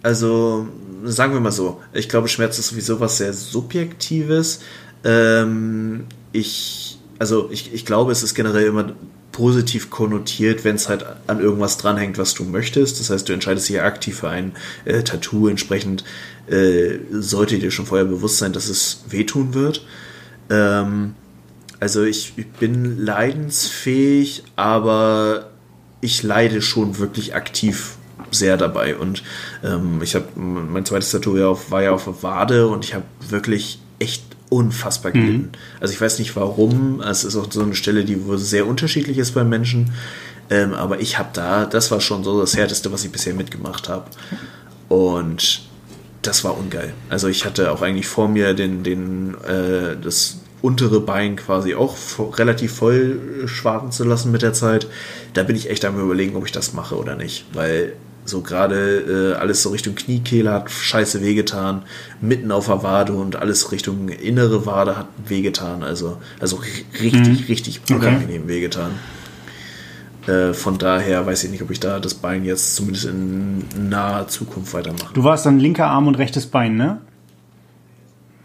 Also, 0.00 0.68
sagen 1.02 1.32
wir 1.32 1.40
mal 1.40 1.50
so. 1.50 1.82
Ich 1.92 2.08
glaube, 2.08 2.28
Schmerz 2.28 2.56
ist 2.60 2.68
sowieso 2.68 3.00
was 3.00 3.18
sehr 3.18 3.32
Subjektives. 3.32 4.60
Ähm, 5.04 6.06
ich, 6.32 6.98
also, 7.18 7.48
ich, 7.50 7.72
ich 7.72 7.84
glaube, 7.84 8.12
es 8.12 8.22
ist 8.22 8.34
generell 8.34 8.66
immer 8.66 8.92
positiv 9.32 9.90
konnotiert, 9.90 10.64
wenn 10.64 10.76
es 10.76 10.88
halt 10.88 11.04
an 11.26 11.40
irgendwas 11.40 11.76
dranhängt, 11.76 12.18
was 12.18 12.34
du 12.34 12.44
möchtest. 12.44 13.00
Das 13.00 13.10
heißt, 13.10 13.28
du 13.28 13.32
entscheidest 13.32 13.68
dich 13.68 13.80
aktiv 13.80 14.20
für 14.20 14.28
ein 14.28 14.52
äh, 14.84 15.02
Tattoo. 15.02 15.48
Entsprechend 15.48 16.04
äh, 16.46 16.98
sollte 17.10 17.58
dir 17.58 17.72
schon 17.72 17.86
vorher 17.86 18.06
bewusst 18.06 18.38
sein, 18.38 18.52
dass 18.52 18.68
es 18.68 19.04
wehtun 19.08 19.54
wird. 19.54 19.84
Ähm, 20.50 21.14
also 21.80 22.04
ich, 22.04 22.34
ich 22.36 22.46
bin 22.46 23.04
leidensfähig, 23.04 24.44
aber 24.54 25.50
ich 26.00 26.22
leide 26.22 26.62
schon 26.62 26.98
wirklich 26.98 27.34
aktiv 27.34 27.96
sehr 28.30 28.56
dabei. 28.56 28.96
Und 28.96 29.22
ähm, 29.64 30.00
ich 30.02 30.14
habe 30.14 30.26
mein 30.36 30.84
zweites 30.84 31.10
Tattoo 31.10 31.34
war 31.70 31.82
ja 31.82 31.90
auf 31.90 32.04
der 32.04 32.22
Wade 32.22 32.68
und 32.68 32.84
ich 32.84 32.94
habe 32.94 33.04
wirklich 33.28 33.80
echt 33.98 34.22
unfassbar 34.54 35.14
mhm. 35.14 35.20
gelitten. 35.20 35.42
Mhm. 35.42 35.80
Also 35.80 35.94
ich 35.94 36.00
weiß 36.00 36.18
nicht 36.18 36.36
warum. 36.36 37.00
Es 37.00 37.24
ist 37.24 37.36
auch 37.36 37.50
so 37.50 37.62
eine 37.62 37.74
Stelle, 37.74 38.04
die 38.04 38.20
sehr 38.36 38.66
unterschiedlich 38.66 39.18
ist 39.18 39.32
bei 39.32 39.44
Menschen. 39.44 39.92
Ähm, 40.50 40.74
aber 40.74 41.00
ich 41.00 41.18
habe 41.18 41.30
da, 41.32 41.64
das 41.64 41.90
war 41.90 42.00
schon 42.00 42.22
so 42.22 42.40
das 42.40 42.56
Härteste, 42.56 42.92
was 42.92 43.04
ich 43.04 43.10
bisher 43.10 43.34
mitgemacht 43.34 43.88
habe. 43.88 44.06
Und 44.88 45.62
das 46.22 46.44
war 46.44 46.56
ungeil. 46.56 46.92
Also 47.08 47.28
ich 47.28 47.44
hatte 47.44 47.72
auch 47.72 47.82
eigentlich 47.82 48.06
vor 48.06 48.28
mir 48.28 48.54
den, 48.54 48.82
den, 48.82 49.34
äh, 49.42 49.96
das 50.00 50.40
untere 50.62 51.00
Bein 51.00 51.36
quasi 51.36 51.74
auch 51.74 51.96
relativ 52.38 52.72
voll 52.74 53.46
schwarten 53.46 53.92
zu 53.92 54.04
lassen 54.04 54.32
mit 54.32 54.42
der 54.42 54.54
Zeit. 54.54 54.86
Da 55.34 55.42
bin 55.42 55.56
ich 55.56 55.68
echt 55.68 55.84
am 55.84 56.00
überlegen, 56.00 56.36
ob 56.36 56.46
ich 56.46 56.52
das 56.52 56.72
mache 56.72 56.96
oder 56.96 57.16
nicht. 57.16 57.44
Weil 57.52 57.94
so 58.24 58.40
gerade 58.40 59.34
äh, 59.34 59.40
alles 59.40 59.62
so 59.62 59.70
Richtung 59.70 59.94
Kniekehle 59.94 60.52
hat 60.52 60.70
scheiße 60.70 61.22
wehgetan, 61.22 61.82
mitten 62.20 62.50
auf 62.50 62.66
der 62.66 62.82
Wade 62.82 63.12
und 63.12 63.36
alles 63.36 63.70
Richtung 63.72 64.08
innere 64.08 64.66
Wade 64.66 64.96
hat 64.96 65.08
wehgetan. 65.26 65.82
Also, 65.82 66.18
also 66.40 66.60
richtig, 67.00 67.40
mhm. 67.40 67.44
richtig 67.48 67.80
unangenehm 67.90 68.42
okay. 68.42 68.48
wehgetan. 68.48 68.92
Äh, 70.26 70.54
von 70.54 70.78
daher 70.78 71.26
weiß 71.26 71.44
ich 71.44 71.50
nicht, 71.50 71.62
ob 71.62 71.70
ich 71.70 71.80
da 71.80 72.00
das 72.00 72.14
Bein 72.14 72.44
jetzt 72.44 72.76
zumindest 72.76 73.06
in 73.06 73.64
naher 73.90 74.26
Zukunft 74.28 74.72
weitermache. 74.72 75.12
Du 75.12 75.22
warst 75.24 75.44
dann 75.44 75.58
linker 75.58 75.86
Arm 75.86 76.06
und 76.06 76.16
rechtes 76.16 76.46
Bein, 76.46 76.76
ne? 76.76 77.00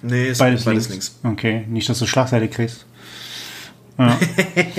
Nee, 0.02 0.30
ist 0.30 0.40
beides, 0.40 0.66
beides 0.66 0.90
links. 0.90 1.16
links. 1.24 1.40
Okay, 1.40 1.66
nicht, 1.70 1.90
dass 1.90 2.00
du 2.00 2.06
Schlagseite 2.06 2.48
kriegst. 2.48 2.86
Ja. 4.00 4.18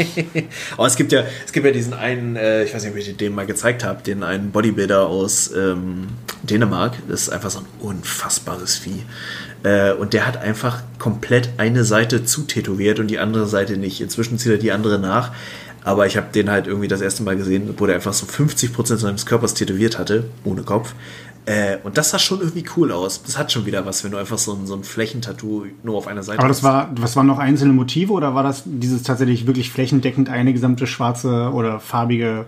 Aber 0.78 0.87
es 0.87 0.96
gibt 0.96 1.12
ja, 1.12 1.24
es 1.44 1.52
gibt 1.52 1.66
ja 1.66 1.72
diesen 1.72 1.92
einen, 1.92 2.37
äh, 2.37 2.64
ich 2.64 2.74
weiß 2.74 2.83
nicht, 2.83 2.92
ob 2.92 2.98
ich 2.98 3.16
den 3.16 3.35
mal 3.35 3.46
gezeigt 3.46 3.85
habe, 3.85 4.02
den 4.02 4.22
einen 4.22 4.50
Bodybuilder 4.50 5.06
aus 5.06 5.52
ähm, 5.54 6.09
Dänemark. 6.42 6.94
Das 7.06 7.22
ist 7.22 7.28
einfach 7.28 7.50
so 7.50 7.61
ein 7.61 7.66
unfassbares 7.80 8.78
Vieh. 8.78 9.04
Äh, 9.62 9.92
und 9.92 10.14
der 10.14 10.26
hat 10.26 10.38
einfach 10.38 10.83
komplett 10.98 11.50
eine 11.59 11.85
Seite 11.85 12.24
zutätowiert 12.24 12.98
und 12.98 13.09
die 13.09 13.18
andere 13.18 13.46
Seite 13.46 13.76
nicht. 13.76 14.00
Inzwischen 14.00 14.38
zieht 14.38 14.52
er 14.52 14.59
die 14.59 14.72
andere 14.72 14.98
nach. 14.98 15.33
Aber 15.83 16.06
ich 16.06 16.16
habe 16.16 16.26
den 16.33 16.50
halt 16.50 16.66
irgendwie 16.66 16.88
das 16.88 17.00
erste 17.00 17.22
Mal 17.22 17.37
gesehen, 17.37 17.74
wo 17.78 17.87
der 17.87 17.94
einfach 17.96 18.12
so 18.12 18.26
50% 18.26 18.96
seines 18.96 19.24
Körpers 19.26 19.54
tätowiert 19.54 19.98
hatte, 19.98 20.24
ohne 20.44 20.62
Kopf. 20.62 20.94
Äh, 21.46 21.79
und 21.85 21.96
das 21.96 22.11
sah 22.11 22.18
schon 22.18 22.40
irgendwie 22.40 22.64
cool 22.76 22.92
aus. 22.92 23.22
Das 23.22 23.38
hat 23.38 23.50
schon 23.50 23.66
wieder 23.66 23.87
was, 23.87 24.05
wenn 24.05 24.11
du 24.11 24.18
einfach 24.18 24.38
so 24.38 24.53
ein, 24.53 24.66
so 24.66 24.74
ein 24.74 24.85
Flächentattoo 24.85 25.66
nur 25.83 25.96
auf 25.96 26.07
einer 26.07 26.22
Seite 26.22 26.38
Aber 26.38 26.48
das 26.48 26.59
hast. 26.59 26.64
war, 26.64 26.90
was 26.96 27.16
waren 27.16 27.26
noch 27.26 27.38
einzelne 27.38 27.72
Motive 27.72 28.12
oder 28.12 28.35
war 28.35 28.42
das 28.42 28.62
dieses 28.66 29.03
tatsächlich 29.03 29.46
wirklich 29.46 29.70
flächendeckend 29.70 30.29
eine 30.29 30.53
gesamte 30.53 30.87
schwarze 30.87 31.50
oder 31.53 31.81
farbige 31.81 32.46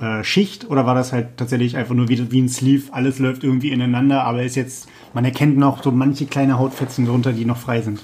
äh, 0.00 0.24
Schicht 0.24 0.70
oder 0.70 0.86
war 0.86 0.94
das 0.94 1.12
halt 1.12 1.36
tatsächlich 1.36 1.76
einfach 1.76 1.94
nur 1.94 2.08
wie, 2.08 2.30
wie 2.32 2.40
ein 2.40 2.48
Sleeve, 2.48 2.92
alles 2.92 3.18
läuft 3.18 3.44
irgendwie 3.44 3.70
ineinander, 3.70 4.24
aber 4.24 4.42
ist 4.42 4.56
jetzt, 4.56 4.88
man 5.12 5.24
erkennt 5.26 5.58
noch 5.58 5.82
so 5.82 5.90
manche 5.90 6.24
kleine 6.24 6.58
Hautfetzen 6.58 7.04
drunter, 7.04 7.32
die 7.32 7.44
noch 7.44 7.58
frei 7.58 7.82
sind. 7.82 8.00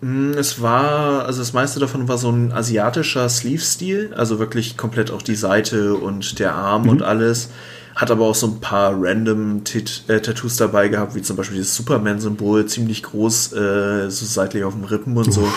Mm, 0.00 0.32
es 0.32 0.62
war, 0.62 1.26
also 1.26 1.40
das 1.40 1.52
meiste 1.52 1.80
davon 1.80 2.08
war 2.08 2.16
so 2.16 2.30
ein 2.30 2.50
asiatischer 2.52 3.28
Sleeve-Stil, 3.28 4.14
also 4.16 4.38
wirklich 4.38 4.78
komplett 4.78 5.10
auch 5.10 5.22
die 5.22 5.34
Seite 5.34 5.94
und 5.94 6.38
der 6.38 6.54
Arm 6.54 6.84
mhm. 6.84 6.88
und 6.88 7.02
alles. 7.02 7.50
Hat 7.94 8.10
aber 8.10 8.26
auch 8.26 8.34
so 8.34 8.48
ein 8.48 8.60
paar 8.60 8.92
random 8.96 9.62
äh, 10.08 10.20
Tattoos 10.20 10.56
dabei 10.56 10.88
gehabt, 10.88 11.14
wie 11.14 11.22
zum 11.22 11.36
Beispiel 11.36 11.58
dieses 11.58 11.76
Superman-Symbol, 11.76 12.66
ziemlich 12.66 13.02
groß, 13.02 13.52
äh, 13.52 14.10
so 14.10 14.26
seitlich 14.26 14.64
auf 14.64 14.74
dem 14.74 14.84
Rippen 14.84 15.16
und 15.16 15.28
Uff. 15.28 15.34
so. 15.34 15.48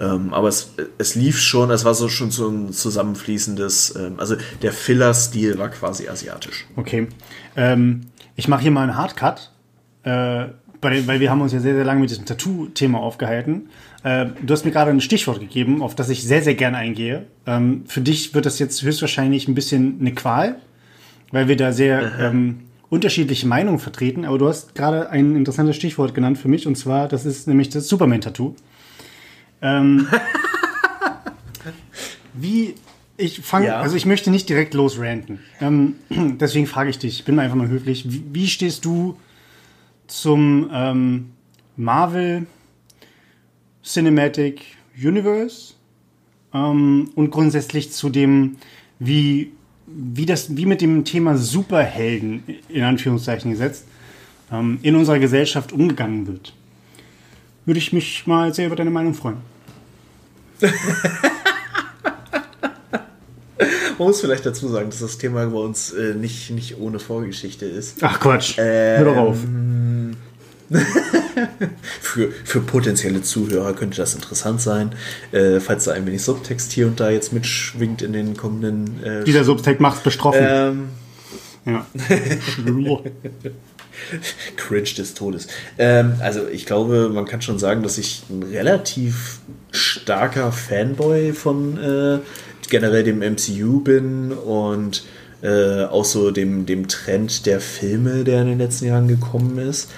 Ähm, 0.00 0.32
aber 0.32 0.48
es, 0.48 0.74
es 0.98 1.14
lief 1.14 1.38
schon, 1.38 1.70
es 1.70 1.84
war 1.84 1.94
so 1.94 2.08
schon 2.08 2.30
so 2.30 2.48
ein 2.48 2.72
zusammenfließendes, 2.72 3.94
ähm, 3.96 4.14
also 4.18 4.36
der 4.62 4.72
Filler-Stil 4.72 5.58
war 5.58 5.68
quasi 5.68 6.08
asiatisch. 6.08 6.66
Okay. 6.76 7.08
Ähm, 7.56 8.06
ich 8.34 8.48
mache 8.48 8.62
hier 8.62 8.70
mal 8.70 8.82
einen 8.82 8.96
Hardcut, 8.96 9.50
äh, 10.04 10.46
weil, 10.80 11.06
weil 11.06 11.20
wir 11.20 11.30
haben 11.30 11.40
uns 11.40 11.52
ja 11.52 11.60
sehr, 11.60 11.74
sehr 11.74 11.84
lange 11.84 12.00
mit 12.00 12.10
diesem 12.10 12.24
Tattoo-Thema 12.24 12.98
aufgehalten. 12.98 13.68
Äh, 14.02 14.26
du 14.42 14.52
hast 14.52 14.64
mir 14.64 14.72
gerade 14.72 14.90
ein 14.90 15.00
Stichwort 15.00 15.40
gegeben, 15.40 15.82
auf 15.82 15.94
das 15.94 16.08
ich 16.08 16.24
sehr, 16.24 16.42
sehr 16.42 16.54
gerne 16.54 16.78
eingehe. 16.78 17.26
Ähm, 17.46 17.84
für 17.86 18.00
dich 18.00 18.34
wird 18.34 18.46
das 18.46 18.58
jetzt 18.58 18.82
höchstwahrscheinlich 18.82 19.46
ein 19.46 19.54
bisschen 19.54 19.98
eine 20.00 20.12
Qual, 20.12 20.56
weil 21.32 21.48
wir 21.48 21.56
da 21.56 21.72
sehr 21.72 22.18
ähm, 22.20 22.60
unterschiedliche 22.88 23.48
Meinungen 23.48 23.78
vertreten. 23.78 24.24
Aber 24.24 24.38
du 24.38 24.48
hast 24.48 24.74
gerade 24.74 25.10
ein 25.10 25.34
interessantes 25.34 25.74
Stichwort 25.76 26.14
genannt 26.14 26.38
für 26.38 26.48
mich, 26.48 26.66
und 26.66 26.76
zwar, 26.76 27.08
das 27.08 27.24
ist 27.24 27.48
nämlich 27.48 27.70
das 27.70 27.88
Superman-Tattoo. 27.88 28.54
Ähm, 29.62 30.06
wie 32.34 32.74
ich 33.16 33.40
fange, 33.40 33.66
ja. 33.66 33.80
also 33.80 33.96
ich 33.96 34.06
möchte 34.06 34.30
nicht 34.30 34.48
direkt 34.48 34.74
losranten. 34.74 35.40
Ähm, 35.60 35.94
deswegen 36.10 36.66
frage 36.66 36.90
ich 36.90 36.98
dich, 36.98 37.20
ich 37.20 37.24
bin 37.24 37.38
einfach 37.38 37.56
mal 37.56 37.68
höflich. 37.68 38.10
Wie, 38.10 38.22
wie 38.32 38.46
stehst 38.46 38.84
du 38.84 39.18
zum 40.06 40.70
ähm, 40.72 41.30
Marvel 41.76 42.46
Cinematic 43.82 44.62
Universe 44.96 45.74
ähm, 46.52 47.10
und 47.14 47.30
grundsätzlich 47.30 47.92
zu 47.92 48.10
dem, 48.10 48.56
wie, 48.98 49.52
wie, 49.86 50.26
das, 50.26 50.56
wie 50.56 50.66
mit 50.66 50.80
dem 50.80 51.04
Thema 51.04 51.36
Superhelden 51.36 52.42
in 52.68 52.82
Anführungszeichen 52.82 53.50
gesetzt 53.50 53.84
ähm, 54.50 54.78
in 54.82 54.96
unserer 54.96 55.18
Gesellschaft 55.18 55.72
umgegangen 55.72 56.26
wird? 56.26 56.54
Würde 57.64 57.78
ich 57.78 57.92
mich 57.92 58.26
mal 58.26 58.52
sehr 58.54 58.66
über 58.66 58.76
deine 58.76 58.90
Meinung 58.90 59.14
freuen. 59.14 59.38
Man 63.98 64.08
muss 64.08 64.20
vielleicht 64.20 64.44
dazu 64.44 64.68
sagen, 64.68 64.90
dass 64.90 65.00
das 65.00 65.18
Thema 65.18 65.46
bei 65.46 65.58
uns 65.58 65.92
äh, 65.92 66.14
nicht, 66.14 66.50
nicht 66.50 66.78
ohne 66.78 66.98
Vorgeschichte 66.98 67.66
ist. 67.66 68.02
Ach 68.02 68.18
Quatsch, 68.18 68.54
ähm, 68.58 68.98
hör 68.98 69.04
doch 69.04 69.16
auf. 69.16 69.38
für, 72.00 72.30
für 72.44 72.60
potenzielle 72.60 73.22
Zuhörer 73.22 73.72
könnte 73.74 73.96
das 73.98 74.14
interessant 74.14 74.60
sein, 74.60 74.92
äh, 75.32 75.60
falls 75.60 75.84
da 75.84 75.92
ein 75.92 76.06
wenig 76.06 76.22
Subtext 76.22 76.72
hier 76.72 76.86
und 76.86 77.00
da 77.00 77.10
jetzt 77.10 77.32
mitschwingt 77.32 78.02
in 78.02 78.12
den 78.12 78.36
kommenden. 78.36 79.02
Äh, 79.04 79.24
Dieser 79.24 79.44
Subtext 79.44 79.80
macht 79.80 80.02
betroffen. 80.04 80.40
Ähm, 80.42 80.88
ja. 81.64 81.86
Cringe 84.56 84.82
des 84.82 85.14
Todes. 85.14 85.48
Ähm, 85.78 86.14
also 86.20 86.48
ich 86.48 86.66
glaube, 86.66 87.10
man 87.12 87.24
kann 87.24 87.42
schon 87.42 87.58
sagen, 87.58 87.82
dass 87.82 87.98
ich 87.98 88.22
ein 88.30 88.42
relativ 88.42 89.40
starker 89.70 90.52
Fanboy 90.52 91.32
von 91.32 91.78
äh, 91.78 92.18
generell 92.68 93.04
dem 93.04 93.18
MCU 93.18 93.80
bin 93.80 94.32
und 94.32 95.04
äh, 95.42 95.84
auch 95.84 96.04
so 96.04 96.30
dem, 96.30 96.66
dem 96.66 96.88
Trend 96.88 97.46
der 97.46 97.60
Filme, 97.60 98.24
der 98.24 98.42
in 98.42 98.48
den 98.48 98.58
letzten 98.58 98.86
Jahren 98.86 99.08
gekommen 99.08 99.58
ist. 99.58 99.90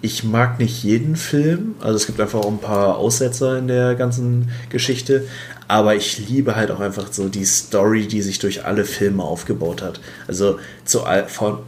Ich 0.00 0.22
mag 0.22 0.60
nicht 0.60 0.84
jeden 0.84 1.16
Film, 1.16 1.74
also 1.80 1.96
es 1.96 2.06
gibt 2.06 2.20
einfach 2.20 2.40
auch 2.40 2.50
ein 2.50 2.60
paar 2.60 2.98
Aussetzer 2.98 3.58
in 3.58 3.66
der 3.66 3.96
ganzen 3.96 4.50
Geschichte, 4.70 5.26
aber 5.66 5.96
ich 5.96 6.28
liebe 6.28 6.54
halt 6.54 6.70
auch 6.70 6.80
einfach 6.80 7.12
so 7.12 7.28
die 7.28 7.44
Story, 7.44 8.06
die 8.06 8.22
sich 8.22 8.38
durch 8.38 8.64
alle 8.64 8.84
Filme 8.84 9.24
aufgebaut 9.24 9.82
hat. 9.82 10.00
Also 10.28 10.58
zu, 10.84 11.00
von, 11.26 11.58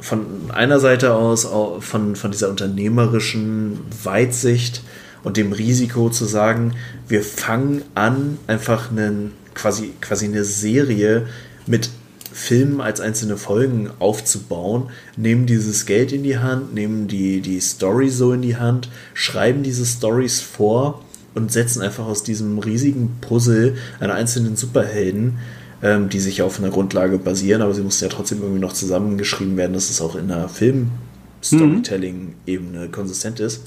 von 0.00 0.26
einer 0.52 0.80
Seite 0.80 1.14
aus 1.14 1.46
von, 1.80 2.16
von 2.16 2.30
dieser 2.32 2.50
unternehmerischen 2.50 3.78
Weitsicht 4.02 4.82
und 5.22 5.36
dem 5.36 5.52
Risiko 5.52 6.10
zu 6.10 6.24
sagen, 6.24 6.74
wir 7.08 7.22
fangen 7.22 7.82
an, 7.94 8.38
einfach 8.46 8.90
einen, 8.90 9.32
quasi, 9.54 9.92
quasi 10.00 10.26
eine 10.26 10.44
Serie 10.44 11.26
mit 11.66 11.90
Filmen 12.36 12.82
als 12.82 13.00
einzelne 13.00 13.38
Folgen 13.38 13.88
aufzubauen, 13.98 14.90
nehmen 15.16 15.46
dieses 15.46 15.86
Geld 15.86 16.12
in 16.12 16.22
die 16.22 16.38
Hand, 16.38 16.74
nehmen 16.74 17.08
die, 17.08 17.40
die 17.40 17.60
Story 17.60 18.10
so 18.10 18.34
in 18.34 18.42
die 18.42 18.56
Hand, 18.56 18.90
schreiben 19.14 19.62
diese 19.62 19.86
Stories 19.86 20.42
vor 20.42 21.02
und 21.34 21.50
setzen 21.50 21.80
einfach 21.80 22.04
aus 22.04 22.24
diesem 22.24 22.58
riesigen 22.58 23.16
Puzzle 23.22 23.76
einer 24.00 24.12
einzelnen 24.14 24.54
Superhelden 24.54 25.38
ähm, 25.82 26.08
die 26.08 26.20
sich 26.20 26.40
auf 26.42 26.58
einer 26.58 26.70
Grundlage 26.70 27.18
basieren, 27.18 27.60
aber 27.62 27.74
sie 27.74 27.82
mussten 27.82 28.04
ja 28.04 28.10
trotzdem 28.10 28.40
irgendwie 28.40 28.60
noch 28.60 28.72
zusammengeschrieben 28.72 29.56
werden, 29.56 29.72
dass 29.74 29.90
es 29.90 30.00
auch 30.00 30.16
in 30.16 30.28
der 30.28 30.48
Film-Storytelling-Ebene 30.48 32.88
konsistent 32.88 33.40
ist. 33.40 33.66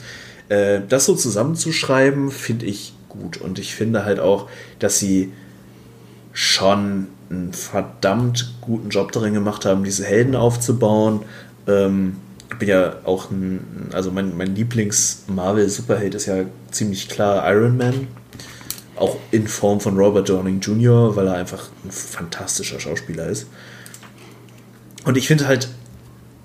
Äh, 0.49 0.81
das 0.87 1.05
so 1.05 1.15
zusammenzuschreiben, 1.15 2.31
finde 2.31 2.65
ich 2.65 2.93
gut. 3.09 3.37
Und 3.37 3.59
ich 3.59 3.75
finde 3.75 4.05
halt 4.05 4.19
auch, 4.19 4.49
dass 4.79 4.97
sie 4.99 5.31
schon 6.33 7.07
einen 7.29 7.53
verdammt 7.53 8.55
guten 8.61 8.89
Job 8.89 9.11
darin 9.11 9.33
gemacht 9.33 9.65
haben, 9.65 9.83
diese 9.83 10.05
Helden 10.05 10.35
aufzubauen. 10.35 11.21
Ähm, 11.67 12.17
ich 12.51 12.57
bin 12.57 12.69
ja 12.69 12.95
auch 13.05 13.29
ein, 13.29 13.89
also 13.93 14.11
mein, 14.11 14.35
mein 14.35 14.55
Lieblings-Marvel-Superheld 14.55 16.15
ist 16.15 16.25
ja 16.25 16.45
ziemlich 16.71 17.07
klar 17.07 17.49
Iron 17.51 17.77
Man. 17.77 18.07
Auch 18.95 19.17
in 19.31 19.47
Form 19.47 19.79
von 19.79 19.97
Robert 19.97 20.27
Downing 20.27 20.59
Jr., 20.59 21.15
weil 21.15 21.27
er 21.27 21.35
einfach 21.35 21.69
ein 21.85 21.91
fantastischer 21.91 22.79
Schauspieler 22.79 23.27
ist. 23.27 23.47
Und 25.05 25.15
ich 25.15 25.27
finde 25.27 25.47
halt, 25.47 25.69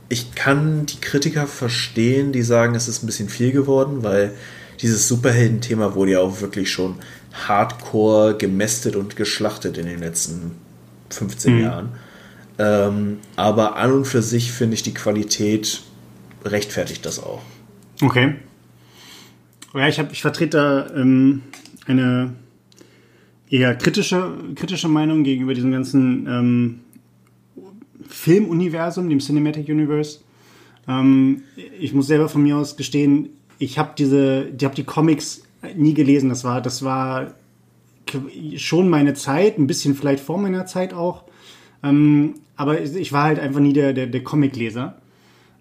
ich 0.09 0.35
kann 0.35 0.87
die 0.87 1.01
Kritiker 1.01 1.47
verstehen, 1.47 2.33
die 2.33 2.43
sagen, 2.43 2.75
es 2.75 2.87
ist 2.87 3.03
ein 3.03 3.07
bisschen 3.07 3.29
viel 3.29 3.51
geworden, 3.51 4.03
weil 4.03 4.35
dieses 4.81 5.09
Superhelden-Thema 5.09 5.95
wurde 5.95 6.13
ja 6.13 6.21
auch 6.21 6.41
wirklich 6.41 6.71
schon 6.71 6.97
hardcore 7.33 8.37
gemästet 8.37 8.95
und 8.95 9.17
geschlachtet 9.17 9.79
in 9.79 9.87
den 9.87 10.01
letzten 10.01 10.53
15 11.15 11.55
mhm. 11.55 11.63
Jahren. 11.63 11.89
Ähm, 12.59 13.19
aber 13.37 13.77
an 13.77 13.93
und 13.93 14.05
für 14.05 14.23
sich 14.23 14.53
finde 14.53 14.75
ich 14.75 14.83
die 14.83 14.95
Qualität 14.95 15.83
rechtfertigt 16.45 17.05
das 17.05 17.19
auch. 17.19 17.43
Okay. 18.01 18.35
Ja, 19.75 19.89
ich, 19.89 19.99
hab, 19.99 20.13
ich 20.13 20.23
vertrete 20.23 20.57
da 20.57 20.95
ähm, 20.95 21.43
eine 21.87 22.35
eher 23.51 23.75
kritische, 23.75 24.37
kritische 24.55 24.89
Meinung 24.89 25.25
gegenüber 25.25 25.55
diesem 25.55 25.73
ganzen 25.73 26.27
ähm, 26.29 26.81
Filmuniversum, 28.09 29.09
dem 29.09 29.19
Cinematic 29.19 29.69
Universe. 29.69 30.21
Ähm, 30.87 31.43
ich 31.79 31.93
muss 31.93 32.07
selber 32.07 32.29
von 32.29 32.43
mir 32.43 32.57
aus 32.57 32.77
gestehen, 32.77 33.31
ich 33.59 33.79
habe 33.79 33.93
diese, 33.97 34.49
ich 34.57 34.65
habe 34.65 34.75
die 34.75 34.85
Comics 34.85 35.43
nie 35.77 35.95
gelesen. 35.95 36.29
Das 36.29 36.45
war, 36.45 36.61
das 36.61 36.83
war 36.83 37.35
schon 38.57 38.89
meine 38.89 39.15
Zeit, 39.15 39.59
ein 39.59 39.67
bisschen 39.67 39.95
vielleicht 39.95 40.23
vor 40.23 40.39
meiner 40.39 40.67
Zeit 40.67 40.93
auch. 40.93 41.25
Ähm, 41.83 42.35
aber 42.57 42.81
ich 42.81 43.13
war 43.13 43.25
halt 43.25 43.39
einfach 43.39 43.61
nie 43.61 43.73
der, 43.73 43.93
der, 43.93 44.07
der 44.07 44.23
Comicleser. 44.23 44.97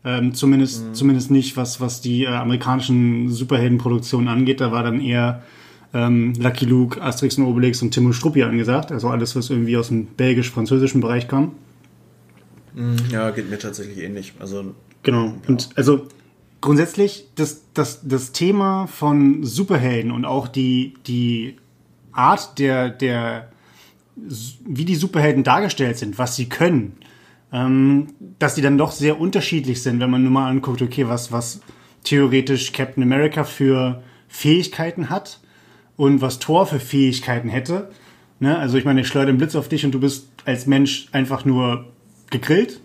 Ähm, 0.05 0.33
zumindest, 0.33 0.85
mhm. 0.85 0.93
zumindest 0.93 1.31
nicht, 1.31 1.55
was, 1.55 1.79
was 1.79 2.01
die 2.01 2.23
äh, 2.23 2.27
amerikanischen 2.27 3.29
Superheldenproduktionen 3.29 4.27
angeht. 4.27 4.59
Da 4.59 4.71
war 4.71 4.83
dann 4.83 4.99
eher 4.99 5.43
ähm, 5.93 6.33
Lucky 6.37 6.65
Luke, 6.65 7.01
Asterix 7.01 7.37
und 7.37 7.45
Obelix 7.45 7.81
und 7.81 7.91
Timo 7.91 8.11
Struppi 8.11 8.43
angesagt. 8.43 8.91
Also 8.91 9.09
alles, 9.09 9.35
was 9.35 9.49
irgendwie 9.49 9.77
aus 9.77 9.87
dem 9.87 10.07
belgisch-französischen 10.07 10.99
Bereich 10.99 11.27
kam. 11.27 11.53
Mhm, 12.75 12.97
ja, 13.11 13.29
geht 13.31 13.49
mir 13.49 13.59
tatsächlich 13.59 13.99
ähnlich. 13.99 14.33
Also, 14.39 14.75
genau. 15.03 15.25
Ja. 15.27 15.33
Und 15.47 15.69
also 15.75 16.07
grundsätzlich 16.59 17.27
das, 17.35 17.61
das, 17.73 18.01
das 18.03 18.31
Thema 18.31 18.87
von 18.87 19.43
Superhelden 19.43 20.11
und 20.11 20.25
auch 20.25 20.47
die, 20.47 20.95
die 21.07 21.55
Art 22.13 22.59
der, 22.59 22.89
der, 22.89 23.49
wie 24.15 24.85
die 24.85 24.95
Superhelden 24.95 25.43
dargestellt 25.43 25.97
sind, 25.97 26.17
was 26.17 26.35
sie 26.35 26.49
können, 26.49 26.97
ähm, 27.51 28.07
dass 28.39 28.55
die 28.55 28.61
dann 28.61 28.77
doch 28.77 28.91
sehr 28.91 29.19
unterschiedlich 29.19 29.81
sind, 29.81 29.99
wenn 29.99 30.09
man 30.09 30.23
nur 30.23 30.31
mal 30.31 30.49
anguckt, 30.49 30.81
okay, 30.81 31.07
was, 31.07 31.31
was 31.31 31.61
theoretisch 32.03 32.73
Captain 32.73 33.03
America 33.03 33.43
für 33.43 34.03
Fähigkeiten 34.27 35.09
hat 35.09 35.39
und 35.95 36.21
was 36.21 36.39
Thor 36.39 36.65
für 36.65 36.79
Fähigkeiten 36.79 37.49
hätte. 37.49 37.91
Ne? 38.39 38.57
Also 38.57 38.77
ich 38.77 38.85
meine, 38.85 39.01
ich 39.01 39.07
schleudere 39.07 39.33
den 39.33 39.37
Blitz 39.37 39.55
auf 39.55 39.69
dich 39.69 39.85
und 39.85 39.91
du 39.91 39.99
bist 39.99 40.27
als 40.45 40.65
Mensch 40.65 41.07
einfach 41.11 41.45
nur 41.45 41.85
gegrillt. 42.29 42.81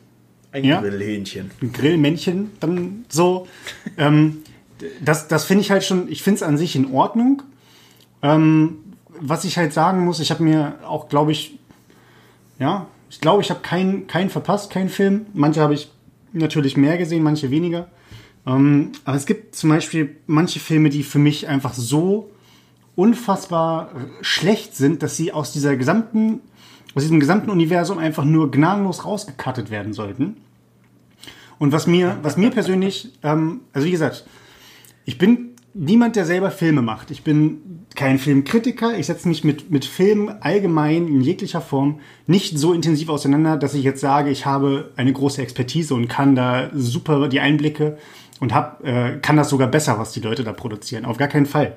Ein 0.53 0.65
ja? 0.65 0.81
Grillhähnchen. 0.81 1.51
Ein 1.61 1.73
Grillmännchen, 1.73 2.51
dann 2.61 3.05
so. 3.09 3.47
ähm, 3.97 4.39
das 5.05 5.29
das 5.29 5.45
finde 5.45 5.63
ich 5.63 5.71
halt 5.71 5.85
schon, 5.85 6.11
ich 6.11 6.23
finde 6.23 6.37
es 6.37 6.43
an 6.43 6.57
sich 6.57 6.77
in 6.77 6.93
Ordnung. 6.93 7.43
Ähm, 8.23 8.79
was 9.21 9.45
ich 9.45 9.57
halt 9.59 9.73
sagen 9.73 10.05
muss, 10.05 10.21
ich 10.21 10.31
habe 10.31 10.43
mir 10.43 10.79
auch, 10.87 11.09
glaube 11.09 11.33
ich, 11.33 11.59
ja, 12.59 12.87
Ich 13.11 13.21
glaube, 13.21 13.43
ich 13.43 13.51
habe 13.51 13.61
keinen 13.61 14.07
keinen 14.07 14.31
verpasst, 14.31 14.71
keinen 14.71 14.91
Film. 14.91 15.27
Manche 15.33 15.61
habe 15.61 15.75
ich 15.75 15.91
natürlich 16.33 16.77
mehr 16.77 16.99
gesehen, 16.99 17.23
manche 17.23 17.51
weniger. 17.51 17.89
Ähm, 18.47 18.93
aber 19.05 19.17
es 19.17 19.27
gibt 19.27 19.55
zum 19.55 19.71
Beispiel 19.71 20.17
manche 20.27 20.61
Filme, 20.61 20.91
die 20.91 21.03
für 21.03 21.19
mich 21.19 21.49
einfach 21.49 21.75
so 21.75 22.31
unfassbar 22.97 23.91
schlecht 24.21 24.77
sind, 24.77 25.03
dass 25.03 25.17
sie 25.17 25.33
aus 25.33 25.53
dieser 25.53 25.77
gesamten, 25.77 26.41
aus 26.95 27.03
diesem 27.03 27.21
gesamten 27.21 27.51
Universum 27.51 27.99
einfach 27.99 28.25
nur 28.25 28.51
gnadenlos 28.51 29.05
rausgekattet 29.05 29.71
werden 29.71 29.93
sollten. 29.93 30.37
Und 31.59 31.73
was 31.73 31.87
mir, 31.87 32.19
was 32.23 32.37
mir 32.37 32.51
persönlich, 32.51 33.13
ähm, 33.23 33.61
also 33.73 33.87
wie 33.87 33.93
gesagt, 33.93 34.27
ich 35.05 35.19
bin 35.19 35.51
niemand, 35.79 36.17
der 36.17 36.25
selber 36.25 36.51
Filme 36.51 36.83
macht. 36.83 37.11
Ich 37.11 37.23
bin 37.23 37.85
kein 37.95 38.19
Filmkritiker. 38.19 38.99
Ich 38.99 39.07
setze 39.07 39.29
mich 39.29 39.45
mit, 39.45 39.71
mit 39.71 39.85
Filmen 39.85 40.43
allgemein 40.43 41.07
in 41.07 41.21
jeglicher 41.21 41.61
Form 41.61 42.01
nicht 42.27 42.59
so 42.59 42.73
intensiv 42.73 43.09
auseinander, 43.09 43.57
dass 43.57 43.75
ich 43.75 43.85
jetzt 43.85 44.01
sage, 44.01 44.31
ich 44.31 44.45
habe 44.45 44.91
eine 44.97 45.13
große 45.13 45.41
Expertise 45.41 45.95
und 45.95 46.09
kann 46.09 46.35
da 46.35 46.71
super 46.75 47.29
die 47.29 47.41
Einblicke 47.41 47.97
und 48.41 48.53
hab, 48.53 48.85
äh, 48.85 49.19
kann 49.23 49.37
das 49.37 49.49
sogar 49.49 49.69
besser, 49.69 49.99
was 49.99 50.13
die 50.13 50.21
Leute 50.21 50.45
da 50.45 50.53
produzieren. 50.53 51.05
Auf 51.05 51.17
gar 51.17 51.29
keinen 51.29 51.47
Fall. 51.47 51.77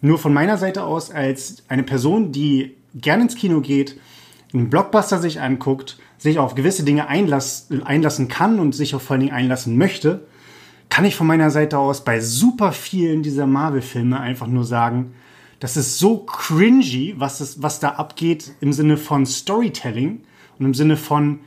Nur 0.00 0.18
von 0.18 0.32
meiner 0.32 0.58
Seite 0.58 0.84
aus 0.84 1.10
als 1.10 1.62
eine 1.68 1.82
Person, 1.82 2.32
die 2.32 2.74
gerne 2.94 3.24
ins 3.24 3.36
Kino 3.36 3.60
geht, 3.60 3.98
einen 4.52 4.70
Blockbuster 4.70 5.18
sich 5.18 5.40
anguckt, 5.40 5.98
sich 6.18 6.38
auf 6.38 6.54
gewisse 6.54 6.84
Dinge 6.84 7.08
einlass, 7.08 7.68
einlassen 7.84 8.28
kann 8.28 8.58
und 8.58 8.74
sich 8.74 8.94
auf 8.94 9.02
vor 9.02 9.14
allen 9.14 9.20
Dingen 9.20 9.34
einlassen 9.34 9.76
möchte, 9.76 10.26
kann 10.88 11.04
ich 11.04 11.14
von 11.14 11.26
meiner 11.26 11.50
Seite 11.50 11.78
aus 11.78 12.04
bei 12.04 12.20
super 12.20 12.72
vielen 12.72 13.22
dieser 13.22 13.46
Marvel-Filme 13.46 14.18
einfach 14.18 14.46
nur 14.46 14.64
sagen, 14.64 15.14
das 15.60 15.76
ist 15.76 15.98
so 15.98 16.18
cringy, 16.18 17.14
was, 17.18 17.40
es, 17.40 17.62
was 17.62 17.80
da 17.80 17.90
abgeht 17.90 18.52
im 18.60 18.72
Sinne 18.72 18.96
von 18.96 19.26
Storytelling 19.26 20.20
und 20.58 20.64
im 20.64 20.74
Sinne 20.74 20.96
von, 20.96 21.40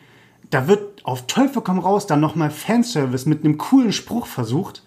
da 0.50 0.68
wird 0.68 1.06
auf 1.06 1.28
Teufel 1.28 1.62
komm 1.62 1.80
raus 1.80 2.08
dann 2.08 2.20
nochmal 2.20 2.52
Fanservice 2.52 3.28
mit 3.28 3.44
einem 3.44 3.58
coolen 3.58 3.94
Spruch 3.94 4.28
versucht. 4.28 4.84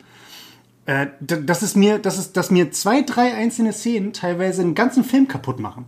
Äh, 0.87 1.07
das 1.21 1.63
ist 1.63 1.77
mir, 1.77 1.99
das 1.99 2.19
ist, 2.19 2.37
dass 2.37 2.51
mir 2.51 2.71
zwei, 2.71 3.03
drei 3.03 3.35
einzelne 3.35 3.73
Szenen 3.73 4.13
teilweise 4.13 4.63
einen 4.63 4.75
ganzen 4.75 5.05
Film 5.05 5.27
kaputt 5.27 5.59
machen. 5.59 5.87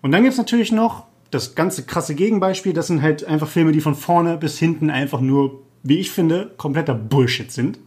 Und 0.00 0.12
dann 0.12 0.22
gibt's 0.22 0.38
natürlich 0.38 0.70
noch 0.70 1.06
das 1.30 1.56
ganze 1.56 1.84
krasse 1.84 2.14
Gegenbeispiel, 2.14 2.72
das 2.72 2.86
sind 2.86 3.02
halt 3.02 3.24
einfach 3.24 3.48
Filme, 3.48 3.72
die 3.72 3.80
von 3.80 3.96
vorne 3.96 4.36
bis 4.36 4.56
hinten 4.58 4.88
einfach 4.88 5.20
nur, 5.20 5.63
wie 5.84 5.98
ich 5.98 6.10
finde, 6.10 6.50
kompletter 6.56 6.94
Bullshit 6.94 7.52
sind. 7.52 7.78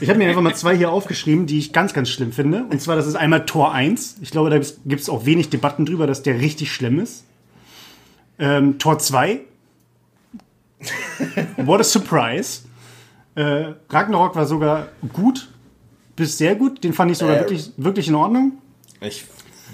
Ich 0.00 0.08
habe 0.08 0.18
mir 0.18 0.28
einfach 0.28 0.42
mal 0.42 0.54
zwei 0.54 0.76
hier 0.76 0.92
aufgeschrieben, 0.92 1.46
die 1.46 1.58
ich 1.58 1.72
ganz, 1.72 1.94
ganz 1.94 2.10
schlimm 2.10 2.32
finde. 2.32 2.64
Und 2.64 2.80
zwar, 2.80 2.94
das 2.94 3.06
ist 3.06 3.16
einmal 3.16 3.46
Tor 3.46 3.72
1. 3.72 4.18
Ich 4.20 4.30
glaube, 4.30 4.50
da 4.50 4.58
gibt 4.58 5.00
es 5.00 5.08
auch 5.08 5.24
wenig 5.24 5.50
Debatten 5.50 5.84
drüber, 5.84 6.06
dass 6.06 6.22
der 6.22 6.40
richtig 6.40 6.72
schlimm 6.72 7.00
ist. 7.00 7.24
Ähm, 8.38 8.78
Tor 8.78 8.98
2. 8.98 9.40
What 11.56 11.80
a 11.80 11.84
surprise. 11.84 12.62
Äh, 13.34 13.72
Ragnarok 13.88 14.36
war 14.36 14.46
sogar 14.46 14.88
gut, 15.12 15.48
bis 16.14 16.38
sehr 16.38 16.54
gut. 16.54 16.84
Den 16.84 16.92
fand 16.92 17.10
ich 17.10 17.18
sogar 17.18 17.36
äh, 17.36 17.40
wirklich, 17.40 17.72
wirklich 17.76 18.08
in 18.08 18.14
Ordnung. 18.14 18.58
Ich 19.00 19.24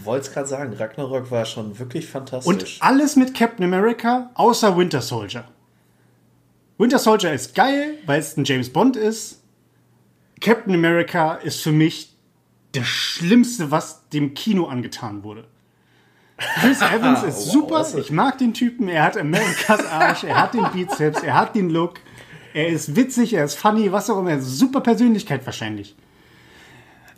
wollte 0.05 0.29
es 0.29 0.33
gerade 0.33 0.49
sagen, 0.49 0.73
Ragnarok 0.75 1.31
war 1.31 1.45
schon 1.45 1.79
wirklich 1.79 2.07
fantastisch. 2.07 2.47
Und 2.53 2.77
alles 2.81 3.17
mit 3.17 3.35
Captain 3.35 3.65
America, 3.65 4.31
außer 4.35 4.77
Winter 4.77 5.03
Soldier. 5.03 5.45
Winter 6.79 6.99
Soldier 6.99 7.33
ist 7.33 7.55
geil, 7.55 7.99
weil 8.05 8.21
es 8.21 8.37
ein 8.37 8.45
James 8.45 8.71
Bond 8.71 8.97
ist. 8.97 9.43
Captain 10.41 10.75
America 10.75 11.35
ist 11.35 11.63
für 11.63 11.73
mich 11.73 12.15
der 12.75 12.85
Schlimmste, 12.85 13.71
was 13.71 14.09
dem 14.11 14.35
Kino 14.35 14.67
angetan 14.67 15.25
wurde. 15.25 15.47
Chris 16.61 16.83
Evans 16.95 17.23
ist 17.23 17.51
super. 17.51 17.87
Ich 17.99 18.11
mag 18.11 18.37
den 18.39 18.53
Typen. 18.53 18.89
Er 18.89 19.05
hat 19.05 19.17
Amerikas 19.17 19.87
Arsch. 19.87 20.25
Er 20.25 20.41
hat 20.41 20.53
den 20.53 20.71
Bizeps. 20.73 21.23
Er 21.23 21.35
hat 21.35 21.55
den 21.55 21.71
Look. 21.71 21.95
Er 22.53 22.69
ist 22.69 22.95
witzig. 22.95 23.33
Er 23.33 23.45
ist 23.45 23.55
funny. 23.55 23.91
Was 23.93 24.11
auch 24.11 24.19
immer. 24.19 24.31
Er 24.31 24.39
ist 24.39 24.59
super 24.59 24.83
Persönlichkeit 24.83 25.47
wahrscheinlich. 25.47 25.97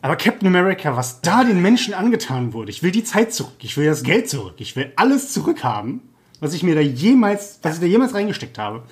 Aber 0.01 0.15
Captain 0.15 0.47
America, 0.47 0.97
was 0.97 1.21
da 1.23 1.43
den 1.43 1.61
Menschen 1.61 1.93
angetan 1.93 2.53
wurde, 2.53 2.71
ich 2.71 2.85
will 2.85 2.93
die 2.93 3.03
Zeit 3.03 3.33
zurück, 3.33 3.57
ich 3.63 3.77
will 3.77 3.87
das 3.87 4.05
Geld 4.05 4.29
zurück, 4.29 4.55
ich 4.59 4.77
will 4.77 4.93
alles 4.95 5.33
zurückhaben, 5.33 6.03
was 6.39 6.55
ich 6.55 6.63
mir 6.63 6.77
da 6.77 6.81
jemals, 6.81 7.59
was 7.63 7.75
ich 7.75 7.81
da 7.81 7.87
jemals 7.87 8.15
reingesteckt 8.15 8.59
habe. 8.59 8.85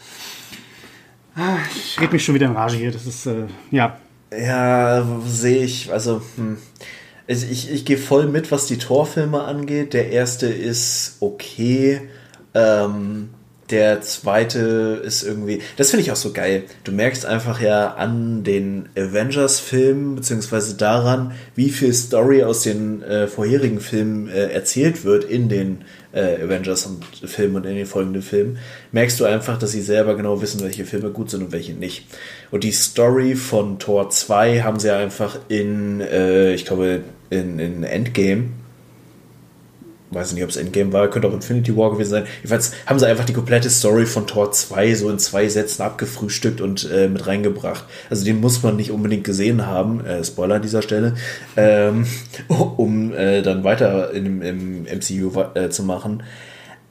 Ich 1.74 2.01
rede 2.01 2.12
mich 2.12 2.24
schon 2.24 2.34
wieder 2.34 2.47
in 2.47 2.53
Rage 2.53 2.76
hier, 2.76 2.93
das 2.93 3.07
ist, 3.07 3.26
äh, 3.26 3.45
ja. 3.70 3.99
Ja, 4.37 5.07
sehe 5.26 5.64
ich, 5.64 5.93
also, 5.93 6.22
hm. 6.37 6.57
also 7.28 7.47
ich, 7.51 7.70
ich 7.70 7.84
gehe 7.84 7.99
voll 7.99 8.26
mit, 8.26 8.51
was 8.51 8.66
die 8.66 8.78
Torfilme 8.78 9.45
angeht. 9.45 9.93
Der 9.93 10.11
erste 10.11 10.47
ist 10.47 11.16
okay. 11.20 12.01
Ähm, 12.55 13.30
der 13.70 14.01
zweite 14.01 15.03
ist 15.05 15.24
irgendwie, 15.24 15.61
das 15.76 15.91
finde 15.91 16.03
ich 16.03 16.12
auch 16.12 16.16
so 16.16 16.32
geil. 16.32 16.64
Du 16.84 16.93
merkst 16.93 17.26
einfach 17.26 17.61
ja 17.61 17.95
an 17.95 18.45
den 18.45 18.89
Avengers-Filmen, 18.97 20.14
beziehungsweise 20.14 20.76
daran, 20.76 21.32
wie 21.57 21.70
viel 21.70 21.93
Story 21.93 22.45
aus 22.45 22.62
den 22.62 23.03
äh, 23.03 23.26
vorherigen 23.26 23.80
Filmen 23.80 24.28
äh, 24.28 24.53
erzählt 24.53 25.05
wird 25.05 25.24
in 25.24 25.49
den 25.49 25.78
äh, 26.17 26.43
Avengers-Filmen 26.43 27.57
und 27.57 27.67
in 27.67 27.77
den 27.77 27.87
folgenden 27.87 28.23
Filmen, 28.23 28.59
merkst 28.91 29.21
du 29.21 29.25
einfach, 29.25 29.59
dass 29.59 29.73
sie 29.73 29.83
selber 29.83 30.17
genau 30.17 30.41
wissen, 30.41 30.62
welche 30.62 30.85
Filme 30.85 31.11
gut 31.11 31.31
sind 31.31 31.43
und 31.43 31.53
welche 31.53 31.75
nicht. 31.75 32.07
Und 32.51 32.64
die 32.64 32.73
Story 32.73 33.37
von 33.37 33.79
Tor 33.79 34.11
2 34.11 34.62
haben 34.62 34.81
sie 34.81 34.91
einfach 34.91 35.39
in, 35.49 36.01
äh, 36.01 36.55
ich 36.55 36.64
glaube, 36.64 37.03
in, 37.31 37.59
in 37.59 37.85
Endgame 37.85 38.49
weiß 40.11 40.33
nicht, 40.33 40.45
ob 40.45 40.51
es 40.51 40.57
Endgame 40.57 40.93
war, 40.93 41.09
könnte 41.09 41.29
auch 41.29 41.35
Infinity 41.35 41.77
War 41.77 41.91
gewesen 41.91 42.11
sein. 42.11 42.25
Jedenfalls 42.39 42.73
haben 42.87 42.99
sie 42.99 43.07
einfach 43.07 43.25
die 43.25 43.33
komplette 43.33 43.71
Story 43.71 44.07
von 44.07 44.27
Tor 44.27 44.53
2 44.53 44.95
so 44.95 45.11
in 45.11 45.19
zwei 45.19 45.49
Sätzen 45.49 45.83
abgefrühstückt 45.83 46.61
und 46.61 46.89
äh, 46.91 47.09
mit 47.09 47.27
reingebracht. 47.27 47.85
Also 48.09 48.25
den 48.25 48.41
muss 48.41 48.63
man 48.63 48.77
nicht 48.77 48.91
unbedingt 48.91 49.25
gesehen 49.25 49.67
haben, 49.67 50.05
äh, 50.05 50.25
Spoiler 50.25 50.57
an 50.57 50.63
dieser 50.63 50.83
Stelle, 50.83 51.15
ähm, 51.57 52.07
um 52.49 53.13
äh, 53.13 53.43
dann 53.43 53.65
weiter 53.65 54.13
in, 54.13 54.43
im 54.43 54.83
MCU 54.85 55.33
äh, 55.55 55.71
zu 55.71 55.83
machen. 55.83 56.23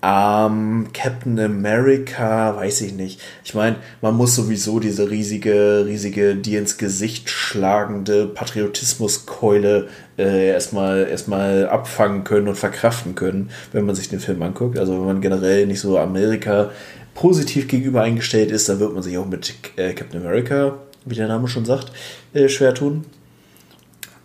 Ähm, 0.07 0.89
Captain 0.93 1.39
America, 1.39 2.55
weiß 2.55 2.81
ich 2.81 2.93
nicht. 2.93 3.19
Ich 3.43 3.55
meine, 3.55 3.77
man 4.01 4.15
muss 4.15 4.35
sowieso 4.35 4.79
diese 4.79 5.09
riesige, 5.09 5.85
riesige, 5.87 6.35
die 6.35 6.57
ins 6.57 6.77
Gesicht 6.77 7.27
schlagende 7.29 8.27
Patriotismuskeule 8.27 9.87
äh, 10.17 10.49
erstmal, 10.49 11.07
erstmal 11.09 11.67
abfangen 11.67 12.23
können 12.23 12.47
und 12.47 12.55
verkraften 12.55 13.15
können, 13.15 13.49
wenn 13.71 13.85
man 13.85 13.95
sich 13.95 14.09
den 14.09 14.19
Film 14.19 14.41
anguckt. 14.41 14.79
Also 14.79 14.93
wenn 14.93 15.05
man 15.05 15.21
generell 15.21 15.67
nicht 15.67 15.79
so 15.79 15.97
Amerika 15.97 16.71
positiv 17.13 17.67
gegenüber 17.67 18.01
eingestellt 18.01 18.51
ist, 18.51 18.69
dann 18.69 18.79
wird 18.79 18.93
man 18.93 19.03
sich 19.03 19.17
auch 19.17 19.25
mit 19.25 19.53
äh, 19.77 19.93
Captain 19.93 20.21
America, 20.21 20.77
wie 21.05 21.15
der 21.15 21.27
Name 21.27 21.47
schon 21.47 21.65
sagt, 21.65 21.91
äh, 22.33 22.49
schwer 22.49 22.73
tun. 22.73 23.05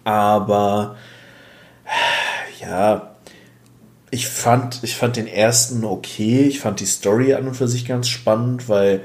Aber 0.04 0.96
ja, 2.60 3.14
ich 4.10 4.28
fand, 4.28 4.80
ich 4.82 4.96
fand 4.96 5.16
den 5.16 5.26
ersten 5.26 5.84
okay. 5.84 6.42
Ich 6.42 6.60
fand 6.60 6.80
die 6.80 6.86
Story 6.86 7.34
an 7.34 7.46
und 7.46 7.54
für 7.54 7.68
sich 7.68 7.86
ganz 7.86 8.08
spannend, 8.08 8.68
weil 8.68 9.02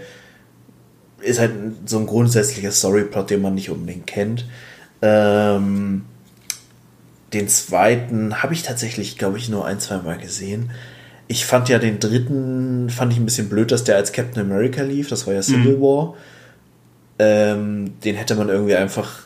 ist 1.21 1.39
halt 1.39 1.51
so 1.85 1.97
ein 1.97 2.05
grundsätzlicher 2.05 2.71
Storyplot, 2.71 3.29
den 3.29 3.41
man 3.41 3.55
nicht 3.55 3.69
unbedingt 3.69 4.05
kennt. 4.07 4.45
Ähm, 5.01 6.05
den 7.35 7.49
zweiten 7.49 8.41
habe 8.41 8.53
ich 8.53 8.63
tatsächlich, 8.63 9.17
glaube 9.17 9.37
ich, 9.37 9.49
nur 9.49 9.65
ein, 9.65 9.79
zwei 9.79 9.97
Mal 9.97 10.17
gesehen. 10.17 10.71
Ich 11.27 11.45
fand 11.45 11.69
ja 11.69 11.79
den 11.79 11.99
dritten, 11.99 12.89
fand 12.89 13.11
ich 13.11 13.19
ein 13.19 13.25
bisschen 13.25 13.49
blöd, 13.49 13.71
dass 13.71 13.83
der 13.83 13.97
als 13.97 14.11
Captain 14.11 14.41
America 14.41 14.81
lief. 14.81 15.09
Das 15.09 15.27
war 15.27 15.33
ja 15.33 15.41
Civil 15.41 15.77
mhm. 15.77 15.81
War. 15.81 16.15
Ähm, 17.19 17.93
den 18.03 18.15
hätte 18.15 18.35
man 18.35 18.49
irgendwie 18.49 18.75
einfach 18.75 19.23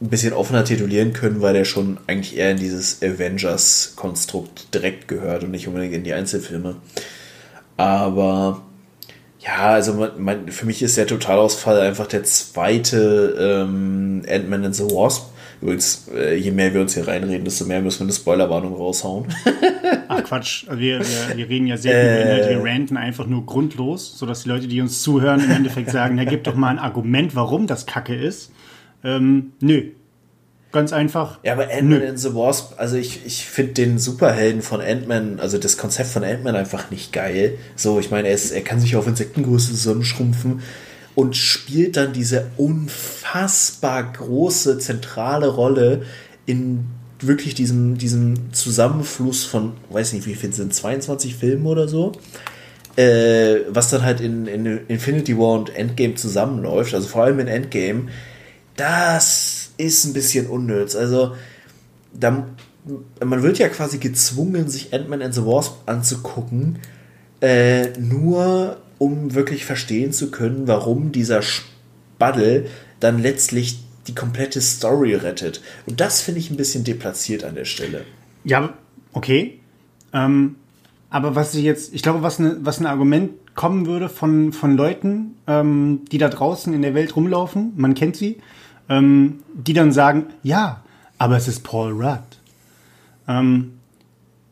ein 0.00 0.08
bisschen 0.08 0.34
offener 0.34 0.64
titulieren 0.64 1.12
können, 1.12 1.40
weil 1.40 1.54
der 1.54 1.64
schon 1.64 1.98
eigentlich 2.06 2.36
eher 2.36 2.50
in 2.50 2.58
dieses 2.58 3.02
Avengers-Konstrukt 3.02 4.74
direkt 4.74 5.08
gehört 5.08 5.44
und 5.44 5.50
nicht 5.50 5.66
unbedingt 5.68 5.94
in 5.94 6.04
die 6.04 6.12
Einzelfilme. 6.12 6.76
Aber 7.76 8.62
ja, 9.40 9.72
also 9.72 9.94
man, 9.94 10.10
man, 10.18 10.48
für 10.48 10.66
mich 10.66 10.82
ist 10.82 10.96
der 10.96 11.06
Totalausfall 11.06 11.80
einfach 11.80 12.06
der 12.06 12.24
zweite 12.24 13.36
ähm, 13.38 14.22
Ant-Man 14.28 14.66
and 14.66 14.74
the 14.74 14.84
Wasp. 14.84 15.30
Übrigens, 15.60 16.08
äh, 16.14 16.36
je 16.36 16.50
mehr 16.50 16.74
wir 16.74 16.82
uns 16.82 16.94
hier 16.94 17.08
reinreden, 17.08 17.44
desto 17.44 17.64
mehr 17.64 17.80
müssen 17.80 18.00
wir 18.00 18.04
eine 18.04 18.12
Spoilerwarnung 18.12 18.74
raushauen. 18.74 19.26
Ach 20.08 20.22
Quatsch, 20.22 20.68
also 20.68 20.78
wir, 20.78 21.00
wir, 21.00 21.36
wir 21.36 21.48
reden 21.48 21.66
ja 21.66 21.76
sehr 21.76 21.92
über 21.92 22.22
Inhalte, 22.22 22.50
wir 22.50 22.70
ranten 22.70 22.96
einfach 22.96 23.26
nur 23.26 23.46
grundlos, 23.46 24.18
sodass 24.18 24.42
die 24.42 24.50
Leute, 24.50 24.68
die 24.68 24.80
uns 24.80 25.02
zuhören, 25.02 25.42
im 25.42 25.50
Endeffekt 25.50 25.90
sagen, 25.90 26.16
na 26.16 26.24
gib 26.24 26.44
doch 26.44 26.54
mal 26.54 26.68
ein 26.68 26.78
Argument, 26.78 27.34
warum 27.34 27.66
das 27.66 27.86
Kacke 27.86 28.14
ist. 28.14 28.52
Ähm, 29.02 29.52
nö. 29.60 29.90
Ganz 30.72 30.92
einfach. 30.92 31.38
Ja, 31.42 31.54
aber 31.54 31.70
Ant-Man 31.72 32.02
in 32.02 32.16
the 32.18 32.34
Wasp, 32.34 32.74
also 32.76 32.96
ich, 32.96 33.24
ich 33.24 33.46
finde 33.46 33.72
den 33.72 33.98
Superhelden 33.98 34.60
von 34.60 34.82
Ant-Man, 34.82 35.40
also 35.40 35.56
das 35.56 35.78
Konzept 35.78 36.10
von 36.10 36.22
Ant-Man 36.22 36.54
einfach 36.54 36.90
nicht 36.90 37.14
geil. 37.14 37.56
So, 37.76 37.98
ich 37.98 38.10
meine, 38.10 38.28
er, 38.28 38.34
ist, 38.34 38.50
er 38.50 38.60
kann 38.60 38.80
sich 38.80 38.94
auf 38.96 39.06
Insektengröße 39.06 39.70
zusammenschrumpfen 39.70 40.60
und 41.16 41.34
spielt 41.36 41.96
dann 41.96 42.12
diese 42.12 42.50
unfassbar 42.56 44.12
große 44.12 44.78
zentrale 44.78 45.48
Rolle 45.48 46.02
in 46.44 46.86
wirklich 47.18 47.54
diesem, 47.54 47.98
diesem 47.98 48.52
Zusammenfluss 48.52 49.44
von, 49.44 49.72
weiß 49.90 50.12
nicht, 50.12 50.26
wie 50.26 50.34
viel 50.34 50.52
sind 50.52 50.72
22 50.72 51.34
Filmen 51.34 51.66
oder 51.66 51.88
so. 51.88 52.12
äh, 52.96 53.60
was 53.68 53.90
dann 53.90 54.02
halt 54.02 54.20
in, 54.20 54.46
in 54.46 54.86
Infinity 54.88 55.36
War 55.36 55.58
und 55.58 55.74
Endgame 55.76 56.14
zusammenläuft, 56.14 56.94
also 56.94 57.06
vor 57.08 57.24
allem 57.24 57.38
in 57.40 57.48
Endgame, 57.48 58.08
das 58.76 59.70
ist 59.76 60.04
ein 60.04 60.12
bisschen 60.12 60.46
unnütz. 60.46 60.96
Also, 60.96 61.34
da, 62.14 62.46
man 63.24 63.42
wird 63.42 63.58
ja 63.58 63.68
quasi 63.68 63.98
gezwungen, 63.98 64.68
sich 64.68 64.94
Ant-Man 64.94 65.22
and 65.22 65.34
the 65.34 65.44
Wasp 65.44 65.74
anzugucken, 65.86 66.78
äh, 67.40 67.88
nur 67.98 68.78
um 68.98 69.34
wirklich 69.34 69.64
verstehen 69.64 70.12
zu 70.12 70.30
können, 70.30 70.66
warum 70.66 71.12
dieser 71.12 71.42
Spaddel 71.42 72.66
dann 73.00 73.20
letztlich 73.20 73.80
die 74.06 74.14
komplette 74.14 74.60
Story 74.60 75.14
rettet. 75.14 75.60
Und 75.86 76.00
das 76.00 76.20
finde 76.20 76.40
ich 76.40 76.50
ein 76.50 76.56
bisschen 76.56 76.84
deplatziert 76.84 77.44
an 77.44 77.54
der 77.54 77.64
Stelle. 77.64 78.04
Ja, 78.44 78.74
okay. 79.12 79.58
Ähm, 80.12 80.56
aber 81.10 81.34
was 81.34 81.54
ich 81.54 81.64
jetzt, 81.64 81.94
ich 81.94 82.02
glaube, 82.02 82.22
was, 82.22 82.38
ne, 82.38 82.56
was 82.60 82.80
ein 82.80 82.86
Argument 82.86 83.32
kommen 83.54 83.86
würde 83.86 84.08
von, 84.08 84.52
von 84.52 84.76
Leuten, 84.76 85.36
ähm, 85.46 86.02
die 86.10 86.18
da 86.18 86.28
draußen 86.28 86.72
in 86.72 86.82
der 86.82 86.94
Welt 86.94 87.16
rumlaufen, 87.16 87.72
man 87.76 87.94
kennt 87.94 88.16
sie, 88.16 88.38
ähm, 88.88 89.40
die 89.54 89.72
dann 89.72 89.92
sagen, 89.92 90.26
ja, 90.42 90.82
aber 91.18 91.36
es 91.36 91.48
ist 91.48 91.64
Paul 91.64 91.92
Rudd. 91.92 92.20
Ähm, 93.26 93.72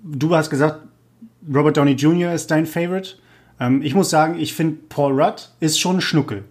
du 0.02 0.34
hast 0.34 0.50
gesagt, 0.50 0.80
Robert 1.52 1.76
Downey 1.76 1.92
Jr. 1.92 2.32
ist 2.32 2.50
dein 2.50 2.66
Favorite. 2.66 3.16
Ähm, 3.60 3.82
ich 3.82 3.94
muss 3.94 4.10
sagen, 4.10 4.38
ich 4.38 4.54
finde 4.54 4.78
Paul 4.88 5.20
Rudd 5.20 5.50
ist 5.60 5.78
schon 5.80 5.98
ein 5.98 6.00
Schnuckel. 6.00 6.44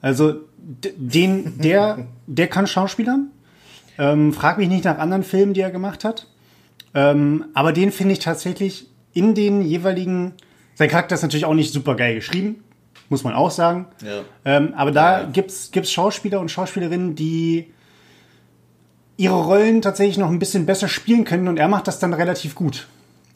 Also 0.00 0.34
den, 0.58 1.58
der, 1.58 2.06
der 2.26 2.48
kann 2.48 2.66
Schauspielern. 2.66 3.30
Ähm, 3.98 4.32
frag 4.32 4.58
mich 4.58 4.68
nicht 4.68 4.84
nach 4.84 4.98
anderen 4.98 5.22
Filmen, 5.22 5.54
die 5.54 5.60
er 5.60 5.70
gemacht 5.70 6.04
hat. 6.04 6.26
Ähm, 6.94 7.46
aber 7.54 7.72
den 7.72 7.92
finde 7.92 8.14
ich 8.14 8.18
tatsächlich 8.18 8.86
in 9.12 9.34
den 9.34 9.62
jeweiligen. 9.62 10.34
Sein 10.74 10.88
Charakter 10.88 11.14
ist 11.14 11.22
natürlich 11.22 11.44
auch 11.44 11.54
nicht 11.54 11.72
super 11.72 11.94
geil 11.96 12.14
geschrieben, 12.14 12.64
muss 13.08 13.24
man 13.24 13.34
auch 13.34 13.50
sagen. 13.50 13.86
Ja. 14.02 14.22
Ähm, 14.44 14.72
aber 14.74 14.90
da 14.90 15.20
ja. 15.20 15.28
gibt's 15.28 15.70
gibt's 15.70 15.92
Schauspieler 15.92 16.40
und 16.40 16.50
Schauspielerinnen, 16.50 17.14
die 17.14 17.72
ihre 19.16 19.34
Rollen 19.34 19.82
tatsächlich 19.82 20.18
noch 20.18 20.30
ein 20.30 20.38
bisschen 20.38 20.66
besser 20.66 20.88
spielen 20.88 21.24
können 21.24 21.48
und 21.48 21.58
er 21.58 21.68
macht 21.68 21.86
das 21.86 21.98
dann 21.98 22.14
relativ 22.14 22.54
gut. 22.54 22.88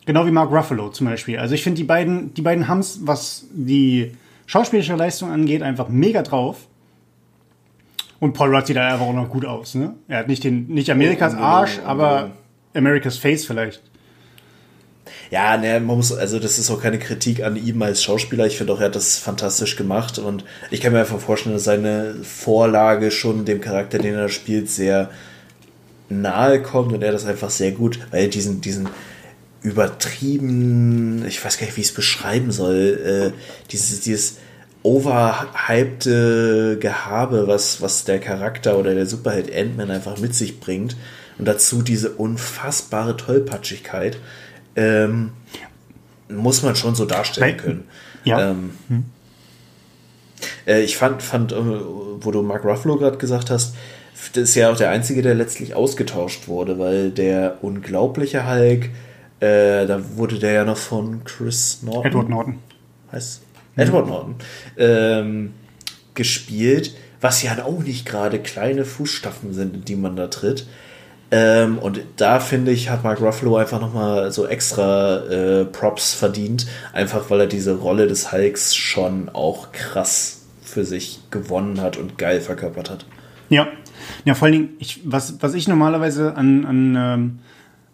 Genau 0.07 0.25
wie 0.25 0.31
Mark 0.31 0.53
Ruffalo 0.53 0.89
zum 0.91 1.09
Beispiel. 1.09 1.39
Also 1.39 1.55
ich 1.55 1.63
finde 1.63 1.77
die 1.77 1.85
beiden, 1.85 2.33
die 2.35 2.43
beiden 2.43 2.69
haben's, 2.69 3.01
was 3.03 3.45
die 3.53 4.13
schauspielerische 4.47 4.95
Leistung 4.95 5.31
angeht, 5.31 5.63
einfach 5.63 5.89
mega 5.89 6.23
drauf. 6.23 6.69
Und 8.21 8.33
Paul 8.33 8.55
Rudd 8.55 8.67
sieht 8.67 8.77
da 8.77 8.89
einfach 8.89 9.07
auch 9.07 9.13
noch 9.13 9.29
gut 9.29 9.45
aus. 9.45 9.75
Ne? 9.75 9.95
Er 10.09 10.21
hat 10.21 10.29
nicht, 10.29 10.45
den, 10.45 10.69
nicht 10.69 10.91
Amerikas 10.91 11.35
Arsch, 11.35 11.81
aber 11.85 12.31
America's 12.73 13.19
Face 13.19 13.45
vielleicht. 13.45 13.83
Ja, 15.31 15.57
ne, 15.57 15.81
man 15.81 15.97
muss, 15.97 16.13
also 16.13 16.39
das 16.39 16.59
ist 16.59 16.71
auch 16.71 16.81
keine 16.81 16.99
Kritik 16.99 17.43
an 17.43 17.57
ihm 17.57 17.83
als 17.83 18.03
Schauspieler. 18.03 18.47
Ich 18.47 18.57
finde 18.57 18.73
auch, 18.73 18.81
er 18.81 18.87
hat 18.87 18.97
das 18.97 19.19
fantastisch 19.19 19.77
gemacht 19.77 20.19
und 20.19 20.45
ich 20.71 20.81
kann 20.81 20.93
mir 20.93 21.01
einfach 21.01 21.19
vorstellen, 21.19 21.55
dass 21.55 21.65
seine 21.65 22.15
Vorlage 22.23 23.11
schon 23.11 23.45
dem 23.45 23.61
Charakter, 23.61 23.99
den 23.99 24.15
er 24.15 24.29
spielt, 24.29 24.71
sehr 24.71 25.11
nahe 26.09 26.63
kommt 26.63 26.93
und 26.93 27.03
er 27.03 27.11
das 27.13 27.27
einfach 27.27 27.51
sehr 27.51 27.73
gut, 27.73 27.99
weil 28.13 28.29
diesen, 28.29 28.61
diesen 28.61 28.89
übertrieben, 29.67 31.27
ich 31.27 31.45
weiß 31.45 31.59
gar 31.59 31.67
nicht, 31.67 31.77
wie 31.77 31.81
ich 31.81 31.89
es 31.89 31.95
beschreiben 31.95 32.53
soll, 32.53 33.33
äh, 33.33 33.33
dieses, 33.73 34.01
dieses 34.01 34.37
overhypte 34.85 36.79
Gehabe, 36.79 37.49
was, 37.49 37.83
was 37.83 38.05
der 38.05 38.21
Charakter 38.21 38.79
oder 38.79 38.95
der 38.95 39.07
Superheld 39.07 39.53
Ant-Man 39.53 39.91
einfach 39.91 40.19
mit 40.19 40.37
sich 40.37 40.61
bringt. 40.61 40.97
Und 41.39 41.47
dazu 41.47 41.83
diese 41.83 42.11
unfassbare 42.11 43.17
Tollpatschigkeit. 43.17 44.19
Ähm, 44.77 45.33
muss 46.29 46.63
man 46.63 46.77
schon 46.77 46.95
so 46.95 47.05
darstellen 47.05 47.57
können. 47.57 47.89
Ja. 48.25 48.51
Ähm, 48.51 48.71
hm. 48.89 49.05
äh, 50.67 50.83
ich 50.83 50.97
fand, 50.97 51.25
fand, 51.25 51.51
äh, 51.53 51.57
wo 51.57 52.31
du 52.31 52.43
Mark 52.43 52.65
Ruffalo 52.65 52.97
gerade 52.97 53.19
gesagt 53.19 53.51
hast, 53.51 53.75
das 54.33 54.51
ist 54.51 54.55
ja 54.55 54.71
auch 54.71 54.77
der 54.77 54.91
einzige, 54.91 55.23
der 55.23 55.35
letztlich 55.35 55.75
ausgetauscht 55.75 56.47
wurde, 56.47 56.79
weil 56.79 57.11
der 57.11 57.59
unglaubliche 57.63 58.49
Hulk, 58.49 58.91
äh, 59.41 59.87
da 59.87 60.17
wurde 60.17 60.39
der 60.39 60.53
ja 60.53 60.65
noch 60.65 60.77
von 60.77 61.25
Chris 61.25 61.83
Norton. 61.83 62.07
Edward 62.07 62.29
Norton. 62.29 62.59
Heißt 63.13 63.43
Edward 63.77 64.09
Norton, 64.09 64.37
ähm, 64.79 65.53
gespielt, 66.15 66.95
was 67.21 67.43
ja 67.43 67.63
auch 67.65 67.83
nicht 67.83 68.07
gerade 68.07 68.39
kleine 68.39 68.85
Fußstapfen 68.85 69.53
sind, 69.53 69.75
in 69.75 69.85
die 69.85 69.97
man 69.97 70.17
da 70.17 70.29
tritt. 70.29 70.67
Ähm, 71.31 71.79
und 71.79 72.01
da 72.17 72.41
finde 72.41 72.71
ich, 72.71 72.89
hat 72.89 73.03
Mark 73.03 73.21
Ruffalo 73.21 73.57
einfach 73.57 73.81
nochmal 73.81 74.31
so 74.31 74.47
extra 74.47 75.19
äh, 75.27 75.65
Props 75.65 76.15
verdient, 76.15 76.67
einfach 76.93 77.31
weil 77.31 77.41
er 77.41 77.47
diese 77.47 77.75
Rolle 77.75 78.07
des 78.07 78.33
Hulks 78.33 78.75
schon 78.75 79.29
auch 79.29 79.73
krass 79.73 80.47
für 80.63 80.85
sich 80.85 81.21
gewonnen 81.31 81.81
hat 81.81 81.97
und 81.97 82.17
geil 82.17 82.41
verkörpert 82.41 82.91
hat. 82.91 83.07
Ja, 83.49 83.69
ja, 84.25 84.35
vor 84.35 84.47
allen 84.47 84.53
Dingen, 84.53 84.69
ich, 84.79 85.01
was, 85.05 85.43
was 85.43 85.55
ich 85.55 85.69
normalerweise 85.69 86.37
an, 86.37 86.65
an, 86.65 86.97
ähm, 86.97 87.39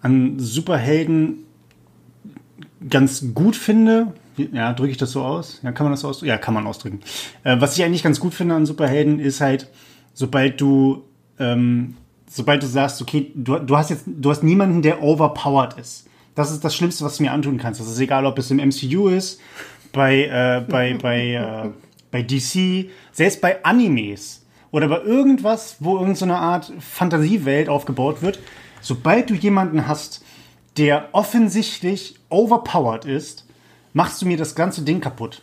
an 0.03 0.38
Superhelden 0.38 1.44
ganz 2.88 3.24
gut 3.34 3.57
finde, 3.57 4.12
ja, 4.36 4.72
drücke 4.72 4.90
ich 4.90 4.96
das 4.96 5.12
so 5.12 5.22
aus? 5.22 5.61
Ja, 5.62 5.72
kann 5.72 5.84
man 5.84 5.92
das 5.92 6.05
ausdrücken? 6.05 6.28
Ja, 6.28 6.38
kann 6.38 6.55
man 6.55 6.66
ausdrücken. 6.66 7.00
Äh, 7.44 7.61
was 7.61 7.76
ich 7.76 7.84
eigentlich 7.84 8.03
ganz 8.03 8.18
gut 8.18 8.34
finde 8.34 8.55
an 8.55 8.66
Superhelden 8.66 9.18
ist 9.18 9.40
halt, 9.40 9.68
sobald 10.14 10.61
du, 10.61 11.05
ähm, 11.38 11.96
sobald 12.28 12.62
du 12.62 12.66
sagst, 12.66 13.03
okay, 13.03 13.30
du, 13.34 13.59
du 13.59 13.76
hast 13.76 13.90
jetzt, 13.90 14.05
du 14.07 14.30
hast 14.30 14.42
niemanden, 14.42 14.82
der 14.82 15.03
overpowered 15.03 15.78
ist. 15.78 16.09
Das 16.34 16.50
ist 16.50 16.64
das 16.64 16.74
Schlimmste, 16.74 17.05
was 17.05 17.18
du 17.18 17.24
mir 17.24 17.32
antun 17.32 17.59
kannst. 17.59 17.80
Das 17.80 17.88
ist 17.88 18.00
egal, 18.00 18.24
ob 18.24 18.38
es 18.38 18.50
im 18.50 18.57
MCU 18.57 19.09
ist, 19.09 19.38
bei, 19.92 20.24
äh, 20.24 20.64
bei, 20.66 20.94
bei, 20.94 21.34
äh, 21.34 21.70
bei 22.11 22.22
DC, 22.22 22.90
selbst 23.12 23.40
bei 23.42 23.62
Animes 23.64 24.46
oder 24.70 24.88
bei 24.88 25.03
irgendwas, 25.03 25.76
wo 25.80 25.98
irgendeine 25.98 26.32
so 26.32 26.38
Art 26.38 26.72
Fantasiewelt 26.80 27.68
aufgebaut 27.68 28.22
wird. 28.22 28.38
Sobald 28.83 29.30
du 29.30 29.35
jemanden 29.35 29.87
hast, 29.87 30.22
der 30.76 31.09
offensichtlich 31.12 32.16
overpowered 32.28 33.05
ist, 33.05 33.47
machst 33.93 34.20
du 34.20 34.26
mir 34.26 34.37
das 34.37 34.55
ganze 34.55 34.83
Ding 34.83 35.01
kaputt. 35.01 35.43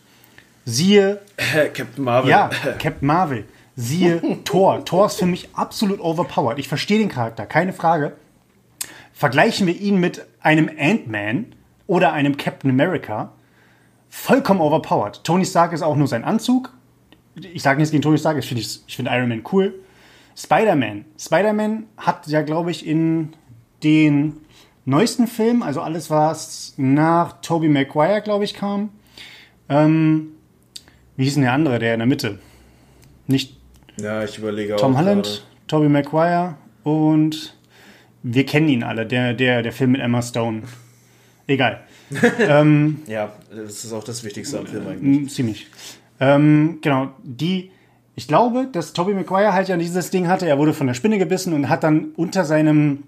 Siehe. 0.65 1.21
Captain 1.37 2.03
Marvel. 2.03 2.29
Ja, 2.29 2.49
Captain 2.79 3.07
Marvel. 3.07 3.45
Siehe 3.75 4.21
Thor. 4.43 4.83
Thor 4.85 5.05
ist 5.05 5.19
für 5.19 5.25
mich 5.25 5.49
absolut 5.53 6.01
overpowered. 6.01 6.59
Ich 6.59 6.67
verstehe 6.67 6.99
den 6.99 7.09
Charakter, 7.09 7.45
keine 7.45 7.73
Frage. 7.73 8.17
Vergleichen 9.13 9.67
wir 9.67 9.79
ihn 9.79 9.99
mit 9.99 10.25
einem 10.41 10.69
Ant-Man 10.77 11.55
oder 11.87 12.13
einem 12.13 12.37
Captain 12.37 12.69
America. 12.69 13.31
Vollkommen 14.09 14.59
overpowered. 14.59 15.23
Tony 15.23 15.45
Stark 15.45 15.71
ist 15.73 15.81
auch 15.81 15.95
nur 15.95 16.07
sein 16.07 16.23
Anzug. 16.23 16.73
Ich 17.35 17.61
sage 17.61 17.79
nichts 17.79 17.91
gegen 17.91 18.01
Tony 18.01 18.17
Stark, 18.17 18.37
ich 18.37 18.47
finde 18.47 18.63
find 18.63 19.07
Iron 19.09 19.29
Man 19.29 19.43
cool. 19.51 19.75
Spider-Man. 20.39 21.05
Spider-Man 21.19 21.85
hat 21.97 22.27
ja, 22.27 22.41
glaube 22.41 22.71
ich, 22.71 22.87
in 22.87 23.33
den 23.83 24.37
neuesten 24.85 25.27
Film, 25.27 25.61
also 25.61 25.81
alles, 25.81 26.09
was 26.09 26.73
nach 26.77 27.41
Tobey 27.41 27.67
Maguire, 27.67 28.21
glaube 28.21 28.45
ich, 28.45 28.53
kam. 28.53 28.89
Ähm, 29.67 30.29
wie 31.17 31.25
hieß 31.25 31.35
denn 31.35 31.43
der 31.43 31.53
andere, 31.53 31.79
der 31.79 31.93
in 31.93 31.99
der 31.99 32.07
Mitte? 32.07 32.39
Nicht. 33.27 33.57
Ja, 33.97 34.23
ich 34.23 34.37
überlege 34.37 34.75
Tom 34.77 34.77
auch. 34.77 34.81
Tom 34.81 34.97
Holland, 34.97 35.45
Tobey 35.67 35.89
Maguire 35.89 36.55
und 36.83 37.55
wir 38.23 38.45
kennen 38.45 38.69
ihn 38.69 38.83
alle, 38.83 39.05
der, 39.05 39.33
der, 39.33 39.61
der 39.61 39.73
Film 39.73 39.91
mit 39.91 40.01
Emma 40.01 40.21
Stone. 40.21 40.63
Egal. 41.47 41.81
ähm, 42.39 43.01
ja, 43.07 43.33
das 43.53 43.83
ist 43.83 43.91
auch 43.91 44.03
das 44.03 44.23
Wichtigste 44.23 44.59
am 44.59 44.67
Film 44.67 44.87
eigentlich. 44.87 45.29
Ziemlich. 45.29 45.67
Ähm, 46.19 46.79
genau, 46.81 47.09
die. 47.23 47.71
Ich 48.19 48.27
glaube, 48.27 48.67
dass 48.69 48.91
Tobey 48.91 49.13
Maguire 49.13 49.53
halt 49.53 49.69
ja 49.69 49.77
dieses 49.77 50.09
Ding 50.09 50.27
hatte. 50.27 50.45
Er 50.45 50.57
wurde 50.57 50.73
von 50.73 50.87
der 50.87 50.93
Spinne 50.93 51.17
gebissen 51.17 51.53
und 51.53 51.69
hat 51.69 51.85
dann 51.85 52.09
unter 52.17 52.43
seinem 52.43 53.05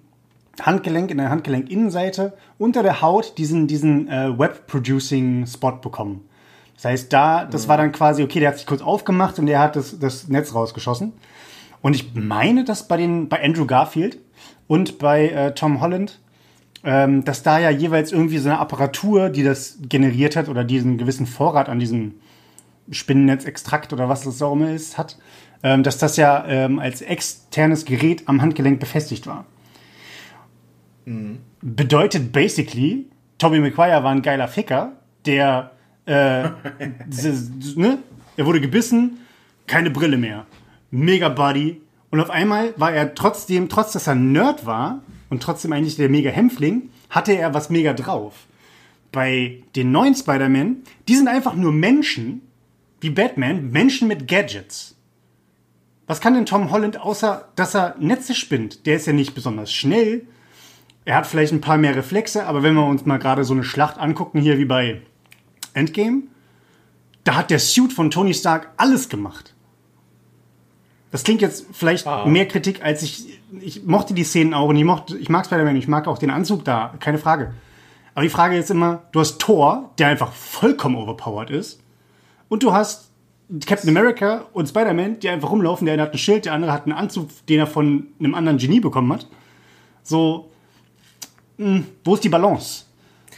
Handgelenk, 0.61 1.11
in 1.11 1.17
der 1.17 1.29
Handgelenkinnenseite 1.29 2.31
unter 2.57 2.81
der 2.81 3.01
Haut 3.01 3.37
diesen, 3.37 3.67
diesen 3.67 4.07
äh, 4.07 4.39
Web-Producing-Spot 4.39 5.73
bekommen. 5.81 6.23
Das 6.75 6.85
heißt, 6.85 7.11
da, 7.11 7.43
das 7.43 7.65
mhm. 7.65 7.69
war 7.69 7.77
dann 7.77 7.91
quasi, 7.91 8.23
okay, 8.23 8.39
der 8.39 8.51
hat 8.51 8.59
sich 8.59 8.65
kurz 8.65 8.81
aufgemacht 8.81 9.37
und 9.37 9.47
der 9.47 9.59
hat 9.59 9.75
das, 9.75 9.99
das 9.99 10.29
Netz 10.29 10.55
rausgeschossen. 10.55 11.11
Und 11.81 11.93
ich 11.93 12.15
meine, 12.15 12.63
dass 12.63 12.87
bei, 12.87 12.95
den, 12.95 13.27
bei 13.27 13.43
Andrew 13.43 13.65
Garfield 13.65 14.17
und 14.67 14.97
bei 14.97 15.27
äh, 15.27 15.53
Tom 15.53 15.81
Holland, 15.81 16.21
ähm, 16.85 17.25
dass 17.25 17.43
da 17.43 17.59
ja 17.59 17.69
jeweils 17.69 18.13
irgendwie 18.13 18.37
so 18.37 18.47
eine 18.47 18.59
Apparatur, 18.59 19.27
die 19.27 19.43
das 19.43 19.77
generiert 19.89 20.37
hat 20.37 20.47
oder 20.47 20.63
diesen 20.63 20.97
gewissen 20.97 21.25
Vorrat 21.25 21.67
an 21.67 21.79
diesem 21.79 22.13
Spinnennetzextrakt 22.91 23.93
oder 23.93 24.09
was 24.09 24.23
das 24.23 24.41
auch 24.41 24.53
immer 24.53 24.71
ist, 24.71 24.97
hat, 24.97 25.17
ähm, 25.63 25.83
dass 25.83 25.97
das 25.97 26.17
ja 26.17 26.45
ähm, 26.47 26.79
als 26.79 27.01
externes 27.01 27.85
Gerät 27.85 28.27
am 28.27 28.41
Handgelenk 28.41 28.79
befestigt 28.79 29.27
war. 29.27 29.45
Mhm. 31.05 31.39
Bedeutet 31.61 32.31
basically, 32.31 33.07
Tommy 33.37 33.59
McQuire 33.59 34.03
war 34.03 34.11
ein 34.11 34.21
geiler 34.21 34.47
Ficker, 34.47 34.93
der, 35.25 35.71
äh, 36.05 36.43
ne? 37.75 37.99
Er 38.37 38.45
wurde 38.45 38.61
gebissen, 38.61 39.19
keine 39.67 39.91
Brille 39.91 40.17
mehr. 40.17 40.45
Mega 40.89 41.29
Buddy. 41.29 41.81
Und 42.09 42.19
auf 42.19 42.29
einmal 42.29 42.73
war 42.77 42.91
er 42.93 43.13
trotzdem, 43.13 43.69
trotz 43.69 43.93
dass 43.93 44.07
er 44.07 44.15
Nerd 44.15 44.65
war 44.65 45.01
und 45.29 45.43
trotzdem 45.43 45.73
eigentlich 45.73 45.95
der 45.95 46.09
mega 46.09 46.29
Hämpfling, 46.29 46.89
hatte 47.09 47.33
er 47.33 47.53
was 47.53 47.69
mega 47.69 47.93
drauf. 47.93 48.47
bei 49.11 49.63
den 49.75 49.91
neuen 49.91 50.15
Spider-Man, 50.15 50.77
die 51.09 51.15
sind 51.15 51.27
einfach 51.27 51.53
nur 51.53 51.73
Menschen, 51.73 52.41
wie 53.01 53.09
Batman, 53.09 53.71
Menschen 53.71 54.07
mit 54.07 54.27
Gadgets. 54.27 54.95
Was 56.07 56.21
kann 56.21 56.33
denn 56.33 56.45
Tom 56.45 56.71
Holland, 56.71 56.99
außer 56.99 57.49
dass 57.55 57.75
er 57.75 57.95
Netze 57.99 58.35
spinnt? 58.35 58.85
Der 58.85 58.95
ist 58.95 59.07
ja 59.07 59.13
nicht 59.13 59.33
besonders 59.33 59.71
schnell. 59.71 60.27
Er 61.03 61.15
hat 61.15 61.27
vielleicht 61.27 61.51
ein 61.51 61.61
paar 61.61 61.77
mehr 61.77 61.95
Reflexe, 61.95 62.45
aber 62.45 62.63
wenn 62.63 62.75
wir 62.75 62.85
uns 62.85 63.05
mal 63.05 63.17
gerade 63.17 63.43
so 63.43 63.53
eine 63.53 63.63
Schlacht 63.63 63.97
angucken, 63.97 64.39
hier 64.39 64.59
wie 64.59 64.65
bei 64.65 65.01
Endgame, 65.73 66.23
da 67.23 67.35
hat 67.35 67.49
der 67.49 67.59
Suit 67.59 67.91
von 67.91 68.11
Tony 68.11 68.33
Stark 68.33 68.69
alles 68.77 69.09
gemacht. 69.09 69.55
Das 71.11 71.23
klingt 71.23 71.41
jetzt 71.41 71.65
vielleicht 71.71 72.07
ah. 72.07 72.25
mehr 72.25 72.47
Kritik, 72.47 72.83
als 72.83 73.03
ich. 73.03 73.39
Ich 73.59 73.83
mochte 73.83 74.13
die 74.13 74.23
Szenen 74.23 74.53
auch 74.53 74.69
und 74.69 74.77
ich, 74.77 74.85
mochte, 74.85 75.17
ich 75.17 75.27
mag 75.27 75.45
Spider-Man, 75.45 75.75
ich 75.75 75.87
mag 75.87 76.07
auch 76.07 76.17
den 76.17 76.29
Anzug 76.29 76.63
da, 76.63 76.93
keine 76.99 77.17
Frage. 77.17 77.53
Aber 78.13 78.23
die 78.23 78.29
Frage 78.29 78.57
ist 78.57 78.71
immer: 78.71 79.03
Du 79.11 79.19
hast 79.19 79.39
Thor, 79.39 79.91
der 79.97 80.07
einfach 80.07 80.31
vollkommen 80.31 80.95
overpowered 80.95 81.49
ist, 81.49 81.81
und 82.51 82.63
du 82.63 82.73
hast 82.73 83.11
Captain 83.65 83.89
America 83.89 84.43
und 84.51 84.67
Spider-Man, 84.67 85.21
die 85.21 85.29
einfach 85.29 85.51
rumlaufen. 85.51 85.85
Der 85.85 85.93
eine 85.93 86.03
hat 86.03 86.11
ein 86.11 86.17
Schild, 86.17 86.43
der 86.43 86.51
andere 86.51 86.73
hat 86.73 86.83
einen 86.83 86.91
Anzug, 86.91 87.29
den 87.47 87.59
er 87.59 87.67
von 87.67 88.07
einem 88.19 88.35
anderen 88.35 88.57
Genie 88.57 88.81
bekommen 88.81 89.13
hat. 89.13 89.25
So, 90.03 90.51
mh, 91.57 91.65
hm, 91.65 91.85
wo 92.03 92.15
ist 92.15 92.25
die 92.25 92.29
Balance? 92.29 92.83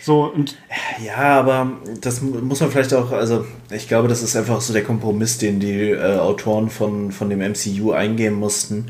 So, 0.01 0.33
und 0.33 0.57
ja, 1.05 1.39
aber 1.39 1.73
das 2.01 2.23
muss 2.23 2.59
man 2.59 2.71
vielleicht 2.71 2.91
auch, 2.95 3.11
also 3.11 3.45
ich 3.69 3.87
glaube, 3.87 4.07
das 4.07 4.23
ist 4.23 4.35
einfach 4.35 4.59
so 4.61 4.73
der 4.73 4.83
Kompromiss, 4.83 5.37
den 5.37 5.59
die 5.59 5.91
äh, 5.91 6.17
Autoren 6.17 6.71
von, 6.71 7.11
von 7.11 7.29
dem 7.29 7.39
MCU 7.39 7.91
eingehen 7.91 8.33
mussten. 8.33 8.87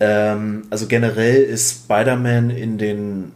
Ähm, 0.00 0.64
also 0.70 0.88
generell 0.88 1.40
ist 1.40 1.84
Spider-Man 1.84 2.50
in 2.50 2.78
den 2.78 3.32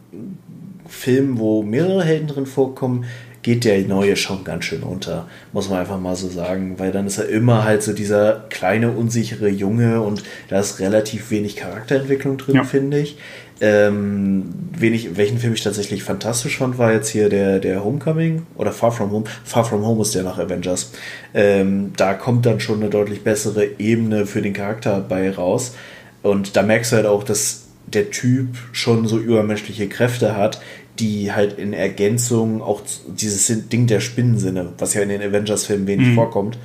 Filmen, 0.89 1.39
wo 1.39 1.63
mehrere 1.63 2.03
Helden 2.03 2.27
drin 2.27 2.45
vorkommen, 2.45 3.05
geht 3.47 3.63
der 3.63 3.79
neue 3.87 4.17
schon 4.17 4.43
ganz 4.43 4.65
schön 4.65 4.83
unter, 4.83 5.25
muss 5.53 5.69
man 5.69 5.79
einfach 5.79 5.97
mal 5.97 6.17
so 6.17 6.27
sagen, 6.27 6.77
weil 6.79 6.91
dann 6.91 7.07
ist 7.07 7.17
er 7.17 7.29
immer 7.29 7.63
halt 7.63 7.81
so 7.81 7.93
dieser 7.93 8.43
kleine, 8.49 8.91
unsichere 8.91 9.47
Junge 9.47 10.01
und 10.01 10.21
da 10.49 10.59
ist 10.59 10.81
relativ 10.81 11.31
wenig 11.31 11.55
Charakterentwicklung 11.55 12.37
drin, 12.37 12.55
ja. 12.55 12.63
finde 12.65 12.99
ich. 12.99 13.17
Ähm, 13.61 14.53
wenig, 14.77 15.15
welchen 15.15 15.37
Film 15.37 15.53
ich 15.53 15.63
tatsächlich 15.63 16.03
fantastisch 16.03 16.57
fand, 16.57 16.77
war 16.77 16.91
jetzt 16.91 17.07
hier 17.07 17.29
der, 17.29 17.59
der 17.59 17.85
Homecoming 17.85 18.45
oder 18.57 18.73
Far 18.73 18.91
From 18.91 19.11
Home. 19.11 19.23
Far 19.45 19.63
From 19.63 19.85
Home 19.85 20.01
ist 20.01 20.13
der 20.13 20.23
nach 20.23 20.39
Avengers. 20.39 20.91
Ähm, 21.33 21.93
da 21.95 22.15
kommt 22.15 22.45
dann 22.45 22.59
schon 22.59 22.81
eine 22.81 22.89
deutlich 22.89 23.23
bessere 23.23 23.65
Ebene 23.79 24.25
für 24.25 24.41
den 24.41 24.51
Charakter 24.51 24.99
bei 24.99 25.31
raus. 25.31 25.73
Und 26.21 26.57
da 26.57 26.63
merkst 26.63 26.91
du 26.91 26.97
halt 26.97 27.05
auch, 27.05 27.23
dass 27.23 27.67
der 27.85 28.11
Typ 28.11 28.49
schon 28.73 29.07
so 29.07 29.17
übermenschliche 29.17 29.87
Kräfte 29.87 30.35
hat, 30.35 30.59
die 30.99 31.31
halt 31.31 31.57
in 31.59 31.73
Ergänzung 31.73 32.61
auch 32.61 32.81
dieses 33.07 33.47
Ding 33.69 33.87
der 33.87 33.99
Spinnensinne, 33.99 34.73
was 34.77 34.93
ja 34.93 35.01
in 35.01 35.09
den 35.09 35.21
Avengers-Filmen 35.21 35.87
wenig 35.87 36.07
mhm. 36.07 36.15
vorkommt, 36.15 36.57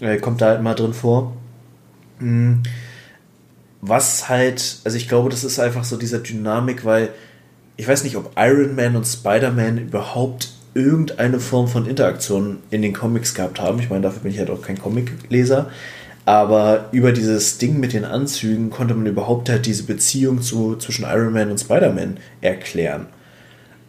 äh, 0.00 0.18
kommt 0.18 0.40
da 0.40 0.46
halt 0.46 0.62
mal 0.62 0.74
drin 0.74 0.94
vor. 0.94 1.36
Mhm 2.18 2.62
was 3.82 4.28
halt, 4.28 4.78
also 4.84 4.96
ich 4.96 5.08
glaube, 5.08 5.28
das 5.28 5.44
ist 5.44 5.58
einfach 5.58 5.84
so 5.84 5.96
dieser 5.96 6.20
Dynamik, 6.20 6.84
weil 6.84 7.10
ich 7.76 7.86
weiß 7.86 8.04
nicht, 8.04 8.16
ob 8.16 8.32
Iron 8.36 8.76
Man 8.76 8.96
und 8.96 9.04
Spider-Man 9.04 9.78
überhaupt 9.78 10.52
irgendeine 10.72 11.40
Form 11.40 11.66
von 11.66 11.86
Interaktion 11.86 12.58
in 12.70 12.80
den 12.80 12.94
Comics 12.94 13.34
gehabt 13.34 13.60
haben. 13.60 13.80
Ich 13.80 13.90
meine, 13.90 14.02
dafür 14.02 14.22
bin 14.22 14.30
ich 14.30 14.38
halt 14.38 14.50
auch 14.50 14.62
kein 14.62 14.78
Comicleser. 14.78 15.68
Aber 16.24 16.88
über 16.92 17.10
dieses 17.10 17.58
Ding 17.58 17.80
mit 17.80 17.92
den 17.92 18.04
Anzügen 18.04 18.70
konnte 18.70 18.94
man 18.94 19.06
überhaupt 19.06 19.48
halt 19.48 19.66
diese 19.66 19.82
Beziehung 19.82 20.40
zu, 20.40 20.76
zwischen 20.76 21.04
Iron 21.04 21.32
Man 21.32 21.50
und 21.50 21.58
Spider-Man 21.58 22.18
erklären. 22.40 23.06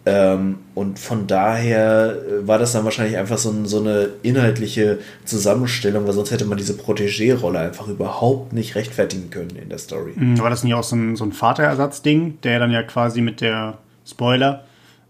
Ähm, 0.05 0.57
und 0.75 0.99
von 0.99 1.27
daher 1.27 2.15
äh, 2.15 2.47
war 2.47 2.59
das 2.59 2.73
dann 2.73 2.83
wahrscheinlich 2.83 3.17
einfach 3.17 3.37
so, 3.37 3.51
ein, 3.51 3.65
so, 3.65 3.79
eine 3.79 4.09
inhaltliche 4.21 4.99
Zusammenstellung, 5.23 6.05
weil 6.05 6.11
sonst 6.11 6.31
hätte 6.31 6.43
man 6.43 6.57
diese 6.57 6.73
Protégé-Rolle 6.73 7.59
einfach 7.59 7.87
überhaupt 7.87 8.51
nicht 8.51 8.75
rechtfertigen 8.75 9.29
können 9.29 9.55
in 9.55 9.69
der 9.69 9.77
Story. 9.77 10.11
Mhm, 10.15 10.39
war 10.39 10.49
das 10.49 10.63
nicht 10.65 10.73
auch 10.73 10.83
so 10.83 10.97
ein, 10.97 11.15
so 11.15 11.23
ein 11.23 11.31
Vaterersatz-Ding, 11.31 12.39
der 12.43 12.59
dann 12.59 12.71
ja 12.71 12.83
quasi 12.83 13.21
mit 13.21 13.39
der 13.39 13.77
Spoiler, 14.05 14.65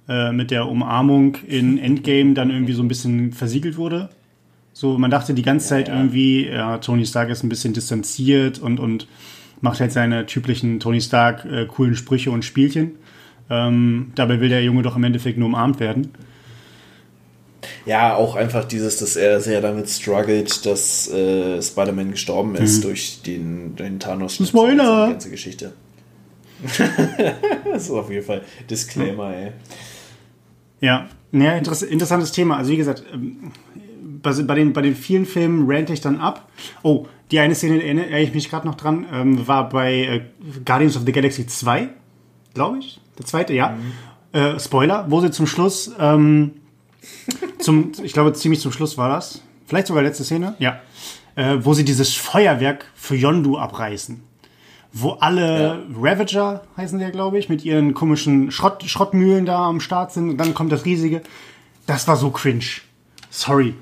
äh, 0.08 0.32
mit 0.32 0.52
der 0.52 0.68
Umarmung 0.68 1.38
in 1.48 1.80
Endgame 1.80 2.36
dann 2.36 2.52
irgendwie 2.52 2.74
so 2.74 2.84
ein 2.84 2.88
bisschen 2.88 3.32
versiegelt 3.32 3.78
wurde? 3.78 4.10
So, 4.74 5.00
man 5.00 5.10
dachte 5.10 5.34
die 5.34 5.42
ganze 5.42 5.70
Zeit 5.70 5.88
ja, 5.88 5.96
ja. 5.96 6.00
irgendwie, 6.02 6.48
ja, 6.48 6.78
Tony 6.78 7.06
Stark 7.08 7.30
ist 7.30 7.42
ein 7.44 7.50
bisschen 7.50 7.74
distanziert 7.74 8.60
und, 8.60 8.80
und 8.80 9.08
macht 9.62 9.80
halt 9.80 9.92
seine 9.92 10.28
typischen 10.28 10.80
Tony 10.80 11.02
Stark 11.02 11.46
äh, 11.46 11.66
coolen 11.66 11.96
Sprüche 11.96 12.30
und 12.30 12.46
Spielchen. 12.46 12.92
Ähm, 13.50 14.12
dabei 14.16 14.40
will 14.40 14.50
der 14.50 14.64
Junge 14.64 14.82
doch 14.84 14.96
im 14.96 15.04
Endeffekt 15.04 15.38
nur 15.38 15.48
umarmt 15.48 15.80
werden. 15.80 16.12
Ja, 17.86 18.16
auch 18.16 18.36
einfach 18.36 18.66
dieses, 18.66 18.98
dass 18.98 19.16
er 19.16 19.42
sehr 19.42 19.62
damit 19.62 19.90
struggelt, 19.90 20.66
dass 20.66 21.10
äh, 21.12 21.62
Spider-Man 21.62 22.12
gestorben 22.12 22.56
ist 22.56 22.78
mhm. 22.78 22.82
durch 22.82 23.22
den, 23.22 23.76
den 23.76 24.00
Thanos. 24.00 24.36
Spoiler! 24.36 25.08
Die 25.08 25.12
ganze 25.14 25.30
Geschichte. 25.30 25.74
das 27.72 27.84
ist 27.84 27.92
auf 27.92 28.10
jeden 28.10 28.26
Fall 28.26 28.42
Disclaimer, 28.70 29.30
mhm. 29.30 29.34
ey. 29.34 29.52
Ja, 30.80 31.08
ja 31.32 31.56
interessantes 31.56 32.32
Thema. 32.32 32.58
Also 32.58 32.72
wie 32.72 32.78
gesagt, 32.78 33.04
ähm, 33.14 33.52
bei, 34.22 34.32
bei, 34.34 34.56
den, 34.56 34.74
bei 34.74 34.82
den 34.82 34.96
vielen 34.96 35.26
Filmen 35.26 35.70
rante 35.70 35.94
ich 35.94 36.02
dann 36.02 36.20
ab. 36.20 36.50
Oh, 36.84 37.08
die 37.32 37.40
eine 37.40 37.56
Szene 37.56 37.82
erinnere 37.82 38.20
ich 38.20 38.34
mich 38.34 38.50
gerade 38.50 38.68
noch 38.68 38.76
dran, 38.76 39.06
ähm, 39.12 39.48
war 39.48 39.70
bei 39.70 39.94
äh, 39.94 40.22
Guardians 40.64 40.96
of 40.96 41.04
the 41.06 41.12
Galaxy 41.12 41.48
2, 41.48 41.90
glaube 42.54 42.80
ich. 42.80 43.00
Der 43.18 43.26
zweite, 43.26 43.54
ja. 43.54 43.70
Mhm. 43.70 44.40
Äh, 44.40 44.60
Spoiler, 44.60 45.06
wo 45.10 45.22
sie 45.22 45.32
zum 45.32 45.48
Schluss, 45.48 45.92
ähm, 46.00 46.54
zum, 47.60 47.92
ich 48.02 48.14
glaube, 48.14 48.34
ziemlich 48.34 48.62
zum 48.62 48.72
Schluss 48.72 48.98
war 48.98 49.10
das. 49.10 49.42
Vielleicht 49.68 49.88
sogar 49.88 50.04
letzte 50.04 50.24
Szene, 50.24 50.56
ja. 50.60 50.80
Äh, 51.36 51.58
wo 51.62 51.74
sie 51.74 51.86
dieses 51.86 52.14
Feuerwerk 52.14 52.86
für 52.96 53.16
Yondu 53.16 53.58
abreißen. 53.58 54.22
Wo 54.92 55.12
alle 55.14 55.62
ja. 55.62 55.80
Ravager, 56.00 56.64
heißen 56.78 57.00
die 57.00 57.06
ja, 57.06 57.10
glaube 57.10 57.40
ich, 57.40 57.50
mit 57.50 57.66
ihren 57.66 57.94
komischen 57.94 58.52
Schrott, 58.52 58.84
Schrottmühlen 58.84 59.46
da 59.46 59.68
am 59.68 59.80
Start 59.80 60.12
sind 60.12 60.30
und 60.30 60.38
dann 60.38 60.54
kommt 60.54 60.72
das 60.72 60.86
riesige. 60.86 61.22
Das 61.88 62.08
war 62.08 62.16
so 62.16 62.30
cringe. 62.30 62.66
Sorry. 63.32 63.74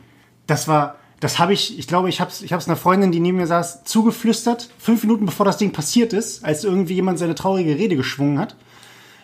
Das 0.47 0.69
war, 0.69 0.95
das 1.19 1.39
habe 1.39 1.53
ich, 1.53 1.77
ich 1.77 1.87
glaube, 1.87 2.07
ich 2.07 2.21
habe 2.21 2.31
es 2.31 2.41
ich 2.41 2.53
hab's 2.53 2.67
einer 2.67 2.77
Freundin, 2.77 3.11
die 3.11 3.19
neben 3.19 3.37
mir 3.37 3.47
saß, 3.47 3.83
zugeflüstert, 3.83 4.69
fünf 4.77 5.03
Minuten 5.03 5.25
bevor 5.25 5.45
das 5.45 5.57
Ding 5.57 5.71
passiert 5.71 6.13
ist, 6.13 6.45
als 6.45 6.63
irgendwie 6.63 6.93
jemand 6.93 7.19
seine 7.19 7.35
traurige 7.35 7.77
Rede 7.77 7.97
geschwungen 7.97 8.39
hat 8.39 8.55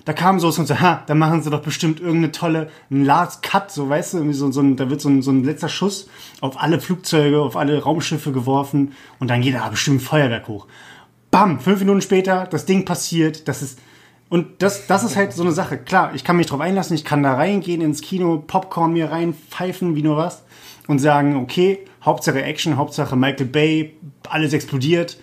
da 0.07 0.13
kam 0.13 0.39
so 0.39 0.47
und 0.47 0.65
so, 0.65 0.79
ha, 0.79 1.03
da 1.05 1.15
machen 1.15 1.41
sie 1.41 1.49
doch 1.49 1.61
bestimmt 1.61 1.99
irgendeine 1.99 2.31
tolle, 2.31 2.69
Last 2.89 3.43
Cut, 3.43 3.69
so 3.69 3.89
weißt 3.89 4.13
du, 4.13 4.31
so, 4.31 4.49
so 4.53 4.61
da 4.61 4.89
wird 4.89 5.01
so 5.01 5.09
ein, 5.09 5.21
so 5.21 5.31
ein 5.31 5.43
letzter 5.43 5.67
Schuss 5.67 6.07
auf 6.39 6.61
alle 6.61 6.79
Flugzeuge, 6.79 7.41
auf 7.41 7.57
alle 7.57 7.83
Raumschiffe 7.83 8.31
geworfen 8.31 8.93
und 9.19 9.27
dann 9.27 9.41
geht 9.41 9.55
da 9.55 9.67
bestimmt 9.67 9.97
ein 9.97 9.99
Feuerwerk 9.99 10.47
hoch. 10.47 10.67
Bam, 11.29 11.59
fünf 11.59 11.81
Minuten 11.81 11.99
später, 11.99 12.47
das 12.49 12.65
Ding 12.65 12.85
passiert, 12.85 13.49
das 13.49 13.61
ist, 13.61 13.79
und 14.29 14.61
das, 14.61 14.87
das 14.87 15.03
ist 15.03 15.17
halt 15.17 15.33
so 15.33 15.43
eine 15.43 15.51
Sache. 15.51 15.77
Klar, 15.77 16.15
ich 16.15 16.23
kann 16.23 16.37
mich 16.37 16.47
drauf 16.47 16.61
einlassen, 16.61 16.95
ich 16.95 17.03
kann 17.03 17.21
da 17.21 17.33
reingehen 17.33 17.81
ins 17.81 17.99
Kino, 17.99 18.41
Popcorn 18.47 18.93
mir 18.93 19.11
reinpfeifen, 19.11 19.97
wie 19.97 20.03
nur 20.03 20.15
was, 20.15 20.45
und 20.87 20.99
sagen, 20.99 21.35
okay, 21.35 21.79
Hauptsache 22.05 22.41
Action, 22.41 22.77
Hauptsache 22.77 23.17
Michael 23.17 23.47
Bay, 23.47 23.97
alles 24.29 24.53
explodiert, 24.53 25.19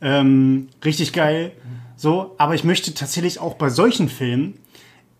ähm, 0.00 0.68
richtig 0.84 1.12
geil. 1.12 1.50
So, 1.98 2.36
aber 2.38 2.54
ich 2.54 2.62
möchte 2.62 2.94
tatsächlich 2.94 3.40
auch 3.40 3.54
bei 3.54 3.70
solchen 3.70 4.08
Filmen 4.08 4.54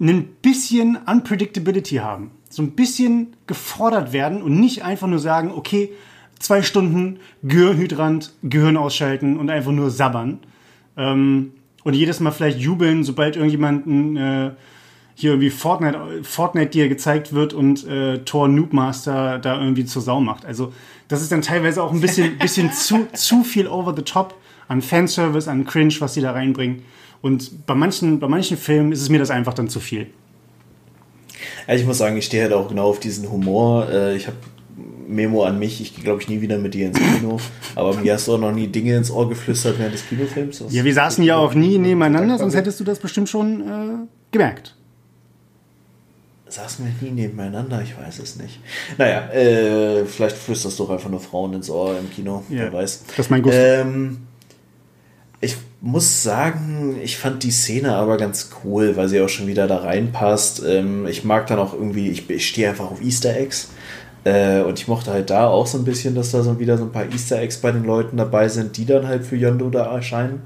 ein 0.00 0.26
bisschen 0.40 0.96
Unpredictability 0.96 1.96
haben. 1.96 2.30
So 2.50 2.62
ein 2.62 2.70
bisschen 2.70 3.34
gefordert 3.48 4.12
werden 4.12 4.42
und 4.42 4.60
nicht 4.60 4.84
einfach 4.84 5.08
nur 5.08 5.18
sagen, 5.18 5.50
okay, 5.50 5.90
zwei 6.38 6.62
Stunden 6.62 7.18
Gehirnhydrant, 7.42 8.32
Gehirn 8.44 8.76
ausschalten 8.76 9.38
und 9.38 9.50
einfach 9.50 9.72
nur 9.72 9.90
sabbern. 9.90 10.38
Ähm, 10.96 11.50
und 11.82 11.94
jedes 11.94 12.20
Mal 12.20 12.30
vielleicht 12.30 12.60
jubeln, 12.60 13.02
sobald 13.02 13.34
irgendjemand 13.34 14.16
äh, 14.16 14.52
hier 15.16 15.30
irgendwie 15.32 15.50
Fortnite, 15.50 16.22
Fortnite 16.22 16.70
dir 16.70 16.88
gezeigt 16.88 17.32
wird 17.32 17.54
und 17.54 17.84
äh, 17.88 18.18
Tor 18.18 18.46
Noobmaster 18.46 19.40
da 19.40 19.60
irgendwie 19.60 19.84
zur 19.84 20.02
Sau 20.02 20.20
macht. 20.20 20.46
Also 20.46 20.72
das 21.08 21.22
ist 21.22 21.32
dann 21.32 21.42
teilweise 21.42 21.82
auch 21.82 21.92
ein 21.92 22.00
bisschen, 22.00 22.38
bisschen 22.38 22.72
zu, 22.72 23.08
zu 23.14 23.42
viel 23.42 23.66
over 23.66 23.94
the 23.96 24.02
top 24.02 24.36
an 24.68 24.82
Fanservice, 24.82 25.48
an 25.48 25.64
Cringe, 25.64 25.94
was 25.98 26.14
sie 26.14 26.20
da 26.20 26.32
reinbringen. 26.32 26.82
Und 27.20 27.66
bei 27.66 27.74
manchen, 27.74 28.20
bei 28.20 28.28
manchen 28.28 28.56
Filmen 28.56 28.92
ist 28.92 29.02
es 29.02 29.08
mir 29.08 29.18
das 29.18 29.30
einfach 29.30 29.54
dann 29.54 29.68
zu 29.68 29.80
viel. 29.80 30.06
Ja, 31.66 31.74
ich 31.74 31.84
muss 31.84 31.98
sagen, 31.98 32.16
ich 32.16 32.26
stehe 32.26 32.44
halt 32.44 32.52
auch 32.52 32.68
genau 32.68 32.88
auf 32.88 33.00
diesen 33.00 33.30
Humor. 33.30 33.88
Äh, 33.90 34.16
ich 34.16 34.26
habe 34.26 34.36
Memo 35.08 35.44
an 35.44 35.58
mich, 35.58 35.80
ich 35.80 35.94
gehe 35.94 36.04
glaube 36.04 36.22
ich 36.22 36.28
nie 36.28 36.40
wieder 36.40 36.58
mit 36.58 36.74
dir 36.74 36.88
ins 36.88 36.98
Kino, 36.98 37.40
aber 37.74 37.94
mir 37.94 38.12
hast 38.12 38.28
du 38.28 38.34
auch 38.34 38.38
noch 38.38 38.52
nie 38.52 38.66
Dinge 38.66 38.94
ins 38.94 39.10
Ohr 39.10 39.28
geflüstert 39.28 39.78
während 39.78 39.94
des 39.94 40.06
Kinofilms. 40.06 40.64
Ja, 40.68 40.84
wir 40.84 40.94
saßen 40.94 41.24
ja 41.24 41.36
auch 41.36 41.54
nie 41.54 41.78
nebeneinander, 41.78 42.38
sonst 42.38 42.54
hättest 42.54 42.78
du 42.78 42.84
das 42.84 42.98
bestimmt 42.98 43.28
schon 43.28 43.60
äh, 43.62 44.06
gemerkt. 44.30 44.74
Saßen 46.46 46.84
wir 46.84 47.08
nie 47.08 47.14
nebeneinander? 47.14 47.82
Ich 47.82 47.96
weiß 47.98 48.18
es 48.20 48.36
nicht. 48.36 48.60
Naja, 48.96 49.30
äh, 49.30 50.04
vielleicht 50.04 50.36
flüsterst 50.36 50.78
du 50.78 50.84
auch 50.84 50.90
einfach 50.90 51.10
nur 51.10 51.20
Frauen 51.20 51.54
ins 51.54 51.68
Ohr 51.68 51.98
im 51.98 52.10
Kino, 52.10 52.44
ja, 52.48 52.58
wer 52.58 52.72
weiß. 52.72 53.04
Das 53.08 53.26
ist 53.26 53.30
mein 53.30 53.42
Gusto. 53.42 53.58
Ähm, 53.58 54.27
ich 55.40 55.56
muss 55.80 56.22
sagen, 56.22 56.96
ich 57.02 57.16
fand 57.16 57.44
die 57.44 57.52
Szene 57.52 57.94
aber 57.94 58.16
ganz 58.16 58.50
cool, 58.64 58.96
weil 58.96 59.08
sie 59.08 59.20
auch 59.20 59.28
schon 59.28 59.46
wieder 59.46 59.68
da 59.68 59.78
reinpasst. 59.78 60.62
Ähm, 60.66 61.06
ich 61.06 61.24
mag 61.24 61.46
dann 61.46 61.58
auch 61.58 61.72
irgendwie, 61.72 62.08
ich, 62.08 62.48
stehe 62.48 62.68
einfach 62.68 62.90
auf 62.90 63.00
Easter 63.00 63.36
Eggs. 63.36 63.70
Äh, 64.24 64.62
und 64.62 64.80
ich 64.80 64.88
mochte 64.88 65.12
halt 65.12 65.30
da 65.30 65.46
auch 65.46 65.66
so 65.66 65.78
ein 65.78 65.84
bisschen, 65.84 66.16
dass 66.16 66.32
da 66.32 66.42
so 66.42 66.58
wieder 66.58 66.76
so 66.76 66.84
ein 66.84 66.92
paar 66.92 67.06
Easter 67.10 67.40
Eggs 67.40 67.58
bei 67.58 67.70
den 67.70 67.84
Leuten 67.84 68.16
dabei 68.16 68.48
sind, 68.48 68.76
die 68.76 68.84
dann 68.84 69.06
halt 69.06 69.24
für 69.24 69.36
Yondo 69.36 69.70
da 69.70 69.94
erscheinen. 69.94 70.42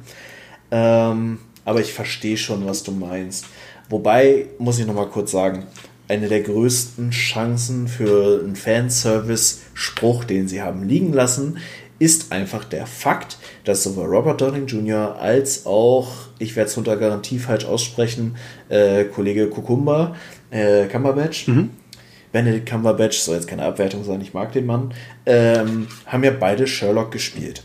Ähm, 0.71 1.39
aber 1.65 1.81
ich 1.81 1.95
verstehe 1.95 2.37
schon, 2.37 2.67
was 2.67 2.83
du 2.83 2.93
meinst. 2.93 3.47
Wobei, 3.89 4.47
muss 4.59 4.79
ich 4.79 4.87
nochmal 4.87 5.09
kurz 5.09 5.31
sagen, 5.31 5.67
eine 6.09 6.29
der 6.29 6.43
größten 6.43 7.11
Chancen 7.11 7.89
für 7.89 8.43
einen 8.45 8.57
Fanservice-Spruch, 8.57 10.25
den 10.25 10.49
sie 10.49 10.61
haben 10.61 10.87
liegen 10.87 11.13
lassen, 11.13 11.59
ist 12.03 12.33
einfach 12.33 12.65
der 12.65 12.85
Fakt, 12.85 13.37
dass 13.65 13.85
sowohl 13.85 14.07
Robert 14.07 14.41
Downing 14.41 14.67
Jr. 14.67 15.21
als 15.21 15.67
auch, 15.67 16.09
ich 16.41 16.57
werde 16.57 16.69
es 16.69 16.77
unter 16.77 16.97
Garantie 16.97 17.39
falsch 17.39 17.65
aussprechen, 17.65 18.35
äh, 18.69 19.05
Kollege 19.05 19.47
Kukumba, 19.47 20.17
äh, 20.51 20.87
Cumberbatch, 20.87 21.47
mhm. 21.47 21.71
Benedict 22.33 22.69
Cumberbatch, 22.69 23.19
soll 23.19 23.37
jetzt 23.37 23.47
keine 23.47 23.65
Abwertung 23.65 24.03
sein, 24.03 24.21
ich 24.21 24.35
mag 24.35 24.51
den 24.51 24.67
Mann, 24.67 24.93
ähm, 25.27 25.87
haben 26.05 26.25
ja 26.25 26.33
beide 26.33 26.67
Sherlock 26.67 27.13
gespielt. 27.13 27.63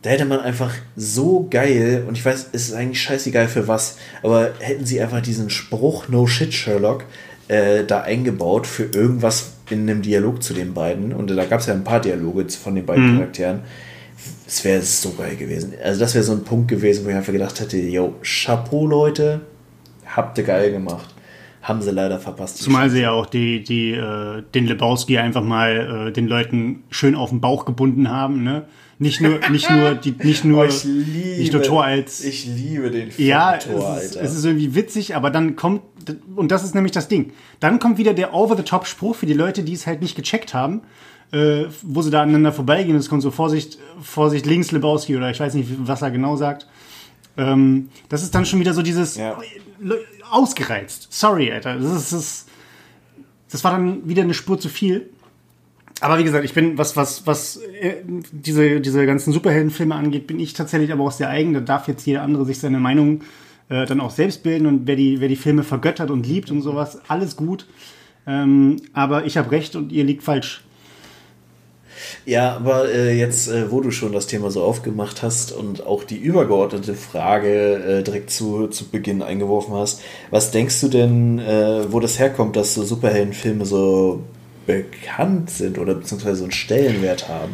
Da 0.00 0.08
hätte 0.08 0.24
man 0.24 0.40
einfach 0.40 0.72
so 0.96 1.48
geil, 1.50 2.04
und 2.08 2.16
ich 2.16 2.24
weiß, 2.24 2.48
es 2.52 2.68
ist 2.68 2.74
eigentlich 2.74 3.02
scheißegal 3.02 3.48
für 3.48 3.68
was, 3.68 3.98
aber 4.22 4.54
hätten 4.58 4.86
sie 4.86 5.02
einfach 5.02 5.20
diesen 5.20 5.50
Spruch 5.50 6.08
No 6.08 6.26
Shit 6.26 6.54
Sherlock 6.54 7.04
äh, 7.48 7.84
da 7.84 8.00
eingebaut 8.00 8.66
für 8.66 8.84
irgendwas 8.84 9.55
in 9.70 9.82
einem 9.82 10.02
Dialog 10.02 10.42
zu 10.42 10.54
den 10.54 10.74
beiden. 10.74 11.12
Und 11.12 11.30
da 11.30 11.44
gab 11.44 11.60
es 11.60 11.66
ja 11.66 11.74
ein 11.74 11.84
paar 11.84 12.00
Dialoge 12.00 12.48
von 12.50 12.74
den 12.74 12.86
beiden 12.86 13.12
mhm. 13.12 13.18
Charakteren. 13.18 13.60
Es 14.46 14.64
wäre 14.64 14.80
so 14.82 15.12
geil 15.12 15.36
gewesen. 15.36 15.74
Also 15.82 16.00
das 16.00 16.14
wäre 16.14 16.24
so 16.24 16.32
ein 16.32 16.44
Punkt 16.44 16.68
gewesen, 16.68 17.04
wo 17.04 17.10
ich 17.10 17.16
einfach 17.16 17.32
gedacht 17.32 17.60
hätte, 17.60 17.78
yo, 17.78 18.14
Chapeau, 18.22 18.86
Leute, 18.86 19.40
habt 20.06 20.38
ihr 20.38 20.44
geil 20.44 20.72
gemacht 20.72 21.16
haben 21.66 21.82
sie 21.82 21.90
leider 21.90 22.20
verpasst. 22.20 22.58
Zumal 22.58 22.90
sie 22.90 23.00
ja 23.00 23.10
auch 23.10 23.26
die, 23.26 23.62
die, 23.64 23.90
äh, 23.90 24.42
den 24.54 24.66
Lebowski 24.66 25.18
einfach 25.18 25.42
mal 25.42 26.08
äh, 26.08 26.12
den 26.12 26.28
Leuten 26.28 26.84
schön 26.90 27.16
auf 27.16 27.30
den 27.30 27.40
Bauch 27.40 27.64
gebunden 27.64 28.08
haben, 28.08 28.44
ne? 28.44 28.66
Nicht 28.98 29.20
nur, 29.20 29.38
nicht 29.50 29.70
nur, 29.70 29.94
die, 29.94 30.12
nicht 30.12 30.44
nur, 30.44 30.64
oh, 30.64 30.86
liebe, 30.86 31.38
nicht 31.38 31.52
nur 31.52 31.62
Tor 31.62 31.84
als. 31.84 32.24
Ich 32.24 32.46
liebe 32.46 32.90
den 32.90 33.10
Film 33.10 33.28
ja, 33.28 33.58
Tor, 33.58 33.98
es 33.98 34.04
ist, 34.04 34.16
es 34.16 34.34
ist 34.34 34.44
irgendwie 34.44 34.74
witzig, 34.74 35.14
aber 35.14 35.30
dann 35.30 35.54
kommt, 35.54 35.82
und 36.34 36.50
das 36.50 36.64
ist 36.64 36.74
nämlich 36.74 36.92
das 36.92 37.08
Ding. 37.08 37.32
Dann 37.60 37.78
kommt 37.78 37.98
wieder 37.98 38.14
der 38.14 38.32
Over-the-Top-Spruch 38.32 39.16
für 39.16 39.26
die 39.26 39.34
Leute, 39.34 39.64
die 39.64 39.74
es 39.74 39.86
halt 39.86 40.00
nicht 40.00 40.16
gecheckt 40.16 40.54
haben, 40.54 40.80
äh, 41.32 41.64
wo 41.82 42.00
sie 42.00 42.10
da 42.10 42.22
aneinander 42.22 42.52
vorbeigehen. 42.52 42.96
Es 42.96 43.10
kommt 43.10 43.22
so 43.22 43.30
Vorsicht, 43.30 43.78
Vorsicht 44.00 44.46
links 44.46 44.72
Lebowski 44.72 45.14
oder 45.14 45.30
ich 45.30 45.40
weiß 45.40 45.52
nicht, 45.54 45.68
was 45.80 46.00
er 46.00 46.10
genau 46.10 46.36
sagt. 46.36 46.66
Ähm, 47.36 47.90
das 48.08 48.22
ist 48.22 48.34
dann 48.34 48.46
schon 48.46 48.60
wieder 48.60 48.72
so 48.72 48.80
dieses 48.80 49.16
ja. 49.16 49.38
ausgereizt. 50.30 51.08
Sorry, 51.10 51.52
Alter. 51.52 51.78
Das 51.78 51.92
ist, 51.92 52.12
das, 52.12 52.46
das 53.50 53.62
war 53.62 53.72
dann 53.72 54.08
wieder 54.08 54.22
eine 54.22 54.32
Spur 54.32 54.58
zu 54.58 54.70
viel. 54.70 55.10
Aber 56.00 56.18
wie 56.18 56.24
gesagt, 56.24 56.44
ich 56.44 56.52
bin, 56.52 56.76
was, 56.76 56.96
was, 56.96 57.26
was 57.26 57.56
äh, 57.80 57.96
diese, 58.32 58.80
diese 58.80 59.06
ganzen 59.06 59.32
Superheldenfilme 59.32 59.94
angeht, 59.94 60.26
bin 60.26 60.38
ich 60.38 60.52
tatsächlich 60.52 60.92
aber 60.92 61.04
auch 61.04 61.12
sehr 61.12 61.30
eigen. 61.30 61.54
Da 61.54 61.60
darf 61.60 61.88
jetzt 61.88 62.06
jeder 62.06 62.22
andere 62.22 62.44
sich 62.44 62.58
seine 62.58 62.78
Meinung 62.78 63.22
äh, 63.68 63.86
dann 63.86 64.00
auch 64.00 64.10
selbst 64.10 64.42
bilden 64.42 64.66
und 64.66 64.86
wer 64.86 64.96
die, 64.96 65.20
wer 65.20 65.28
die 65.28 65.36
Filme 65.36 65.62
vergöttert 65.62 66.10
und 66.10 66.26
liebt 66.26 66.50
und 66.50 66.60
sowas, 66.60 67.00
alles 67.08 67.36
gut. 67.36 67.66
Ähm, 68.26 68.76
aber 68.92 69.24
ich 69.24 69.36
habe 69.36 69.50
recht 69.50 69.74
und 69.74 69.90
ihr 69.90 70.04
liegt 70.04 70.22
falsch. 70.22 70.62
Ja, 72.26 72.56
aber 72.56 72.90
äh, 72.90 73.18
jetzt, 73.18 73.48
äh, 73.48 73.70
wo 73.70 73.80
du 73.80 73.90
schon 73.90 74.12
das 74.12 74.26
Thema 74.26 74.50
so 74.50 74.62
aufgemacht 74.62 75.22
hast 75.22 75.52
und 75.52 75.86
auch 75.86 76.04
die 76.04 76.18
übergeordnete 76.18 76.94
Frage 76.94 77.74
äh, 77.74 78.02
direkt 78.02 78.30
zu, 78.30 78.68
zu 78.68 78.88
Beginn 78.88 79.22
eingeworfen 79.22 79.74
hast, 79.74 80.02
was 80.30 80.50
denkst 80.50 80.80
du 80.80 80.88
denn, 80.88 81.38
äh, 81.38 81.90
wo 81.90 82.00
das 82.00 82.18
herkommt, 82.18 82.56
dass 82.56 82.74
so 82.74 82.82
Superheldenfilme 82.82 83.64
so 83.64 84.22
bekannt 84.66 85.50
sind 85.50 85.78
oder 85.78 85.94
beziehungsweise 85.94 86.36
so 86.36 86.44
einen 86.44 86.52
Stellenwert 86.52 87.28
haben. 87.28 87.52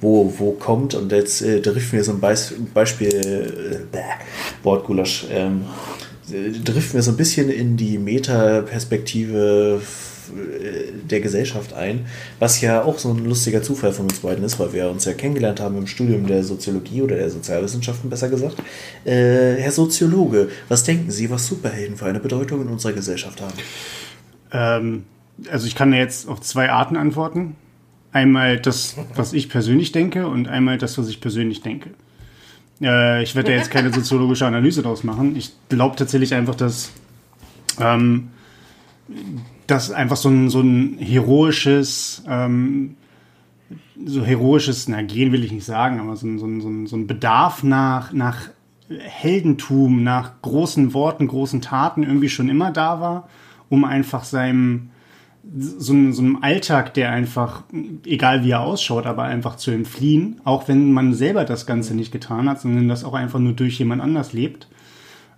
Wo, 0.00 0.34
wo 0.36 0.52
kommt, 0.52 0.94
und 0.94 1.12
jetzt 1.12 1.42
äh, 1.42 1.60
driften 1.60 1.92
wir 1.92 2.02
so 2.02 2.10
ein 2.10 2.18
Beis 2.18 2.52
Beispiel, 2.74 3.84
äh, 3.92 3.98
Wortgulasch, 4.64 5.26
ähm, 5.30 5.66
driften 6.64 6.94
wir 6.94 7.02
so 7.02 7.12
ein 7.12 7.16
bisschen 7.16 7.50
in 7.50 7.76
die 7.76 7.98
Metaperspektive 7.98 9.80
äh, 10.32 10.92
der 11.08 11.20
Gesellschaft 11.20 11.72
ein, 11.74 12.06
was 12.38 12.60
ja 12.60 12.82
auch 12.82 12.98
so 12.98 13.10
ein 13.10 13.24
lustiger 13.24 13.62
Zufall 13.62 13.92
von 13.92 14.06
uns 14.06 14.20
beiden 14.20 14.44
ist, 14.44 14.58
weil 14.58 14.72
wir 14.72 14.88
uns 14.88 15.04
ja 15.04 15.12
kennengelernt 15.12 15.60
haben 15.60 15.76
im 15.76 15.86
Studium 15.86 16.26
der 16.26 16.42
Soziologie 16.42 17.02
oder 17.02 17.16
der 17.16 17.30
Sozialwissenschaften 17.30 18.08
besser 18.08 18.28
gesagt. 18.28 18.56
Äh, 19.04 19.56
Herr 19.56 19.72
Soziologe, 19.72 20.48
was 20.68 20.84
denken 20.84 21.10
Sie, 21.10 21.30
was 21.30 21.46
Superhelden 21.46 21.96
für 21.96 22.06
eine 22.06 22.20
Bedeutung 22.20 22.62
in 22.62 22.68
unserer 22.68 22.92
Gesellschaft 22.92 23.40
haben? 23.40 23.54
Ähm, 24.52 25.04
also 25.50 25.66
ich 25.66 25.74
kann 25.74 25.92
jetzt 25.92 26.28
auf 26.28 26.40
zwei 26.40 26.70
Arten 26.70 26.96
antworten. 26.96 27.56
Einmal 28.12 28.58
das, 28.58 28.96
was 29.14 29.32
ich 29.32 29.48
persönlich 29.48 29.92
denke 29.92 30.26
und 30.26 30.48
einmal 30.48 30.78
das, 30.78 30.98
was 30.98 31.08
ich 31.08 31.20
persönlich 31.20 31.62
denke. 31.62 31.90
Äh, 32.82 33.22
ich 33.22 33.34
werde 33.34 33.52
da 33.52 33.56
jetzt 33.56 33.70
keine 33.70 33.92
soziologische 33.94 34.46
Analyse 34.46 34.82
draus 34.82 35.04
machen. 35.04 35.36
Ich 35.36 35.52
glaube 35.68 35.96
tatsächlich 35.96 36.34
einfach, 36.34 36.54
dass 36.54 36.92
ähm, 37.80 38.28
das 39.66 39.90
einfach 39.90 40.16
so 40.16 40.28
ein, 40.28 40.50
so 40.50 40.60
ein 40.60 40.98
heroisches, 40.98 42.22
ähm, 42.28 42.96
so 44.04 44.24
heroisches, 44.24 44.88
na, 44.88 45.02
gehen 45.02 45.32
will 45.32 45.44
ich 45.44 45.52
nicht 45.52 45.64
sagen, 45.64 46.00
aber 46.00 46.16
so 46.16 46.26
ein, 46.26 46.38
so 46.38 46.46
ein, 46.46 46.86
so 46.86 46.96
ein 46.96 47.06
Bedarf 47.06 47.62
nach, 47.62 48.12
nach 48.12 48.50
Heldentum, 48.88 50.02
nach 50.02 50.42
großen 50.42 50.92
Worten, 50.92 51.28
großen 51.28 51.60
Taten 51.60 52.02
irgendwie 52.02 52.28
schon 52.28 52.48
immer 52.48 52.70
da 52.72 53.00
war, 53.00 53.28
um 53.68 53.84
einfach 53.84 54.24
seinem, 54.24 54.90
so, 55.44 56.12
so 56.12 56.22
einem 56.22 56.38
Alltag, 56.42 56.94
der 56.94 57.10
einfach, 57.10 57.64
egal 58.06 58.44
wie 58.44 58.50
er 58.50 58.60
ausschaut, 58.60 59.06
aber 59.06 59.24
einfach 59.24 59.56
zu 59.56 59.70
entfliehen, 59.70 60.40
auch 60.44 60.68
wenn 60.68 60.92
man 60.92 61.14
selber 61.14 61.44
das 61.44 61.66
Ganze 61.66 61.94
nicht 61.94 62.12
getan 62.12 62.48
hat, 62.48 62.60
sondern 62.60 62.88
das 62.88 63.04
auch 63.04 63.14
einfach 63.14 63.38
nur 63.38 63.52
durch 63.52 63.78
jemand 63.78 64.02
anders 64.02 64.32
lebt. 64.32 64.68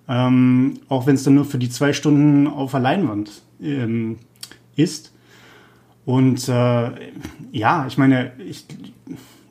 Ähm, 0.06 0.74
auch 0.88 1.06
wenn 1.06 1.14
es 1.14 1.24
dann 1.24 1.34
nur 1.34 1.46
für 1.46 1.58
die 1.58 1.70
zwei 1.70 1.94
Stunden 1.94 2.46
auf 2.46 2.72
der 2.72 2.80
Leinwand 2.80 3.30
ähm, 3.62 4.18
ist. 4.76 5.14
Und 6.04 6.46
äh, 6.48 6.90
ja, 7.52 7.86
ich 7.86 7.96
meine, 7.96 8.32
ich, 8.38 8.66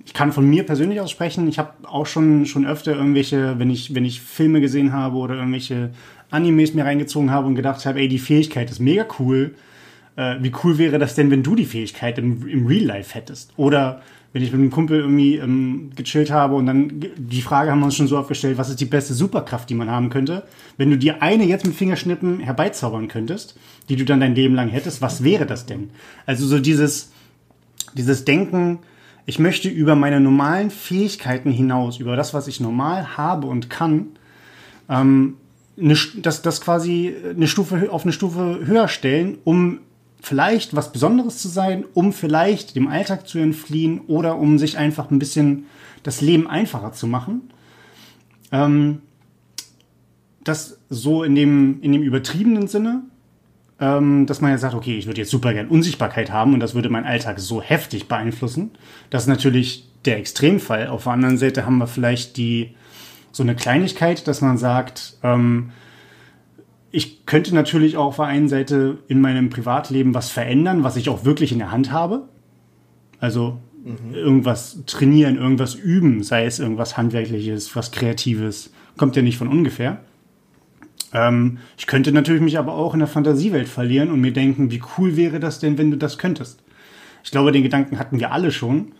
ich 0.06 0.14
kann 0.14 0.32
von 0.32 0.48
mir 0.48 0.64
persönlich 0.64 1.02
aus 1.02 1.10
sprechen. 1.10 1.48
Ich 1.48 1.58
habe 1.58 1.72
auch 1.88 2.06
schon, 2.06 2.46
schon 2.46 2.68
öfter 2.68 2.96
irgendwelche, 2.96 3.58
wenn 3.58 3.72
ich, 3.72 3.96
wenn 3.96 4.06
ich 4.06 4.22
Filme 4.22 4.62
gesehen 4.62 4.94
habe 4.94 5.18
oder 5.18 5.34
irgendwelche 5.34 5.90
Animes 6.30 6.76
mir 6.76 6.86
reingezogen 6.86 7.32
habe 7.32 7.48
und 7.48 7.56
gedacht 7.56 7.84
habe, 7.88 8.00
ey, 8.00 8.08
die 8.08 8.20
Fähigkeit 8.20 8.70
ist 8.70 8.80
mega 8.80 9.08
cool 9.18 9.56
äh, 10.16 10.36
wie 10.42 10.52
cool 10.64 10.78
wäre 10.78 11.00
das 11.00 11.16
denn, 11.16 11.32
wenn 11.32 11.44
du 11.44 11.56
die 11.56 11.66
Fähigkeit 11.66 12.18
im, 12.18 12.48
im 12.48 12.68
Real 12.68 12.86
Life 12.86 13.16
hättest? 13.16 13.54
Oder 13.58 14.02
wenn 14.34 14.42
ich 14.42 14.52
mit 14.52 14.60
einem 14.60 14.72
Kumpel 14.72 15.00
irgendwie 15.00 15.38
ähm, 15.38 15.92
gechillt 15.96 16.32
habe 16.32 16.56
und 16.56 16.66
dann 16.66 17.06
die 17.18 17.42
Frage 17.42 17.72
haben 17.72 17.80
wir 17.80 17.86
uns 17.86 17.96
schon 17.96 18.08
so 18.08 18.18
aufgestellt, 18.18 18.58
was 18.58 18.70
ist 18.70 18.80
die 18.80 18.86
beste 18.86 19.14
Superkraft, 19.14 19.70
die 19.70 19.76
man 19.76 19.92
haben 19.92 20.10
könnte? 20.10 20.44
Wenn 20.76 20.90
du 20.90 20.98
dir 20.98 21.22
eine 21.22 21.46
jetzt 21.46 21.66
mit 21.66 21.76
Fingerschnippen 21.76 22.40
herbeizaubern 22.40 23.08
könntest, 23.08 23.58
die 23.90 23.96
du 23.96 24.06
dann 24.06 24.20
dein 24.20 24.34
Leben 24.34 24.56
lang 24.56 24.70
hättest, 24.70 25.02
was 25.04 25.24
wäre 25.24 25.46
das 25.46 25.68
denn? 25.68 25.92
Also 26.26 26.48
so 26.48 26.60
dieses, 26.60 27.12
dieses 27.94 28.26
Denken, 28.26 28.80
ich 29.28 29.38
möchte 29.38 29.70
über 29.70 29.96
meine 29.96 30.20
normalen 30.20 30.72
Fähigkeiten 30.72 31.52
hinaus, 31.52 32.00
über 32.00 32.16
das, 32.16 32.34
was 32.34 32.48
ich 32.48 32.60
normal 32.60 33.16
habe 33.16 33.46
und 33.46 33.70
kann, 33.70 34.08
ähm, 34.90 35.36
eine, 35.80 35.96
das, 36.18 36.42
das 36.42 36.60
quasi 36.60 37.16
eine 37.36 37.48
Stufe 37.48 37.92
auf 37.92 38.04
eine 38.04 38.14
Stufe 38.14 38.62
höher 38.64 38.88
stellen, 38.88 39.38
um 39.44 39.80
vielleicht 40.24 40.74
was 40.74 40.94
Besonderes 40.94 41.40
zu 41.40 41.50
sein, 41.50 41.84
um 41.94 42.14
vielleicht 42.14 42.78
dem 42.78 42.88
Alltag 42.88 43.28
zu 43.28 43.40
entfliehen 43.40 44.02
oder 44.08 44.38
um 44.38 44.58
sich 44.58 44.78
einfach 44.78 45.12
ein 45.12 45.20
bisschen 45.20 45.66
das 46.02 46.22
Leben 46.22 46.50
einfacher 46.50 46.94
zu 46.94 47.08
machen. 47.08 47.52
Ähm, 48.52 49.02
das 50.46 50.80
so 50.90 51.24
in 51.24 51.36
dem, 51.36 51.82
in 51.82 51.92
dem 51.92 52.02
übertriebenen 52.02 52.68
Sinne, 52.68 53.04
ähm, 53.82 54.26
dass 54.26 54.40
man 54.40 54.52
ja 54.52 54.58
sagt, 54.58 54.76
okay, 54.76 54.98
ich 54.98 55.08
würde 55.08 55.20
jetzt 55.20 55.30
super 55.30 55.54
gern 55.54 55.68
Unsichtbarkeit 55.68 56.32
haben 56.32 56.54
und 56.54 56.62
das 56.62 56.74
würde 56.74 56.90
meinen 56.90 57.06
Alltag 57.06 57.40
so 57.40 57.62
heftig 57.62 58.08
beeinflussen. 58.08 58.72
Das 59.10 59.24
ist 59.24 59.28
natürlich 59.28 59.90
der 60.06 60.20
Extremfall. 60.20 60.88
Auf 60.88 61.04
der 61.04 61.14
anderen 61.14 61.38
Seite 61.38 61.66
haben 61.66 61.80
wir 61.80 61.88
vielleicht 61.88 62.38
die 62.38 62.76
so 63.34 63.44
eine 63.44 63.56
Kleinigkeit, 63.56 64.26
dass 64.28 64.40
man 64.40 64.58
sagt, 64.58 65.18
ähm, 65.22 65.72
ich 66.94 67.26
könnte 67.26 67.54
natürlich 67.54 67.98
auch 67.98 68.06
auf 68.06 68.16
der 68.18 68.26
einen 68.26 68.48
Seite 68.48 69.00
in 69.10 69.20
meinem 69.20 69.50
Privatleben 69.50 70.14
was 70.14 70.30
verändern, 70.30 70.84
was 70.84 70.96
ich 70.96 71.10
auch 71.10 71.26
wirklich 71.26 71.52
in 71.52 71.58
der 71.58 71.72
Hand 71.72 71.92
habe. 71.92 72.30
Also 73.20 73.60
mhm. 73.84 74.14
irgendwas 74.14 74.78
trainieren, 74.86 75.36
irgendwas 75.38 75.76
üben, 75.76 76.24
sei 76.24 76.46
es 76.46 76.60
irgendwas 76.60 76.96
Handwerkliches, 76.96 77.76
was 77.76 77.92
Kreatives, 77.92 78.72
kommt 78.96 79.16
ja 79.16 79.24
nicht 79.24 79.38
von 79.38 79.48
ungefähr. 79.48 80.02
Ähm, 81.14 81.58
ich 81.78 81.88
könnte 81.88 82.12
natürlich 82.12 82.44
mich 82.44 82.60
aber 82.60 82.76
auch 82.76 82.94
in 82.94 83.00
der 83.00 83.08
Fantasiewelt 83.08 83.68
verlieren 83.68 84.12
und 84.12 84.22
mir 84.22 84.32
denken, 84.32 84.70
wie 84.70 84.82
cool 84.98 85.18
wäre 85.18 85.40
das 85.40 85.60
denn, 85.60 85.80
wenn 85.80 85.92
du 85.92 85.98
das 85.98 86.18
könntest. 86.20 86.62
Ich 87.24 87.32
glaube, 87.32 87.52
den 87.52 87.64
Gedanken 87.64 87.98
hatten 87.98 88.20
wir 88.20 88.32
alle 88.32 88.52
schon. 88.52 88.92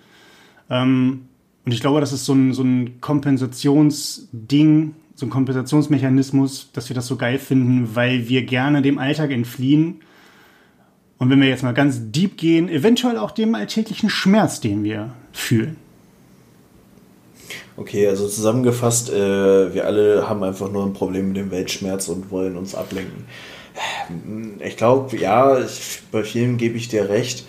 Ähm, 0.70 1.26
Und 1.66 1.72
ich 1.72 1.80
glaube, 1.80 2.02
das 2.02 2.12
ist 2.12 2.26
so 2.26 2.34
ein, 2.34 2.54
so 2.54 2.64
ein 2.64 3.00
Kompensationsding, 3.02 4.96
so 5.16 5.26
ein 5.26 5.30
Kompensationsmechanismus, 5.30 6.72
dass 6.74 6.90
wir 6.90 6.96
das 6.96 7.08
so 7.08 7.16
geil 7.16 7.40
finden, 7.40 7.96
weil 7.96 8.28
wir 8.30 8.44
gerne 8.44 8.82
dem 8.82 8.98
Alltag 8.98 9.32
entfliehen. 9.32 10.02
Und 11.18 11.30
wenn 11.30 11.40
wir 11.40 11.48
jetzt 11.48 11.64
mal 11.64 11.74
ganz 11.74 12.12
deep 12.12 12.38
gehen, 12.38 12.68
eventuell 12.68 13.18
auch 13.18 13.32
dem 13.32 13.56
alltäglichen 13.56 14.10
Schmerz, 14.10 14.60
den 14.60 14.84
wir 14.84 15.14
fühlen. 15.32 15.78
Okay, 17.76 18.08
also 18.08 18.28
zusammengefasst, 18.28 19.10
äh, 19.10 19.74
wir 19.74 19.86
alle 19.86 20.30
haben 20.30 20.44
einfach 20.44 20.72
nur 20.72 20.86
ein 20.86 20.94
Problem 20.94 21.30
mit 21.30 21.38
dem 21.38 21.50
Weltschmerz 21.50 22.08
und 22.08 22.30
wollen 22.30 22.56
uns 22.56 22.76
ablenken. 22.76 23.26
Ich 24.60 24.78
glaube, 24.78 25.18
ja, 25.18 25.58
bei 26.12 26.24
vielen 26.24 26.58
gebe 26.58 26.78
ich 26.78 26.90
dir 26.90 27.10
recht. 27.10 27.46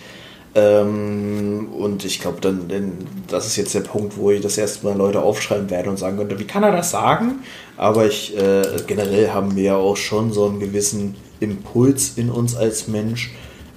Ähm, 0.55 1.67
und 1.77 2.05
ich 2.05 2.21
glaube, 2.21 2.39
dann, 2.39 2.69
denn 2.69 2.93
das 3.27 3.45
ist 3.45 3.57
jetzt 3.57 3.75
der 3.75 3.81
Punkt, 3.81 4.17
wo 4.17 4.31
ich 4.31 4.39
das 4.39 4.57
erste 4.57 4.85
Mal 4.85 4.95
Leute 4.95 5.21
aufschreiben 5.21 5.69
werde 5.69 5.89
und 5.89 5.97
sagen 5.97 6.17
könnte, 6.17 6.39
wie 6.39 6.45
kann 6.45 6.63
er 6.63 6.71
das 6.71 6.91
sagen? 6.91 7.41
Aber 7.75 8.05
ich, 8.07 8.37
äh, 8.37 8.63
generell 8.87 9.31
haben 9.31 9.57
wir 9.57 9.63
ja 9.63 9.75
auch 9.75 9.97
schon 9.97 10.31
so 10.31 10.45
einen 10.45 10.61
gewissen 10.61 11.15
Impuls 11.41 12.13
in 12.15 12.29
uns 12.31 12.55
als 12.55 12.87
Mensch, 12.87 13.33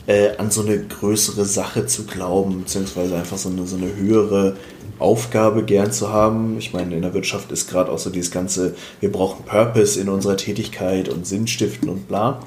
äh, 0.06 0.36
an 0.38 0.52
so 0.52 0.62
eine 0.62 0.78
größere 0.78 1.44
Sache 1.44 1.86
zu 1.86 2.06
glauben, 2.06 2.60
beziehungsweise 2.60 3.16
einfach 3.16 3.38
so 3.38 3.48
eine, 3.48 3.66
so 3.66 3.76
eine 3.76 3.96
höhere 3.96 4.56
Aufgabe 5.00 5.64
gern 5.64 5.90
zu 5.90 6.12
haben. 6.12 6.58
Ich 6.58 6.72
meine, 6.72 6.94
in 6.94 7.02
der 7.02 7.12
Wirtschaft 7.12 7.50
ist 7.50 7.68
gerade 7.68 7.90
auch 7.90 7.98
so 7.98 8.10
dieses 8.10 8.30
ganze, 8.30 8.76
wir 9.00 9.10
brauchen 9.10 9.44
Purpose 9.44 10.00
in 10.00 10.08
unserer 10.08 10.36
Tätigkeit 10.36 11.08
und 11.08 11.26
Sinnstiften 11.26 11.88
und 11.88 12.06
bla. 12.06 12.38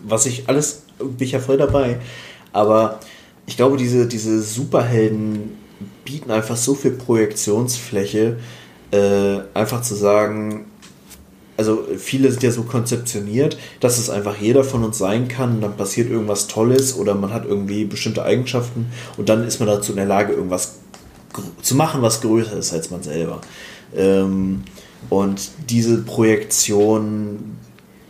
Was 0.00 0.24
ich 0.24 0.48
alles, 0.48 0.84
bin 0.98 1.16
ich 1.18 1.32
ja 1.32 1.38
voll 1.38 1.58
dabei. 1.58 1.98
Aber 2.52 3.00
ich 3.46 3.56
glaube, 3.56 3.76
diese, 3.76 4.06
diese 4.06 4.42
Superhelden 4.42 5.56
bieten 6.04 6.30
einfach 6.30 6.56
so 6.56 6.74
viel 6.74 6.92
Projektionsfläche, 6.92 8.38
äh, 8.90 9.38
einfach 9.54 9.82
zu 9.82 9.94
sagen, 9.94 10.66
also 11.56 11.84
viele 11.96 12.30
sind 12.30 12.42
ja 12.42 12.50
so 12.50 12.64
konzeptioniert, 12.64 13.56
dass 13.80 13.98
es 13.98 14.10
einfach 14.10 14.36
jeder 14.38 14.62
von 14.62 14.84
uns 14.84 14.98
sein 14.98 15.28
kann, 15.28 15.60
dann 15.60 15.76
passiert 15.76 16.10
irgendwas 16.10 16.48
Tolles 16.48 16.96
oder 16.96 17.14
man 17.14 17.32
hat 17.32 17.46
irgendwie 17.46 17.84
bestimmte 17.84 18.24
Eigenschaften 18.24 18.86
und 19.16 19.28
dann 19.28 19.46
ist 19.46 19.58
man 19.58 19.68
dazu 19.68 19.92
in 19.92 19.96
der 19.96 20.06
Lage, 20.06 20.34
irgendwas 20.34 20.76
zu 21.62 21.74
machen, 21.74 22.02
was 22.02 22.20
größer 22.20 22.56
ist 22.58 22.72
als 22.72 22.90
man 22.90 23.02
selber. 23.02 23.40
Ähm, 23.94 24.62
und 25.08 25.50
diese 25.68 25.98
Projektion 25.98 27.56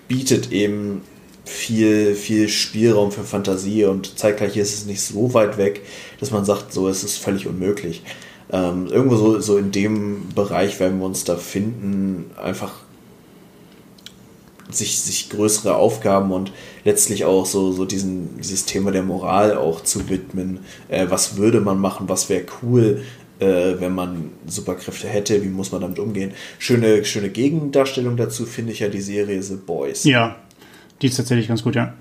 bietet 0.09 0.53
eben 0.53 1.03
viel, 1.47 2.17
viel 2.17 2.49
Spielraum 2.49 3.13
für 3.13 3.23
Fantasie 3.23 3.85
und 3.85 4.19
zeitgleich 4.19 4.57
ist 4.57 4.75
es 4.75 4.85
nicht 4.85 5.01
so 5.01 5.33
weit 5.33 5.57
weg, 5.57 5.83
dass 6.19 6.33
man 6.33 6.45
sagt, 6.45 6.73
so 6.73 6.89
es 6.89 7.05
ist 7.05 7.19
völlig 7.19 7.47
unmöglich. 7.47 8.03
Ähm, 8.53 8.89
irgendwo 8.89 9.17
so, 9.17 9.41
so 9.41 9.57
in 9.57 9.71
dem 9.71 10.29
Bereich 10.35 10.79
werden 10.81 10.99
wir 10.99 11.07
uns 11.07 11.25
da 11.25 11.37
finden, 11.37 12.33
einfach 12.37 12.73
sich, 14.71 15.01
sich 15.01 15.31
größere 15.31 15.77
Aufgaben 15.77 16.33
und 16.33 16.53
letztlich 16.85 17.25
auch 17.25 17.47
so, 17.47 17.71
so 17.71 17.85
diesen, 17.85 18.39
dieses 18.39 18.65
Thema 18.65 18.91
der 18.91 19.05
Moral 19.05 19.57
auch 19.57 19.83
zu 19.83 20.09
widmen. 20.09 20.61
Äh, 20.89 21.07
was 21.11 21.37
würde 21.37 21.61
man 21.61 21.79
machen, 21.79 22.09
was 22.09 22.29
wäre 22.29 22.45
cool, 22.63 23.03
äh, 23.39 23.75
wenn 23.79 23.95
man 23.95 24.31
Superkräfte 24.47 25.07
hätte, 25.07 25.43
wie 25.45 25.49
muss 25.49 25.71
man 25.71 25.81
damit 25.81 26.01
umgehen. 26.01 26.33
Schöne, 26.59 27.05
schöne 27.05 27.29
Gegendarstellung 27.29 28.17
dazu 28.17 28.47
finde 28.47 28.73
ich 28.73 28.81
ja 28.81 28.89
die 28.89 29.01
Serie 29.01 29.41
The 29.43 29.57
Boys. 29.57 30.03
Ja, 30.05 30.37
die 31.03 31.07
ist 31.09 31.17
tatsächlich 31.17 31.49
ganz 31.49 31.63
gut, 31.63 31.75
ja. 31.75 31.95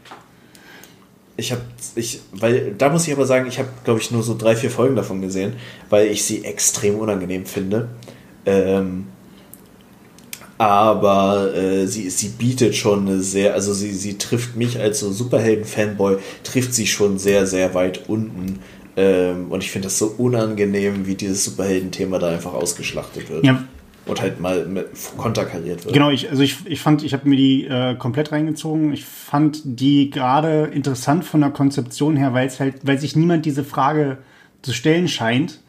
Ich 1.38 1.52
habe, 1.52 1.62
ich, 1.96 2.22
weil, 2.32 2.74
da 2.78 2.90
muss 2.90 3.08
ich 3.08 3.14
aber 3.14 3.26
sagen, 3.26 3.48
ich 3.48 3.60
habe, 3.60 3.68
glaube 3.84 4.00
ich, 4.00 4.10
nur 4.12 4.24
so 4.24 4.38
drei, 4.38 4.56
vier 4.56 4.72
Folgen 4.72 4.96
davon 4.96 5.22
gesehen, 5.22 5.54
weil 5.90 6.08
ich 6.08 6.24
sie 6.24 6.46
extrem 6.46 6.96
unangenehm 6.96 7.46
finde. 7.46 7.90
Ähm, 8.46 9.08
aber 10.58 11.54
äh, 11.54 11.86
sie, 11.88 12.10
sie 12.10 12.30
bietet 12.30 12.76
schon 12.76 13.08
eine 13.08 13.20
sehr, 13.20 13.54
also 13.54 13.74
sie, 13.74 13.92
sie 13.94 14.18
trifft 14.18 14.56
mich 14.56 14.80
als 14.80 15.02
so 15.02 15.12
Superhelden-Fanboy, 15.12 16.18
trifft 16.44 16.74
sie 16.74 16.88
schon 16.88 17.18
sehr, 17.18 17.46
sehr 17.46 17.74
weit 17.74 18.08
unten. 18.08 18.60
Ähm, 18.96 19.52
und 19.52 19.62
ich 19.62 19.72
finde 19.72 19.88
das 19.88 19.98
so 19.98 20.16
unangenehm, 20.18 21.06
wie 21.06 21.16
dieses 21.16 21.44
Superhelden-Thema 21.44 22.20
da 22.20 22.30
einfach 22.30 22.54
ausgeschlachtet 22.54 23.30
wird. 23.30 23.46
Ja, 23.46 23.66
und 24.06 24.22
halt 24.22 24.40
mal 24.40 24.66
mit 24.66 24.88
konterkariert 25.18 25.84
wird. 25.84 25.94
Genau, 25.94 26.10
ich, 26.10 26.30
also 26.30 26.44
ich, 26.44 26.66
ich 26.66 26.80
fand, 26.80 27.04
ich 27.04 27.14
habe 27.14 27.28
mir 27.28 27.36
die 27.36 27.66
äh, 27.66 27.96
komplett 27.96 28.32
reingezogen. 28.32 28.94
Ich 28.94 29.06
fand 29.06 29.62
die 29.64 30.10
gerade 30.10 30.66
interessant 30.66 31.26
von 31.26 31.42
der 31.42 31.50
Konzeption 31.50 32.16
her, 32.16 32.34
weil 32.34 32.48
es 32.48 32.60
halt, 32.60 32.76
weil 32.84 33.00
sich 33.00 33.16
niemand 33.16 33.46
diese 33.46 33.64
Frage 33.64 34.20
zu 34.62 34.74
stellen 34.74 35.08
scheint. 35.08 35.62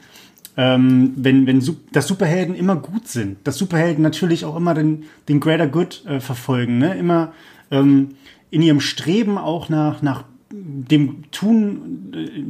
Ähm, 0.58 1.12
wenn, 1.16 1.46
wenn 1.46 1.62
dass 1.92 2.06
Superhelden 2.06 2.54
immer 2.54 2.76
gut 2.76 3.08
sind, 3.08 3.46
dass 3.46 3.58
Superhelden 3.58 4.02
natürlich 4.02 4.46
auch 4.46 4.56
immer 4.56 4.72
den, 4.72 5.04
den 5.28 5.38
Greater 5.38 5.66
Good 5.66 6.04
äh, 6.06 6.18
verfolgen, 6.18 6.78
ne? 6.78 6.96
immer 6.96 7.34
ähm, 7.70 8.16
in 8.50 8.62
ihrem 8.62 8.80
Streben 8.80 9.36
auch 9.36 9.68
nach, 9.68 10.00
nach 10.00 10.24
dem 10.50 11.30
Tun, 11.30 12.12
äh, 12.14 12.42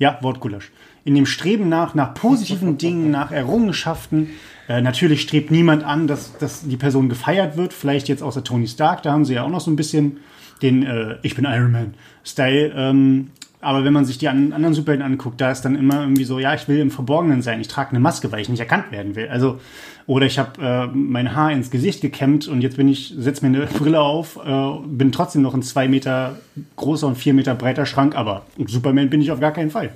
ja, 0.00 0.18
Wortgulasch, 0.22 0.72
in 1.04 1.14
dem 1.14 1.26
Streben 1.26 1.68
nach, 1.68 1.94
nach 1.94 2.14
positiven 2.14 2.78
Dingen, 2.78 3.12
nach 3.12 3.30
Errungenschaften, 3.30 4.30
äh, 4.68 4.80
natürlich 4.80 5.20
strebt 5.22 5.50
niemand 5.50 5.84
an, 5.84 6.08
dass, 6.08 6.36
dass 6.38 6.66
die 6.66 6.76
Person 6.76 7.08
gefeiert 7.08 7.56
wird. 7.56 7.72
Vielleicht 7.72 8.08
jetzt 8.08 8.22
außer 8.22 8.42
Tony 8.42 8.66
Stark, 8.66 9.02
da 9.02 9.12
haben 9.12 9.24
sie 9.24 9.34
ja 9.34 9.44
auch 9.44 9.50
noch 9.50 9.60
so 9.60 9.70
ein 9.70 9.76
bisschen 9.76 10.18
den 10.62 10.82
äh, 10.82 11.16
Ich 11.22 11.36
bin 11.36 11.44
Iron 11.44 11.70
Man-Style. 11.70 12.72
Ähm, 12.74 13.30
aber 13.60 13.84
wenn 13.84 13.92
man 13.92 14.04
sich 14.04 14.18
die 14.18 14.28
anderen 14.28 14.74
Superhelden 14.74 15.04
anguckt, 15.04 15.40
da 15.40 15.50
ist 15.50 15.62
dann 15.62 15.76
immer 15.76 16.02
irgendwie 16.02 16.24
so, 16.24 16.38
ja, 16.38 16.54
ich 16.54 16.66
will 16.68 16.78
im 16.78 16.90
Verborgenen 16.90 17.42
sein, 17.42 17.60
ich 17.60 17.68
trage 17.68 17.90
eine 17.90 18.00
Maske, 18.00 18.32
weil 18.32 18.40
ich 18.40 18.48
nicht 18.48 18.60
erkannt 18.60 18.90
werden 18.90 19.16
will. 19.16 19.28
Also, 19.28 19.60
oder 20.06 20.26
ich 20.26 20.38
habe 20.38 20.62
äh, 20.62 20.86
mein 20.96 21.34
Haar 21.34 21.52
ins 21.52 21.70
Gesicht 21.70 22.00
gekämmt 22.00 22.48
und 22.48 22.62
jetzt 22.62 22.76
bin 22.76 22.88
ich, 22.88 23.14
setze 23.16 23.46
mir 23.46 23.56
eine 23.56 23.66
Brille 23.78 24.00
auf, 24.00 24.38
äh, 24.44 24.86
bin 24.86 25.12
trotzdem 25.12 25.42
noch 25.42 25.54
ein 25.54 25.62
zwei 25.62 25.88
Meter 25.88 26.38
großer 26.76 27.06
und 27.06 27.16
vier 27.16 27.34
Meter 27.34 27.54
breiter 27.54 27.86
Schrank, 27.86 28.16
aber 28.16 28.46
Superman 28.66 29.10
bin 29.10 29.20
ich 29.20 29.30
auf 29.30 29.40
gar 29.40 29.52
keinen 29.52 29.70
Fall 29.70 29.90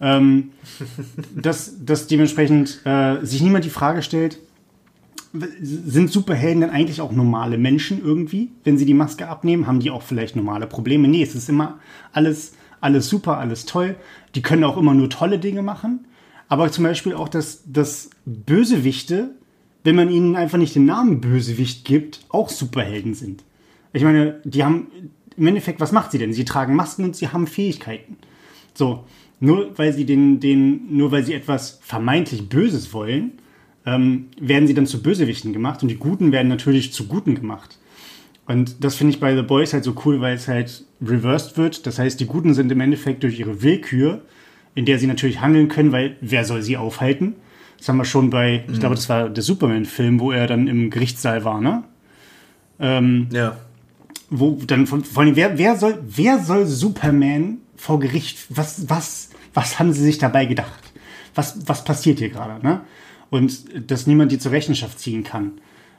ähm, 0.00 0.50
dass, 1.34 1.84
dass 1.84 2.06
dementsprechend 2.06 2.80
äh, 2.84 3.24
sich 3.24 3.42
niemand 3.42 3.64
die 3.64 3.70
Frage 3.70 4.02
stellt, 4.02 4.38
sind 5.62 6.10
Superhelden 6.10 6.62
denn 6.62 6.70
eigentlich 6.70 7.00
auch 7.00 7.12
normale 7.12 7.56
Menschen 7.56 8.02
irgendwie? 8.04 8.50
Wenn 8.64 8.78
sie 8.78 8.84
die 8.84 8.94
Maske 8.94 9.28
abnehmen, 9.28 9.68
haben 9.68 9.78
die 9.78 9.92
auch 9.92 10.02
vielleicht 10.02 10.34
normale 10.34 10.66
Probleme? 10.66 11.06
Nee, 11.06 11.22
es 11.22 11.36
ist 11.36 11.48
immer 11.48 11.78
alles, 12.12 12.54
alles 12.80 13.08
super, 13.08 13.38
alles 13.38 13.66
toll. 13.66 13.96
Die 14.34 14.42
können 14.42 14.64
auch 14.64 14.76
immer 14.76 14.94
nur 14.94 15.10
tolle 15.10 15.38
Dinge 15.38 15.62
machen. 15.62 16.06
Aber 16.48 16.70
zum 16.72 16.84
Beispiel 16.84 17.14
auch, 17.14 17.28
dass, 17.28 17.62
dass 17.66 18.10
Bösewichte, 18.26 19.30
wenn 19.84 19.96
man 19.96 20.10
ihnen 20.10 20.36
einfach 20.36 20.58
nicht 20.58 20.74
den 20.74 20.84
Namen 20.84 21.20
Bösewicht 21.20 21.84
gibt, 21.84 22.20
auch 22.28 22.48
Superhelden 22.48 23.14
sind. 23.14 23.44
Ich 23.92 24.02
meine, 24.02 24.40
die 24.44 24.64
haben 24.64 24.88
im 25.36 25.46
Endeffekt, 25.46 25.80
was 25.80 25.92
macht 25.92 26.12
sie 26.12 26.18
denn? 26.18 26.32
Sie 26.32 26.44
tragen 26.44 26.74
Masken 26.74 27.04
und 27.04 27.16
sie 27.16 27.28
haben 27.28 27.46
Fähigkeiten. 27.46 28.16
So, 28.74 29.04
nur 29.40 29.78
weil 29.78 29.92
sie 29.92 30.04
den, 30.04 30.38
den, 30.38 30.96
nur 30.96 31.12
weil 31.12 31.24
sie 31.24 31.34
etwas 31.34 31.80
vermeintlich 31.82 32.48
Böses 32.48 32.92
wollen, 32.92 33.32
ähm, 33.86 34.26
werden 34.38 34.66
sie 34.66 34.74
dann 34.74 34.86
zu 34.86 35.02
Bösewichten 35.02 35.52
gemacht 35.52 35.82
und 35.82 35.88
die 35.88 35.96
Guten 35.96 36.32
werden 36.32 36.48
natürlich 36.48 36.92
zu 36.92 37.06
Guten 37.06 37.34
gemacht. 37.34 37.78
Und 38.50 38.82
das 38.82 38.96
finde 38.96 39.14
ich 39.14 39.20
bei 39.20 39.36
The 39.36 39.42
Boys 39.42 39.72
halt 39.72 39.84
so 39.84 39.94
cool, 40.04 40.20
weil 40.20 40.34
es 40.34 40.48
halt 40.48 40.84
reversed 41.00 41.56
wird. 41.56 41.86
Das 41.86 42.00
heißt, 42.00 42.18
die 42.18 42.26
Guten 42.26 42.52
sind 42.52 42.72
im 42.72 42.80
Endeffekt 42.80 43.22
durch 43.22 43.38
ihre 43.38 43.62
Willkür, 43.62 44.22
in 44.74 44.86
der 44.86 44.98
sie 44.98 45.06
natürlich 45.06 45.40
handeln 45.40 45.68
können, 45.68 45.92
weil 45.92 46.16
wer 46.20 46.44
soll 46.44 46.60
sie 46.60 46.76
aufhalten? 46.76 47.36
Das 47.78 47.88
haben 47.88 47.98
wir 47.98 48.04
schon 48.04 48.28
bei, 48.28 48.64
mhm. 48.66 48.74
ich 48.74 48.80
glaube, 48.80 48.96
das 48.96 49.08
war 49.08 49.28
der 49.28 49.44
Superman-Film, 49.44 50.18
wo 50.18 50.32
er 50.32 50.48
dann 50.48 50.66
im 50.66 50.90
Gerichtssaal 50.90 51.44
war, 51.44 51.60
ne? 51.60 51.84
Ähm, 52.80 53.28
ja. 53.30 53.56
Wo 54.30 54.58
dann 54.66 54.88
von, 54.88 55.04
vor 55.04 55.22
allem, 55.22 55.36
wer, 55.36 55.56
wer 55.56 55.76
soll, 55.76 56.00
wer 56.04 56.40
soll 56.40 56.66
Superman 56.66 57.58
vor 57.76 58.00
Gericht, 58.00 58.46
was, 58.48 58.90
was, 58.90 59.30
was 59.54 59.78
haben 59.78 59.92
sie 59.92 60.02
sich 60.02 60.18
dabei 60.18 60.46
gedacht? 60.46 60.92
Was, 61.36 61.68
was 61.68 61.84
passiert 61.84 62.18
hier 62.18 62.30
gerade? 62.30 62.66
Ne? 62.66 62.80
Und 63.30 63.90
dass 63.92 64.08
niemand 64.08 64.32
die 64.32 64.40
zur 64.40 64.50
Rechenschaft 64.50 64.98
ziehen 64.98 65.22
kann. 65.22 65.52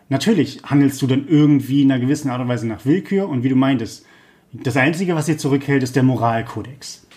Natürlich 0.10 0.62
handelst 0.64 1.02
du 1.02 1.08
dann 1.08 1.28
irgendwie 1.28 1.84
in 1.84 1.92
einer 1.92 2.02
gewissen 2.02 2.30
Art 2.30 2.42
und 2.42 2.48
Weise 2.48 2.68
nach 2.68 2.86
Willkür 2.86 3.30
und 3.30 3.44
wie 3.44 3.50
du 3.50 3.56
meintest, 3.56 4.06
das 4.54 4.76
Einzige, 4.76 5.16
was 5.16 5.28
dir 5.28 5.38
zurückhält, 5.38 5.84
ist 5.84 5.96
der 5.96 6.04
Moralkodex. 6.04 7.08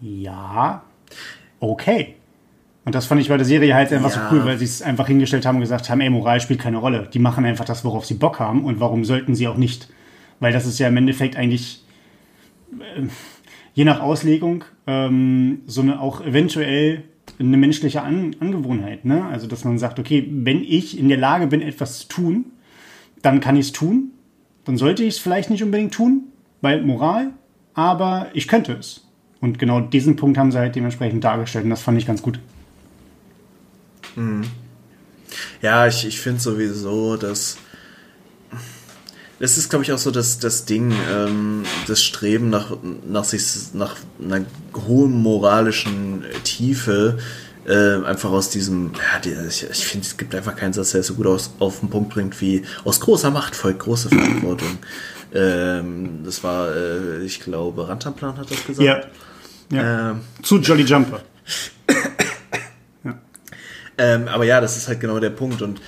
Ja, 0.00 0.82
okay. 1.58 2.14
Und 2.84 2.94
das 2.94 3.06
fand 3.06 3.20
ich 3.20 3.28
bei 3.28 3.36
der 3.36 3.44
Serie 3.44 3.74
halt 3.74 3.92
einfach 3.92 4.14
ja. 4.14 4.30
so 4.30 4.34
cool, 4.34 4.44
weil 4.44 4.56
sie 4.56 4.64
es 4.64 4.80
einfach 4.80 5.08
hingestellt 5.08 5.44
haben 5.44 5.56
und 5.56 5.62
gesagt 5.62 5.90
haben, 5.90 6.00
ey, 6.00 6.08
Moral 6.08 6.40
spielt 6.40 6.60
keine 6.60 6.78
Rolle. 6.78 7.08
Die 7.12 7.18
machen 7.18 7.44
einfach 7.44 7.64
das, 7.64 7.84
worauf 7.84 8.06
sie 8.06 8.14
Bock 8.14 8.38
haben 8.38 8.64
und 8.64 8.80
warum 8.80 9.04
sollten 9.04 9.34
sie 9.34 9.48
auch 9.48 9.56
nicht? 9.56 9.88
Weil 10.40 10.52
das 10.52 10.64
ist 10.64 10.78
ja 10.78 10.88
im 10.88 10.96
Endeffekt 10.96 11.36
eigentlich, 11.36 11.84
äh, 12.78 13.02
je 13.74 13.84
nach 13.84 14.00
Auslegung 14.00 14.64
ähm, 14.86 15.60
so 15.66 15.82
eine 15.82 16.00
auch 16.00 16.20
eventuell 16.22 17.02
eine 17.38 17.56
menschliche 17.56 18.02
An 18.02 18.36
Angewohnheit. 18.40 19.04
Ne? 19.04 19.24
Also, 19.26 19.46
dass 19.46 19.64
man 19.64 19.78
sagt, 19.78 19.98
okay, 19.98 20.28
wenn 20.30 20.62
ich 20.62 20.98
in 20.98 21.08
der 21.08 21.18
Lage 21.18 21.46
bin, 21.46 21.62
etwas 21.62 22.00
zu 22.00 22.08
tun, 22.08 22.46
dann 23.22 23.40
kann 23.40 23.56
ich 23.56 23.66
es 23.66 23.72
tun. 23.72 24.10
Dann 24.64 24.76
sollte 24.76 25.02
ich 25.02 25.14
es 25.14 25.18
vielleicht 25.18 25.50
nicht 25.50 25.62
unbedingt 25.62 25.94
tun, 25.94 26.24
weil 26.60 26.82
Moral, 26.82 27.30
aber 27.74 28.28
ich 28.34 28.48
könnte 28.48 28.72
es. 28.72 29.06
Und 29.40 29.58
genau 29.58 29.80
diesen 29.80 30.16
Punkt 30.16 30.36
haben 30.36 30.50
sie 30.50 30.58
halt 30.58 30.74
dementsprechend 30.74 31.22
dargestellt 31.22 31.64
und 31.64 31.70
das 31.70 31.82
fand 31.82 31.96
ich 31.98 32.06
ganz 32.06 32.22
gut. 32.22 32.40
Mhm. 34.16 34.42
Ja, 35.62 35.86
ich, 35.86 36.06
ich 36.06 36.20
finde 36.20 36.40
sowieso, 36.40 37.16
dass. 37.16 37.58
Das 39.40 39.56
ist, 39.56 39.70
glaube 39.70 39.84
ich, 39.84 39.92
auch 39.92 39.98
so 39.98 40.10
das, 40.10 40.38
das 40.40 40.64
Ding, 40.64 40.92
ähm, 41.12 41.62
das 41.86 42.02
Streben 42.02 42.50
nach, 42.50 42.76
nach, 43.06 43.24
sich, 43.24 43.42
nach 43.72 43.96
einer 44.20 44.44
hohen 44.74 45.12
moralischen 45.12 46.24
Tiefe, 46.42 47.18
äh, 47.68 48.04
einfach 48.04 48.30
aus 48.30 48.50
diesem, 48.50 48.92
ja, 48.94 49.20
die, 49.20 49.34
ich, 49.46 49.68
ich 49.70 49.86
finde, 49.86 50.06
es 50.06 50.16
gibt 50.16 50.34
einfach 50.34 50.56
keinen 50.56 50.72
Satz, 50.72 50.92
der 50.92 51.02
so 51.02 51.14
gut 51.14 51.26
aus, 51.26 51.52
auf 51.58 51.80
den 51.80 51.90
Punkt 51.90 52.10
bringt 52.10 52.40
wie 52.40 52.64
aus 52.84 52.98
großer 52.98 53.30
Macht 53.30 53.54
folgt 53.54 53.80
große 53.80 54.08
Verantwortung. 54.10 54.78
ähm, 55.34 56.20
das 56.24 56.42
war, 56.42 56.74
äh, 56.74 57.22
ich 57.24 57.40
glaube, 57.40 57.86
Rantanplan 57.86 58.38
hat 58.38 58.50
das 58.50 58.66
gesagt. 58.66 59.12
Ja. 59.70 59.76
ja. 59.76 60.10
Ähm, 60.10 60.20
Zu 60.42 60.56
Jolly 60.58 60.84
Jumper. 60.84 61.20
ja. 63.04 63.18
Ähm, 63.98 64.28
aber 64.28 64.44
ja, 64.44 64.60
das 64.60 64.76
ist 64.76 64.88
halt 64.88 65.00
genau 65.00 65.20
der 65.20 65.30
Punkt. 65.30 65.62
Und 65.62 65.80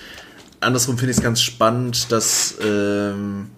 andersrum 0.60 0.98
finde 0.98 1.12
ich 1.12 1.18
es 1.18 1.22
ganz 1.22 1.40
spannend, 1.40 2.12
dass 2.12 2.56
ähm, 2.62 3.48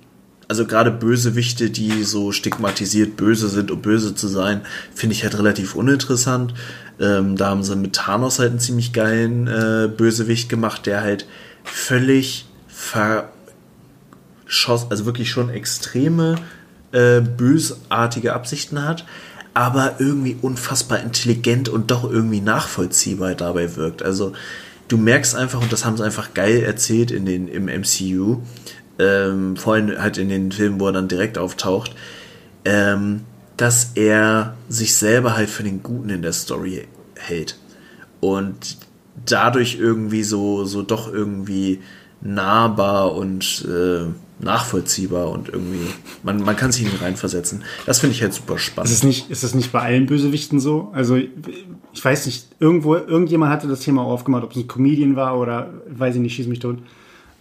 also 0.48 0.66
gerade 0.66 0.90
Bösewichte, 0.90 1.70
die 1.70 2.05
so 2.05 2.30
stigmatisiert 2.32 3.16
böse 3.16 3.48
sind, 3.48 3.70
um 3.70 3.80
böse 3.80 4.14
zu 4.14 4.28
sein, 4.28 4.61
finde 4.94 5.14
ich 5.14 5.22
halt 5.22 5.38
relativ 5.38 5.74
uninteressant. 5.74 6.53
Ähm, 7.00 7.36
da 7.36 7.48
haben 7.48 7.62
sie 7.62 7.74
mit 7.76 7.94
Thanos 7.94 8.38
halt 8.38 8.50
einen 8.50 8.61
ziemlich 8.61 8.92
geilen 8.92 9.46
äh, 9.46 9.88
Bösewicht 9.88 10.48
gemacht, 10.48 10.86
der 10.86 11.00
halt 11.00 11.26
völlig 11.64 12.46
verschossen, 12.68 13.30
also 14.90 15.07
wirklich 15.07 15.30
schon 15.30 15.48
extreme 15.48 16.36
äh, 16.92 17.20
bösartige 17.20 18.34
Absichten 18.34 18.84
hat, 18.84 19.07
aber 19.55 19.96
irgendwie 20.00 20.36
unfassbar 20.40 21.00
intelligent 21.00 21.68
und 21.68 21.90
doch 21.90 22.05
irgendwie 22.05 22.40
nachvollziehbar 22.40 23.34
dabei 23.34 23.76
wirkt. 23.76 24.03
Also 24.03 24.34
du 24.93 24.99
merkst 24.99 25.34
einfach, 25.34 25.62
und 25.62 25.72
das 25.72 25.84
haben 25.84 25.97
sie 25.97 26.05
einfach 26.05 26.34
geil 26.34 26.62
erzählt 26.62 27.11
in 27.11 27.24
den, 27.24 27.49
im 27.49 27.64
MCU, 27.64 28.43
ähm, 28.99 29.57
vor 29.57 29.74
allem 29.74 29.99
halt 30.01 30.18
in 30.18 30.28
den 30.28 30.53
Filmen, 30.53 30.78
wo 30.78 30.86
er 30.86 30.93
dann 30.93 31.09
direkt 31.09 31.38
auftaucht, 31.38 31.95
ähm, 32.66 33.22
dass 33.57 33.93
er 33.95 34.55
sich 34.68 34.95
selber 34.95 35.34
halt 35.34 35.49
für 35.49 35.62
den 35.62 35.82
Guten 35.82 36.11
in 36.11 36.20
der 36.20 36.34
Story 36.34 36.86
hält. 37.16 37.57
Und 38.20 38.76
dadurch 39.24 39.78
irgendwie 39.78 40.24
so, 40.24 40.64
so 40.64 40.82
doch 40.82 41.11
irgendwie 41.11 41.80
nahbar 42.20 43.14
und 43.14 43.66
äh, 43.66 44.07
nachvollziehbar 44.43 45.30
und 45.30 45.49
irgendwie, 45.49 45.86
man, 46.22 46.43
man 46.43 46.57
kann 46.57 46.72
sich 46.72 46.82
ihn 46.82 46.90
reinversetzen. 47.01 47.62
Das 47.86 48.01
finde 48.01 48.14
ich 48.14 48.22
halt 48.22 48.34
super 48.34 48.59
spannend. 48.59 48.90
Ist 48.90 48.99
es, 48.99 49.05
nicht, 49.05 49.30
ist 49.30 49.45
es 49.45 49.55
nicht 49.55 49.72
bei 49.72 49.80
allen 49.80 50.07
Bösewichten 50.07 50.61
so? 50.61 50.90
Also, 50.93 51.16
ich 51.16 52.05
weiß 52.05 52.26
nicht, 52.26 52.49
irgendwo, 52.59 52.97
irgendjemand 52.97 53.53
hatte 53.53 53.68
das 53.68 53.80
Thema 53.80 54.03
aufgemacht, 54.03 54.43
ob 54.43 54.51
es 54.51 54.57
ein 54.57 54.68
Comedian 54.68 55.16
war 55.16 55.38
oder, 55.38 55.72
weiß 55.88 56.16
ich 56.16 56.20
nicht, 56.20 56.34
schieß 56.34 56.49
mich 56.49 56.59
tot. 56.59 56.78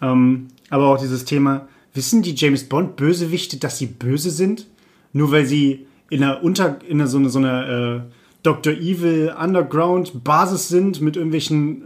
Ähm, 0.02 0.48
aber 0.70 0.88
auch 0.88 1.00
dieses 1.00 1.26
Thema, 1.26 1.68
wissen 1.94 2.22
die 2.22 2.36
James 2.36 2.64
Bond 2.64 2.96
Bösewichte, 2.96 3.58
dass 3.58 3.78
sie 3.78 3.88
böse 3.88 4.30
sind? 4.30 4.68
Nur 5.14 5.32
weil 5.32 5.46
sie 5.46 5.88
in 6.10 6.24
einer 6.24 6.44
Unter, 6.44 6.80
in 6.88 7.02
einer, 7.02 7.08
so 7.08 7.18
einer, 7.18 7.30
so 7.30 7.40
einer 7.40 7.70
äh, 7.70 8.02
Dr. 8.44 8.74
Evil 8.74 9.34
Underground 9.40 10.24
Basis 10.24 10.68
sind 10.68 11.02
mit 11.02 11.16
irgendwelchen 11.16 11.84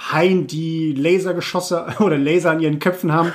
Haien, 0.00 0.46
die 0.46 0.92
Lasergeschosse 0.92 1.86
oder 2.00 2.16
Laser 2.16 2.50
an 2.50 2.60
ihren 2.60 2.78
Köpfen 2.78 3.12
haben. 3.12 3.32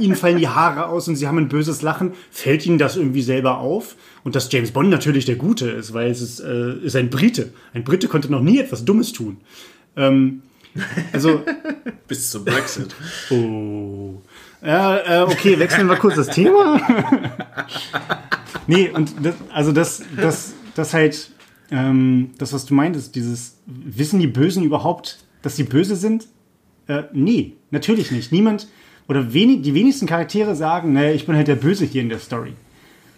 ihnen 0.00 0.14
fallen 0.14 0.38
die 0.38 0.48
Haare 0.48 0.86
aus 0.86 1.08
und 1.08 1.16
sie 1.16 1.26
haben 1.26 1.38
ein 1.38 1.48
böses 1.48 1.82
Lachen. 1.82 2.12
Fällt 2.30 2.64
ihnen 2.66 2.78
das 2.78 2.96
irgendwie 2.96 3.22
selber 3.22 3.58
auf? 3.58 3.96
Und 4.24 4.36
dass 4.36 4.50
James 4.52 4.70
Bond 4.70 4.90
natürlich 4.90 5.24
der 5.24 5.36
Gute 5.36 5.68
ist, 5.70 5.94
weil 5.94 6.10
es 6.10 6.20
ist, 6.20 6.40
äh, 6.40 6.74
ist 6.78 6.96
ein 6.96 7.10
Brite. 7.10 7.52
Ein 7.74 7.84
Brite 7.84 8.08
konnte 8.08 8.30
noch 8.30 8.42
nie 8.42 8.58
etwas 8.60 8.84
Dummes 8.84 9.12
tun. 9.12 9.38
Ähm, 9.96 10.42
also. 11.12 11.42
Bis 12.08 12.30
zum 12.30 12.44
Brexit. 12.44 12.94
Oh. 13.30 14.22
Ja, 14.62 14.96
äh, 14.96 15.22
okay, 15.22 15.58
wechseln 15.58 15.86
wir 15.86 15.96
kurz 15.96 16.16
das 16.16 16.28
Thema. 16.28 16.80
nee, 18.66 18.90
und 18.90 19.12
das, 19.22 19.34
also 19.52 19.72
das, 19.72 20.02
das, 20.16 20.54
das 20.74 20.94
halt, 20.94 21.30
ähm, 21.70 22.30
das, 22.38 22.52
was 22.52 22.66
du 22.66 22.74
meintest, 22.74 23.14
dieses, 23.14 23.58
wissen 23.66 24.18
die 24.18 24.26
Bösen 24.26 24.64
überhaupt, 24.64 25.18
dass 25.42 25.56
sie 25.56 25.64
böse 25.64 25.96
sind? 25.96 26.28
Äh, 26.86 27.04
nee, 27.12 27.54
natürlich 27.70 28.10
nicht. 28.10 28.32
Niemand, 28.32 28.68
oder 29.08 29.32
wenig, 29.32 29.62
die 29.62 29.74
wenigsten 29.74 30.06
Charaktere 30.06 30.54
sagen, 30.54 30.92
naja, 30.92 31.12
ich 31.12 31.26
bin 31.26 31.36
halt 31.36 31.48
der 31.48 31.56
Böse 31.56 31.84
hier 31.84 32.02
in 32.02 32.08
der 32.08 32.18
Story. 32.18 32.52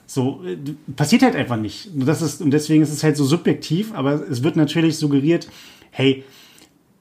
So, 0.06 0.42
äh, 0.44 0.56
passiert 0.96 1.22
halt 1.22 1.36
einfach 1.36 1.56
nicht. 1.56 1.90
Das 1.94 2.22
ist, 2.22 2.40
und 2.40 2.50
deswegen 2.50 2.82
ist 2.82 2.92
es 2.92 3.02
halt 3.02 3.16
so 3.16 3.24
subjektiv, 3.24 3.92
aber 3.94 4.28
es 4.28 4.42
wird 4.42 4.56
natürlich 4.56 4.98
suggeriert, 4.98 5.48
hey, 5.90 6.24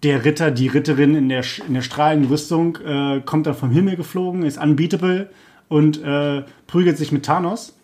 der 0.04 0.24
Ritter, 0.24 0.52
die 0.52 0.68
Ritterin 0.68 1.16
in 1.16 1.30
der, 1.30 1.44
in 1.68 1.74
der 1.74 1.82
strahlenden 1.82 2.30
Rüstung 2.30 2.78
äh, 2.78 3.22
kommt 3.26 3.48
da 3.48 3.54
vom 3.54 3.72
Himmel 3.72 3.96
geflogen, 3.96 4.44
ist 4.44 4.58
unbeatable 4.58 5.30
und 5.68 6.02
äh, 6.04 6.44
prügelt 6.68 6.98
sich 6.98 7.12
mit 7.12 7.26
Thanos. 7.26 7.76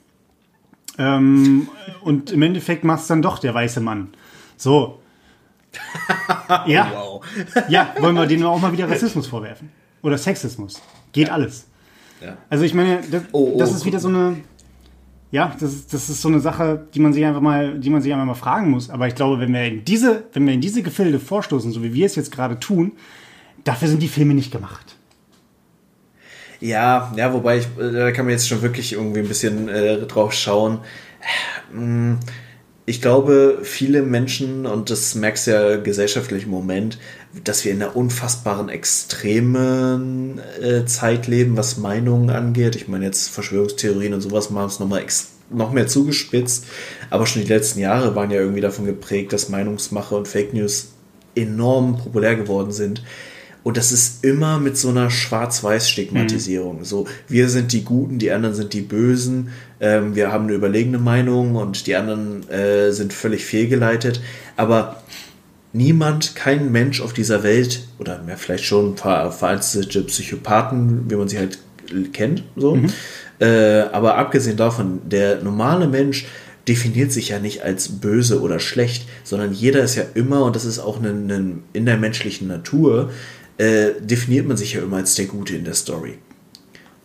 Ähm, 0.98 1.68
und 2.02 2.32
im 2.32 2.42
Endeffekt 2.42 2.84
macht 2.84 3.02
es 3.02 3.08
dann 3.08 3.22
doch 3.22 3.40
der 3.40 3.54
weiße 3.54 3.82
Mann. 3.82 4.10
So. 4.58 5.00
ja. 6.68 6.92
Wow. 6.94 7.26
ja, 7.70 7.94
wollen 8.00 8.16
wir 8.16 8.26
denen 8.26 8.44
auch 8.44 8.60
mal 8.60 8.72
wieder 8.72 8.90
Rassismus 8.90 9.28
vorwerfen? 9.28 9.72
Oder 10.02 10.18
Sexismus? 10.18 10.82
Geht 11.12 11.28
ja. 11.28 11.34
alles. 11.34 11.68
Ja. 12.22 12.38
Also 12.50 12.64
ich 12.64 12.74
meine, 12.74 13.02
das, 13.10 13.24
oh, 13.32 13.54
oh, 13.54 13.60
das 13.60 13.72
ist 13.72 13.86
wieder 13.86 14.00
so 14.00 14.08
eine 14.08 14.38
ja, 15.36 15.54
das 15.60 15.74
ist, 15.74 15.94
das 15.94 16.10
ist 16.10 16.22
so 16.22 16.30
eine 16.30 16.40
Sache, 16.40 16.88
die 16.94 17.02
man 17.02 17.12
sich 17.12 17.26
einfach 17.26 17.42
mal, 17.42 17.78
die 17.78 17.90
man 17.90 18.02
sich 18.02 18.14
einfach 18.14 18.26
mal 18.26 18.36
fragen 18.36 18.70
muss. 18.70 18.90
Aber 18.90 19.08
ich 19.08 19.16
glaube, 19.16 19.40
wenn 19.42 19.52
wir 19.52 19.66
in 19.66 19.84
diese, 19.84 20.24
wenn 20.32 20.46
wir 20.46 20.54
in 20.54 20.62
diese 20.62 20.82
Gefilde 20.82 21.20
vorstoßen, 21.20 21.74
so 21.74 21.84
wie 21.84 21.94
wir 21.94 22.06
es 22.06 22.16
jetzt 22.16 22.32
gerade 22.32 22.58
tun, 22.58 22.94
dafür 23.66 23.90
sind 23.90 24.02
die 24.02 24.08
Filme 24.08 24.34
nicht 24.34 24.52
gemacht. 24.52 24.96
Ja, 26.62 27.12
ja, 27.18 27.34
wobei 27.34 27.58
ich, 27.58 27.66
äh, 27.78 27.92
da 27.92 28.12
kann 28.12 28.26
man 28.26 28.32
jetzt 28.32 28.48
schon 28.48 28.62
wirklich 28.62 28.94
irgendwie 28.94 29.20
ein 29.20 29.28
bisschen 29.28 29.68
äh, 29.68 29.98
drauf 30.06 30.32
schauen. 30.34 30.80
Hm, 31.72 32.18
ich 32.88 33.02
glaube, 33.02 33.60
viele 33.64 34.04
Menschen, 34.04 34.68
und 34.68 34.92
das 34.92 35.16
merkst 35.16 35.48
du 35.48 35.52
ja 35.52 35.76
gesellschaftlich 35.78 36.44
im 36.44 36.52
Moment, 36.52 37.00
dass 37.44 37.66
wir 37.66 37.72
in 37.72 37.82
einer 37.82 37.96
unfassbaren 37.96 38.70
extremen 38.70 40.40
äh, 40.62 40.86
Zeit 40.86 41.28
leben, 41.28 41.58
was 41.58 41.78
Meinungen 41.78 42.30
angeht. 42.30 42.76
Ich 42.76 42.88
meine, 42.88 43.06
jetzt 43.06 43.30
Verschwörungstheorien 43.30 44.14
und 44.14 44.22
sowas 44.22 44.52
machen 44.52 44.68
es 44.68 44.80
nochmal 44.80 45.04
noch 45.50 45.72
mehr 45.72 45.88
zugespitzt. 45.88 46.66
Aber 47.10 47.26
schon 47.26 47.42
die 47.42 47.48
letzten 47.48 47.80
Jahre 47.80 48.16
waren 48.16 48.30
ja 48.30 48.40
irgendwie 48.40 48.62
davon 48.62 48.86
geprägt, 48.86 49.34
dass 49.34 49.50
Meinungsmache 49.50 50.16
und 50.16 50.28
Fake 50.28 50.54
News 50.54 50.90
enorm 51.36 51.98
populär 51.98 52.36
geworden 52.36 52.72
sind. 52.72 53.04
Und 53.66 53.78
das 53.78 53.92
ist 53.92 54.24
immer 54.24 54.60
mit 54.60 54.78
so 54.78 54.90
einer 54.90 55.10
Schwarz-Weiß-Stigmatisierung. 55.10 56.78
Mhm. 56.78 56.86
So, 56.86 57.08
wir 57.28 57.50
sind 57.50 57.74
die 57.74 57.84
Guten, 57.84 58.20
die 58.20 58.30
anderen 58.30 58.54
sind 58.54 58.74
die 58.74 58.82
Bösen. 58.82 59.50
Ähm, 59.80 60.14
wir 60.14 60.32
haben 60.32 60.44
eine 60.44 60.54
überlegene 60.54 61.00
Meinung 61.00 61.56
und 61.56 61.88
die 61.88 61.96
anderen 61.96 62.48
äh, 62.48 62.92
sind 62.92 63.12
völlig 63.12 63.44
fehlgeleitet. 63.44 64.22
Aber 64.56 65.02
niemand, 65.74 66.36
kein 66.36 66.72
Mensch 66.72 67.02
auf 67.02 67.12
dieser 67.12 67.42
Welt, 67.42 67.88
oder 67.98 68.22
mehr 68.22 68.38
vielleicht 68.38 68.66
schon 68.66 68.98
vereinzelte 68.98 70.04
Psychopathen, 70.04 71.10
wie 71.10 71.16
man 71.16 71.28
sie 71.28 71.40
halt 71.40 71.58
kennt, 72.14 72.44
so. 72.56 72.76
Mhm. 72.76 72.92
Äh, 73.40 73.80
aber 73.92 74.18
abgesehen 74.18 74.58
davon, 74.58 75.02
der 75.10 75.42
normale 75.42 75.88
Mensch 75.88 76.28
definiert 76.68 77.12
sich 77.12 77.30
ja 77.30 77.40
nicht 77.40 77.64
als 77.64 78.00
böse 78.00 78.42
oder 78.42 78.60
schlecht, 78.60 79.08
sondern 79.24 79.54
jeder 79.54 79.84
ist 79.84 79.96
ja 79.96 80.04
immer, 80.14 80.46
und 80.46 80.56
das 80.56 80.66
ist 80.66 80.78
auch 80.78 81.02
in 81.02 81.64
der 81.74 81.98
menschlichen 81.98 82.48
Natur, 82.48 83.10
äh, 83.58 83.92
definiert 84.00 84.48
man 84.48 84.58
sich 84.58 84.74
ja 84.74 84.82
immer 84.82 84.98
als 84.98 85.16
der 85.16 85.26
Gute 85.26 85.56
in 85.56 85.66
der 85.66 85.74
Story. 85.74 86.18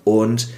Und 0.04 0.48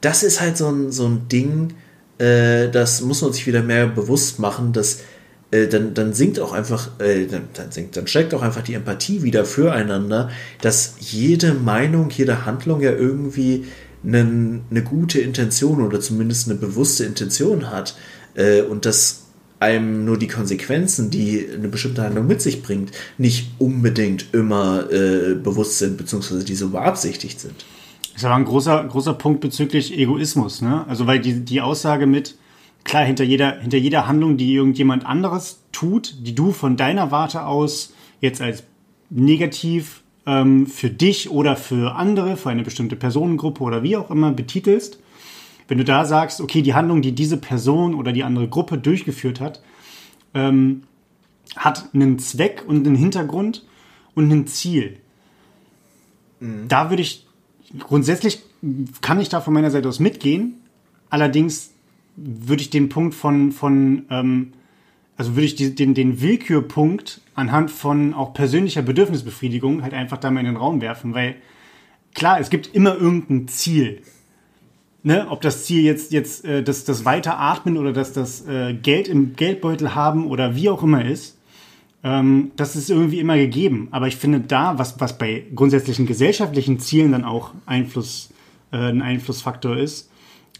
das 0.00 0.22
ist 0.22 0.40
halt 0.40 0.56
so 0.56 0.68
ein, 0.68 0.92
so 0.92 1.06
ein 1.06 1.28
Ding, 1.28 1.74
äh, 2.18 2.68
das 2.68 3.00
muss 3.02 3.22
man 3.22 3.32
sich 3.32 3.46
wieder 3.46 3.62
mehr 3.62 3.86
bewusst 3.86 4.38
machen, 4.38 4.72
dass 4.72 5.00
äh, 5.50 5.68
dann, 5.68 5.94
dann 5.94 6.14
sinkt 6.14 6.40
auch 6.40 6.52
einfach, 6.52 6.98
äh, 6.98 7.26
dann, 7.26 7.48
dann, 7.52 7.70
sinkt, 7.70 7.96
dann 7.96 8.06
steigt 8.06 8.34
auch 8.34 8.42
einfach 8.42 8.62
die 8.62 8.74
Empathie 8.74 9.22
wieder 9.22 9.44
füreinander, 9.44 10.30
dass 10.60 10.94
jede 10.98 11.54
Meinung, 11.54 12.10
jede 12.10 12.46
Handlung 12.46 12.80
ja 12.80 12.92
irgendwie 12.92 13.66
einen, 14.04 14.62
eine 14.70 14.82
gute 14.82 15.20
Intention 15.20 15.82
oder 15.82 16.00
zumindest 16.00 16.48
eine 16.48 16.58
bewusste 16.58 17.04
Intention 17.04 17.70
hat 17.70 17.96
äh, 18.34 18.62
und 18.62 18.86
dass 18.86 19.21
einem 19.62 20.04
nur 20.04 20.18
die 20.18 20.26
Konsequenzen, 20.26 21.10
die 21.10 21.46
eine 21.54 21.68
bestimmte 21.68 22.02
Handlung 22.02 22.26
mit 22.26 22.42
sich 22.42 22.62
bringt, 22.62 22.90
nicht 23.16 23.52
unbedingt 23.58 24.26
immer 24.34 24.90
äh, 24.90 25.34
bewusst 25.34 25.78
sind, 25.78 25.96
beziehungsweise 25.96 26.44
die 26.44 26.56
so 26.56 26.70
beabsichtigt 26.70 27.40
sind. 27.40 27.64
Das 28.12 28.22
ist 28.22 28.24
aber 28.26 28.34
ein 28.34 28.44
großer, 28.44 28.84
großer 28.84 29.14
Punkt 29.14 29.40
bezüglich 29.40 29.96
Egoismus, 29.96 30.60
ne? 30.60 30.84
Also 30.88 31.06
weil 31.06 31.20
die, 31.20 31.44
die 31.44 31.60
Aussage 31.60 32.06
mit, 32.06 32.36
klar, 32.84 33.04
hinter 33.04 33.24
jeder, 33.24 33.60
hinter 33.60 33.78
jeder 33.78 34.06
Handlung, 34.06 34.36
die 34.36 34.52
irgendjemand 34.52 35.06
anderes 35.06 35.60
tut, 35.70 36.16
die 36.20 36.34
du 36.34 36.52
von 36.52 36.76
deiner 36.76 37.10
Warte 37.10 37.46
aus 37.46 37.94
jetzt 38.20 38.42
als 38.42 38.64
negativ 39.08 40.02
ähm, 40.26 40.66
für 40.66 40.90
dich 40.90 41.30
oder 41.30 41.56
für 41.56 41.94
andere, 41.94 42.36
für 42.36 42.50
eine 42.50 42.64
bestimmte 42.64 42.96
Personengruppe 42.96 43.62
oder 43.62 43.82
wie 43.82 43.96
auch 43.96 44.10
immer 44.10 44.32
betitelst, 44.32 44.98
wenn 45.68 45.78
du 45.78 45.84
da 45.84 46.04
sagst, 46.04 46.40
okay, 46.40 46.62
die 46.62 46.74
Handlung, 46.74 47.02
die 47.02 47.12
diese 47.12 47.36
Person 47.36 47.94
oder 47.94 48.12
die 48.12 48.24
andere 48.24 48.48
Gruppe 48.48 48.78
durchgeführt 48.78 49.40
hat, 49.40 49.62
ähm, 50.34 50.82
hat 51.56 51.90
einen 51.94 52.18
Zweck 52.18 52.64
und 52.66 52.86
einen 52.86 52.96
Hintergrund 52.96 53.64
und 54.14 54.30
ein 54.30 54.46
Ziel. 54.46 54.98
Mhm. 56.40 56.68
Da 56.68 56.90
würde 56.90 57.02
ich 57.02 57.26
grundsätzlich 57.78 58.42
kann 59.00 59.20
ich 59.20 59.28
da 59.28 59.40
von 59.40 59.54
meiner 59.54 59.70
Seite 59.70 59.88
aus 59.88 59.98
mitgehen. 59.98 60.54
Allerdings 61.10 61.72
würde 62.16 62.62
ich 62.62 62.70
den 62.70 62.88
Punkt 62.88 63.14
von, 63.14 63.52
von 63.52 64.04
ähm, 64.10 64.52
also 65.16 65.34
würde 65.34 65.46
ich 65.46 65.56
die, 65.56 65.74
den, 65.74 65.94
den 65.94 66.20
Willkürpunkt 66.20 67.20
anhand 67.34 67.70
von 67.70 68.14
auch 68.14 68.34
persönlicher 68.34 68.82
Bedürfnisbefriedigung 68.82 69.82
halt 69.82 69.94
einfach 69.94 70.18
da 70.18 70.30
mal 70.30 70.40
in 70.40 70.46
den 70.46 70.56
Raum 70.56 70.80
werfen, 70.80 71.14
weil 71.14 71.36
klar, 72.14 72.40
es 72.40 72.50
gibt 72.50 72.74
immer 72.74 72.96
irgendein 72.96 73.48
Ziel. 73.48 74.02
Ne, 75.04 75.26
ob 75.28 75.40
das 75.40 75.64
Ziel 75.64 75.82
jetzt, 75.82 76.12
jetzt 76.12 76.44
äh, 76.44 76.62
das, 76.62 76.84
das 76.84 77.04
Weiteratmen 77.04 77.76
oder 77.76 77.92
dass 77.92 78.12
das 78.12 78.46
äh, 78.46 78.72
Geld 78.72 79.08
im 79.08 79.34
Geldbeutel 79.34 79.96
haben 79.96 80.26
oder 80.26 80.54
wie 80.54 80.68
auch 80.68 80.84
immer 80.84 81.04
ist, 81.04 81.38
ähm, 82.04 82.52
das 82.56 82.76
ist 82.76 82.88
irgendwie 82.88 83.18
immer 83.18 83.36
gegeben. 83.36 83.88
Aber 83.90 84.06
ich 84.06 84.16
finde 84.16 84.40
da, 84.40 84.78
was, 84.78 85.00
was 85.00 85.18
bei 85.18 85.44
grundsätzlichen 85.54 86.06
gesellschaftlichen 86.06 86.78
Zielen 86.78 87.12
dann 87.12 87.24
auch 87.24 87.52
Einfluss, 87.66 88.30
äh, 88.72 88.76
ein 88.76 89.02
Einflussfaktor 89.02 89.76
ist, 89.76 90.10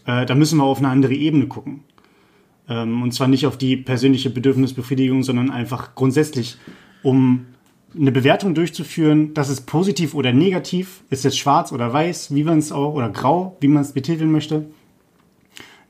äh, 0.05 0.25
da 0.25 0.35
müssen 0.35 0.57
wir 0.57 0.65
auf 0.65 0.79
eine 0.79 0.89
andere 0.89 1.13
Ebene 1.13 1.47
gucken. 1.47 1.81
Ähm, 2.67 3.01
und 3.01 3.13
zwar 3.13 3.27
nicht 3.27 3.45
auf 3.45 3.57
die 3.57 3.77
persönliche 3.77 4.29
Bedürfnisbefriedigung, 4.29 5.23
sondern 5.23 5.51
einfach 5.51 5.95
grundsätzlich, 5.95 6.57
um 7.01 7.45
eine 7.97 8.11
Bewertung 8.11 8.55
durchzuführen, 8.55 9.33
das 9.33 9.49
ist 9.49 9.61
positiv 9.61 10.13
oder 10.13 10.33
negativ, 10.33 11.03
ist 11.09 11.25
es 11.25 11.37
schwarz 11.37 11.71
oder 11.71 11.91
weiß, 11.91 12.33
wie 12.33 12.43
man 12.43 12.59
es 12.59 12.71
auch, 12.71 12.93
oder 12.93 13.09
grau, 13.09 13.57
wie 13.59 13.67
man 13.67 13.83
es 13.83 13.93
betiteln 13.93 14.31
möchte. 14.31 14.65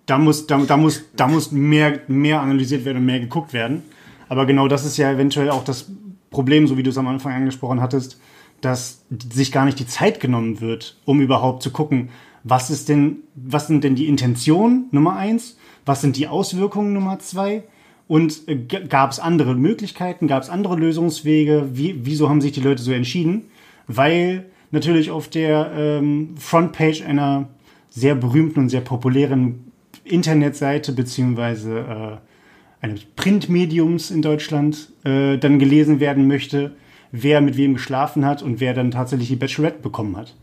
Da 0.05 0.17
muss, 0.17 0.47
da, 0.47 0.57
da 0.57 0.75
muss, 0.75 1.05
da 1.15 1.27
muss 1.27 1.51
mehr, 1.51 2.01
mehr 2.07 2.41
analysiert 2.41 2.83
werden 2.83 2.97
und 2.97 3.05
mehr 3.05 3.21
geguckt 3.21 3.53
werden. 3.53 3.83
Aber 4.27 4.45
genau 4.45 4.67
das 4.67 4.85
ist 4.85 4.97
ja 4.97 5.11
eventuell 5.11 5.49
auch 5.49 5.63
das 5.63 5.91
Problem, 6.29 6.67
so 6.67 6.77
wie 6.77 6.83
du 6.83 6.89
es 6.89 6.97
am 6.97 7.07
Anfang 7.07 7.33
angesprochen 7.33 7.81
hattest, 7.81 8.19
dass 8.59 9.05
sich 9.31 9.51
gar 9.51 9.65
nicht 9.65 9.79
die 9.79 9.87
Zeit 9.87 10.19
genommen 10.19 10.61
wird, 10.61 10.97
um 11.05 11.21
überhaupt 11.21 11.63
zu 11.63 11.71
gucken, 11.71 12.09
was 12.43 12.69
ist 12.69 12.89
denn, 12.89 13.17
was 13.35 13.67
sind 13.67 13.83
denn 13.83 13.95
die 13.95 14.07
Intentionen, 14.07 14.87
Nummer 14.91 15.15
eins, 15.15 15.57
was 15.85 16.01
sind 16.01 16.17
die 16.17 16.27
Auswirkungen, 16.27 16.93
Nummer 16.93 17.19
zwei, 17.19 17.63
und 18.07 18.47
äh, 18.47 18.55
gab 18.55 19.11
es 19.11 19.19
andere 19.19 19.55
Möglichkeiten, 19.55 20.27
gab 20.27 20.43
es 20.43 20.49
andere 20.49 20.75
Lösungswege? 20.75 21.69
Wie, 21.73 22.05
wieso 22.05 22.29
haben 22.29 22.41
sich 22.41 22.51
die 22.51 22.61
Leute 22.61 22.83
so 22.83 22.91
entschieden? 22.91 23.43
Weil 23.87 24.45
natürlich 24.71 25.11
auf 25.11 25.27
der 25.27 25.71
ähm, 25.75 26.35
Frontpage 26.37 27.03
einer 27.03 27.49
sehr 27.89 28.15
berühmten 28.15 28.59
und 28.59 28.69
sehr 28.69 28.81
populären 28.81 29.71
Internetseite 30.03 30.91
beziehungsweise 30.91 31.79
äh, 31.79 32.85
eines 32.85 33.05
Printmediums 33.15 34.11
in 34.11 34.21
Deutschland 34.21 34.91
äh, 35.05 35.37
dann 35.37 35.59
gelesen 35.59 35.99
werden 35.99 36.27
möchte, 36.27 36.75
wer 37.11 37.39
mit 37.39 37.55
wem 37.55 37.75
geschlafen 37.75 38.25
hat 38.25 38.41
und 38.41 38.59
wer 38.59 38.73
dann 38.73 38.91
tatsächlich 38.91 39.29
die 39.29 39.35
Bachelorette 39.35 39.79
bekommen 39.79 40.17
hat. 40.17 40.35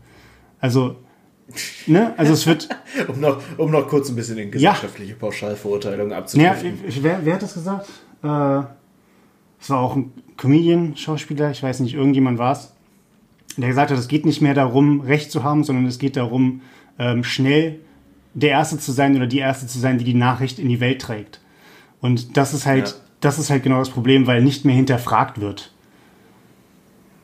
Also 0.59 0.95
Ne? 1.87 2.13
Also 2.17 2.33
es 2.33 2.47
wird. 2.47 2.69
um, 3.07 3.19
noch, 3.19 3.41
um 3.57 3.71
noch 3.71 3.87
kurz 3.87 4.09
ein 4.09 4.15
bisschen 4.15 4.37
in 4.37 4.51
gesellschaftliche 4.51 5.11
ja. 5.11 5.17
Pauschalverurteilung 5.17 6.13
abzudriften. 6.13 6.79
Ja, 6.87 7.03
wer, 7.03 7.19
wer 7.23 7.33
hat 7.35 7.41
das 7.41 7.53
gesagt? 7.53 7.87
Äh, 8.23 8.61
es 9.59 9.69
war 9.69 9.79
auch 9.79 9.95
ein 9.95 10.11
Comedian, 10.37 10.95
Schauspieler, 10.97 11.51
ich 11.51 11.61
weiß 11.61 11.81
nicht, 11.81 11.93
irgendjemand 11.93 12.39
war 12.39 12.53
es, 12.53 12.73
der 13.57 13.67
gesagt 13.67 13.91
hat, 13.91 13.97
es 13.97 14.07
geht 14.07 14.25
nicht 14.25 14.41
mehr 14.41 14.53
darum, 14.53 15.01
Recht 15.01 15.31
zu 15.31 15.43
haben, 15.43 15.63
sondern 15.63 15.85
es 15.85 15.99
geht 15.99 16.17
darum, 16.17 16.61
ähm, 16.97 17.23
schnell 17.23 17.79
der 18.33 18.51
Erste 18.51 18.79
zu 18.79 18.91
sein 18.91 19.15
oder 19.15 19.27
die 19.27 19.39
Erste 19.39 19.67
zu 19.67 19.77
sein, 19.79 19.97
die 19.97 20.05
die 20.05 20.13
Nachricht 20.13 20.57
in 20.57 20.69
die 20.69 20.79
Welt 20.79 21.01
trägt. 21.01 21.41
Und 21.99 22.37
das 22.37 22.53
ist 22.53 22.65
halt, 22.65 22.87
ja. 22.87 22.93
das 23.19 23.39
ist 23.39 23.49
halt 23.49 23.63
genau 23.63 23.79
das 23.79 23.89
Problem, 23.89 24.25
weil 24.25 24.41
nicht 24.41 24.65
mehr 24.65 24.75
hinterfragt 24.75 25.39
wird. 25.39 25.71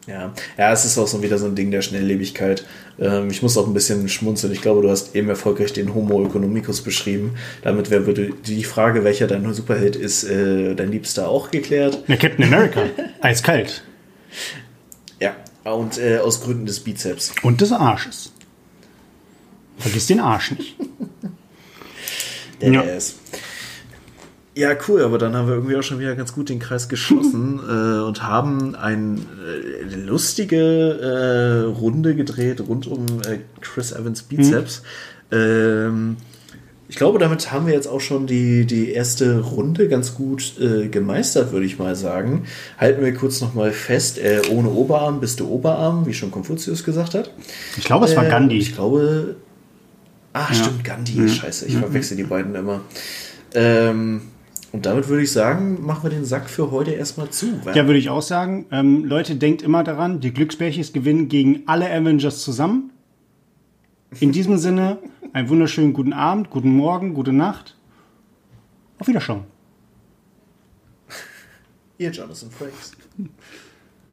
Ja, 0.07 0.33
ja, 0.57 0.71
es 0.71 0.85
ist 0.85 0.97
auch 0.97 1.07
so 1.07 1.21
wieder 1.21 1.37
so 1.37 1.47
ein 1.47 1.55
Ding 1.55 1.69
der 1.69 1.81
Schnelllebigkeit. 1.81 2.65
Ähm, 2.97 3.29
ich 3.29 3.43
muss 3.43 3.57
auch 3.57 3.67
ein 3.67 3.73
bisschen 3.73 4.07
schmunzeln. 4.07 4.53
Ich 4.53 4.61
glaube, 4.61 4.81
du 4.81 4.89
hast 4.89 5.15
eben 5.15 5.27
erfolgreich 5.27 5.73
den 5.73 5.93
Homo 5.93 6.25
economicus 6.25 6.81
beschrieben. 6.81 7.35
Damit 7.61 7.89
wäre 7.89 8.13
die 8.13 8.63
Frage, 8.63 9.03
welcher 9.03 9.27
dein 9.27 9.53
Superheld 9.53 9.97
ist, 9.97 10.23
äh, 10.23 10.75
dein 10.75 10.91
Liebster 10.91 11.27
auch 11.27 11.51
geklärt. 11.51 12.03
Na, 12.07 12.15
Captain 12.15 12.45
America. 12.45 12.83
Eiskalt. 13.21 13.83
Ja, 15.19 15.35
und 15.65 15.97
äh, 15.97 16.19
aus 16.19 16.41
Gründen 16.41 16.65
des 16.65 16.79
Bizeps. 16.79 17.33
Und 17.43 17.59
des 17.59 17.73
Arsches. 17.73 18.31
Vergiss 19.77 20.07
den 20.07 20.21
Arsch 20.21 20.51
nicht. 20.51 20.75
Der, 22.59 22.71
ja. 22.71 22.81
der 22.81 22.97
ist. 22.97 23.17
Ja, 24.57 24.75
cool, 24.87 25.03
aber 25.03 25.19
dann 25.19 25.35
haben 25.35 25.47
wir 25.47 25.53
irgendwie 25.53 25.75
auch 25.75 25.83
schon 25.83 25.99
wieder 25.99 26.15
ganz 26.15 26.33
gut 26.33 26.49
den 26.49 26.57
Kreis 26.57 26.89
geschlossen 26.89 27.59
äh, 27.69 28.01
und 28.01 28.23
haben 28.23 28.73
eine 28.73 29.19
äh, 29.45 29.95
lustige 29.95 30.57
äh, 30.57 31.65
Runde 31.67 32.15
gedreht 32.15 32.61
rund 32.67 32.87
um 32.87 33.05
äh, 33.27 33.37
Chris 33.61 33.91
Evans 33.91 34.23
Bizeps. 34.23 34.81
Mhm. 35.29 35.37
Ähm, 35.37 36.17
ich 36.89 36.95
glaube, 36.95 37.19
damit 37.19 37.51
haben 37.51 37.67
wir 37.67 37.73
jetzt 37.75 37.85
auch 37.85 38.01
schon 38.01 38.25
die, 38.25 38.65
die 38.65 38.89
erste 38.93 39.41
Runde 39.41 39.89
ganz 39.89 40.15
gut 40.15 40.53
äh, 40.59 40.87
gemeistert, 40.87 41.51
würde 41.51 41.67
ich 41.67 41.77
mal 41.77 41.95
sagen. 41.95 42.45
Halten 42.79 43.05
wir 43.05 43.13
kurz 43.13 43.41
nochmal 43.41 43.71
fest, 43.71 44.17
äh, 44.17 44.41
ohne 44.49 44.69
Oberarm 44.69 45.19
bist 45.19 45.39
du 45.39 45.47
Oberarm, 45.49 46.07
wie 46.07 46.15
schon 46.15 46.31
Konfuzius 46.31 46.83
gesagt 46.83 47.13
hat. 47.13 47.29
Ich 47.77 47.83
glaube, 47.83 48.05
es 48.05 48.15
war 48.15 48.25
äh, 48.25 48.29
Gandhi. 48.31 48.57
Ich 48.57 48.73
glaube. 48.73 49.35
Ah, 50.33 50.47
ja. 50.49 50.55
stimmt, 50.55 50.83
Gandhi. 50.83 51.19
Mhm. 51.19 51.29
Scheiße, 51.29 51.67
ich 51.67 51.75
mhm. 51.75 51.81
verwechsel 51.81 52.17
die 52.17 52.23
beiden 52.23 52.55
immer. 52.55 52.81
Ähm, 53.53 54.21
und 54.71 54.85
damit 54.85 55.07
würde 55.07 55.23
ich 55.23 55.31
sagen, 55.31 55.85
machen 55.85 56.03
wir 56.03 56.09
den 56.09 56.25
Sack 56.25 56.49
für 56.49 56.71
heute 56.71 56.91
erstmal 56.91 57.29
zu. 57.29 57.59
Ja, 57.73 57.85
würde 57.85 57.99
ich 57.99 58.09
auch 58.09 58.21
sagen. 58.21 58.65
Ähm, 58.71 59.05
Leute, 59.05 59.35
denkt 59.35 59.61
immer 59.61 59.83
daran, 59.83 60.19
die 60.19 60.33
Glücksbärchis 60.33 60.93
gewinnen 60.93 61.29
gegen 61.29 61.63
alle 61.67 61.89
Avengers 61.89 62.41
zusammen. 62.41 62.91
In 64.19 64.31
diesem 64.31 64.57
Sinne, 64.57 64.99
einen 65.33 65.49
wunderschönen 65.49 65.93
guten 65.93 66.13
Abend, 66.13 66.49
guten 66.49 66.69
Morgen, 66.69 67.13
gute 67.13 67.33
Nacht. 67.33 67.75
Auf 68.99 69.07
Wiederschauen. 69.07 69.43
Ihr 71.97 72.11
Jonathan 72.11 72.51
Frakes. 72.51 72.91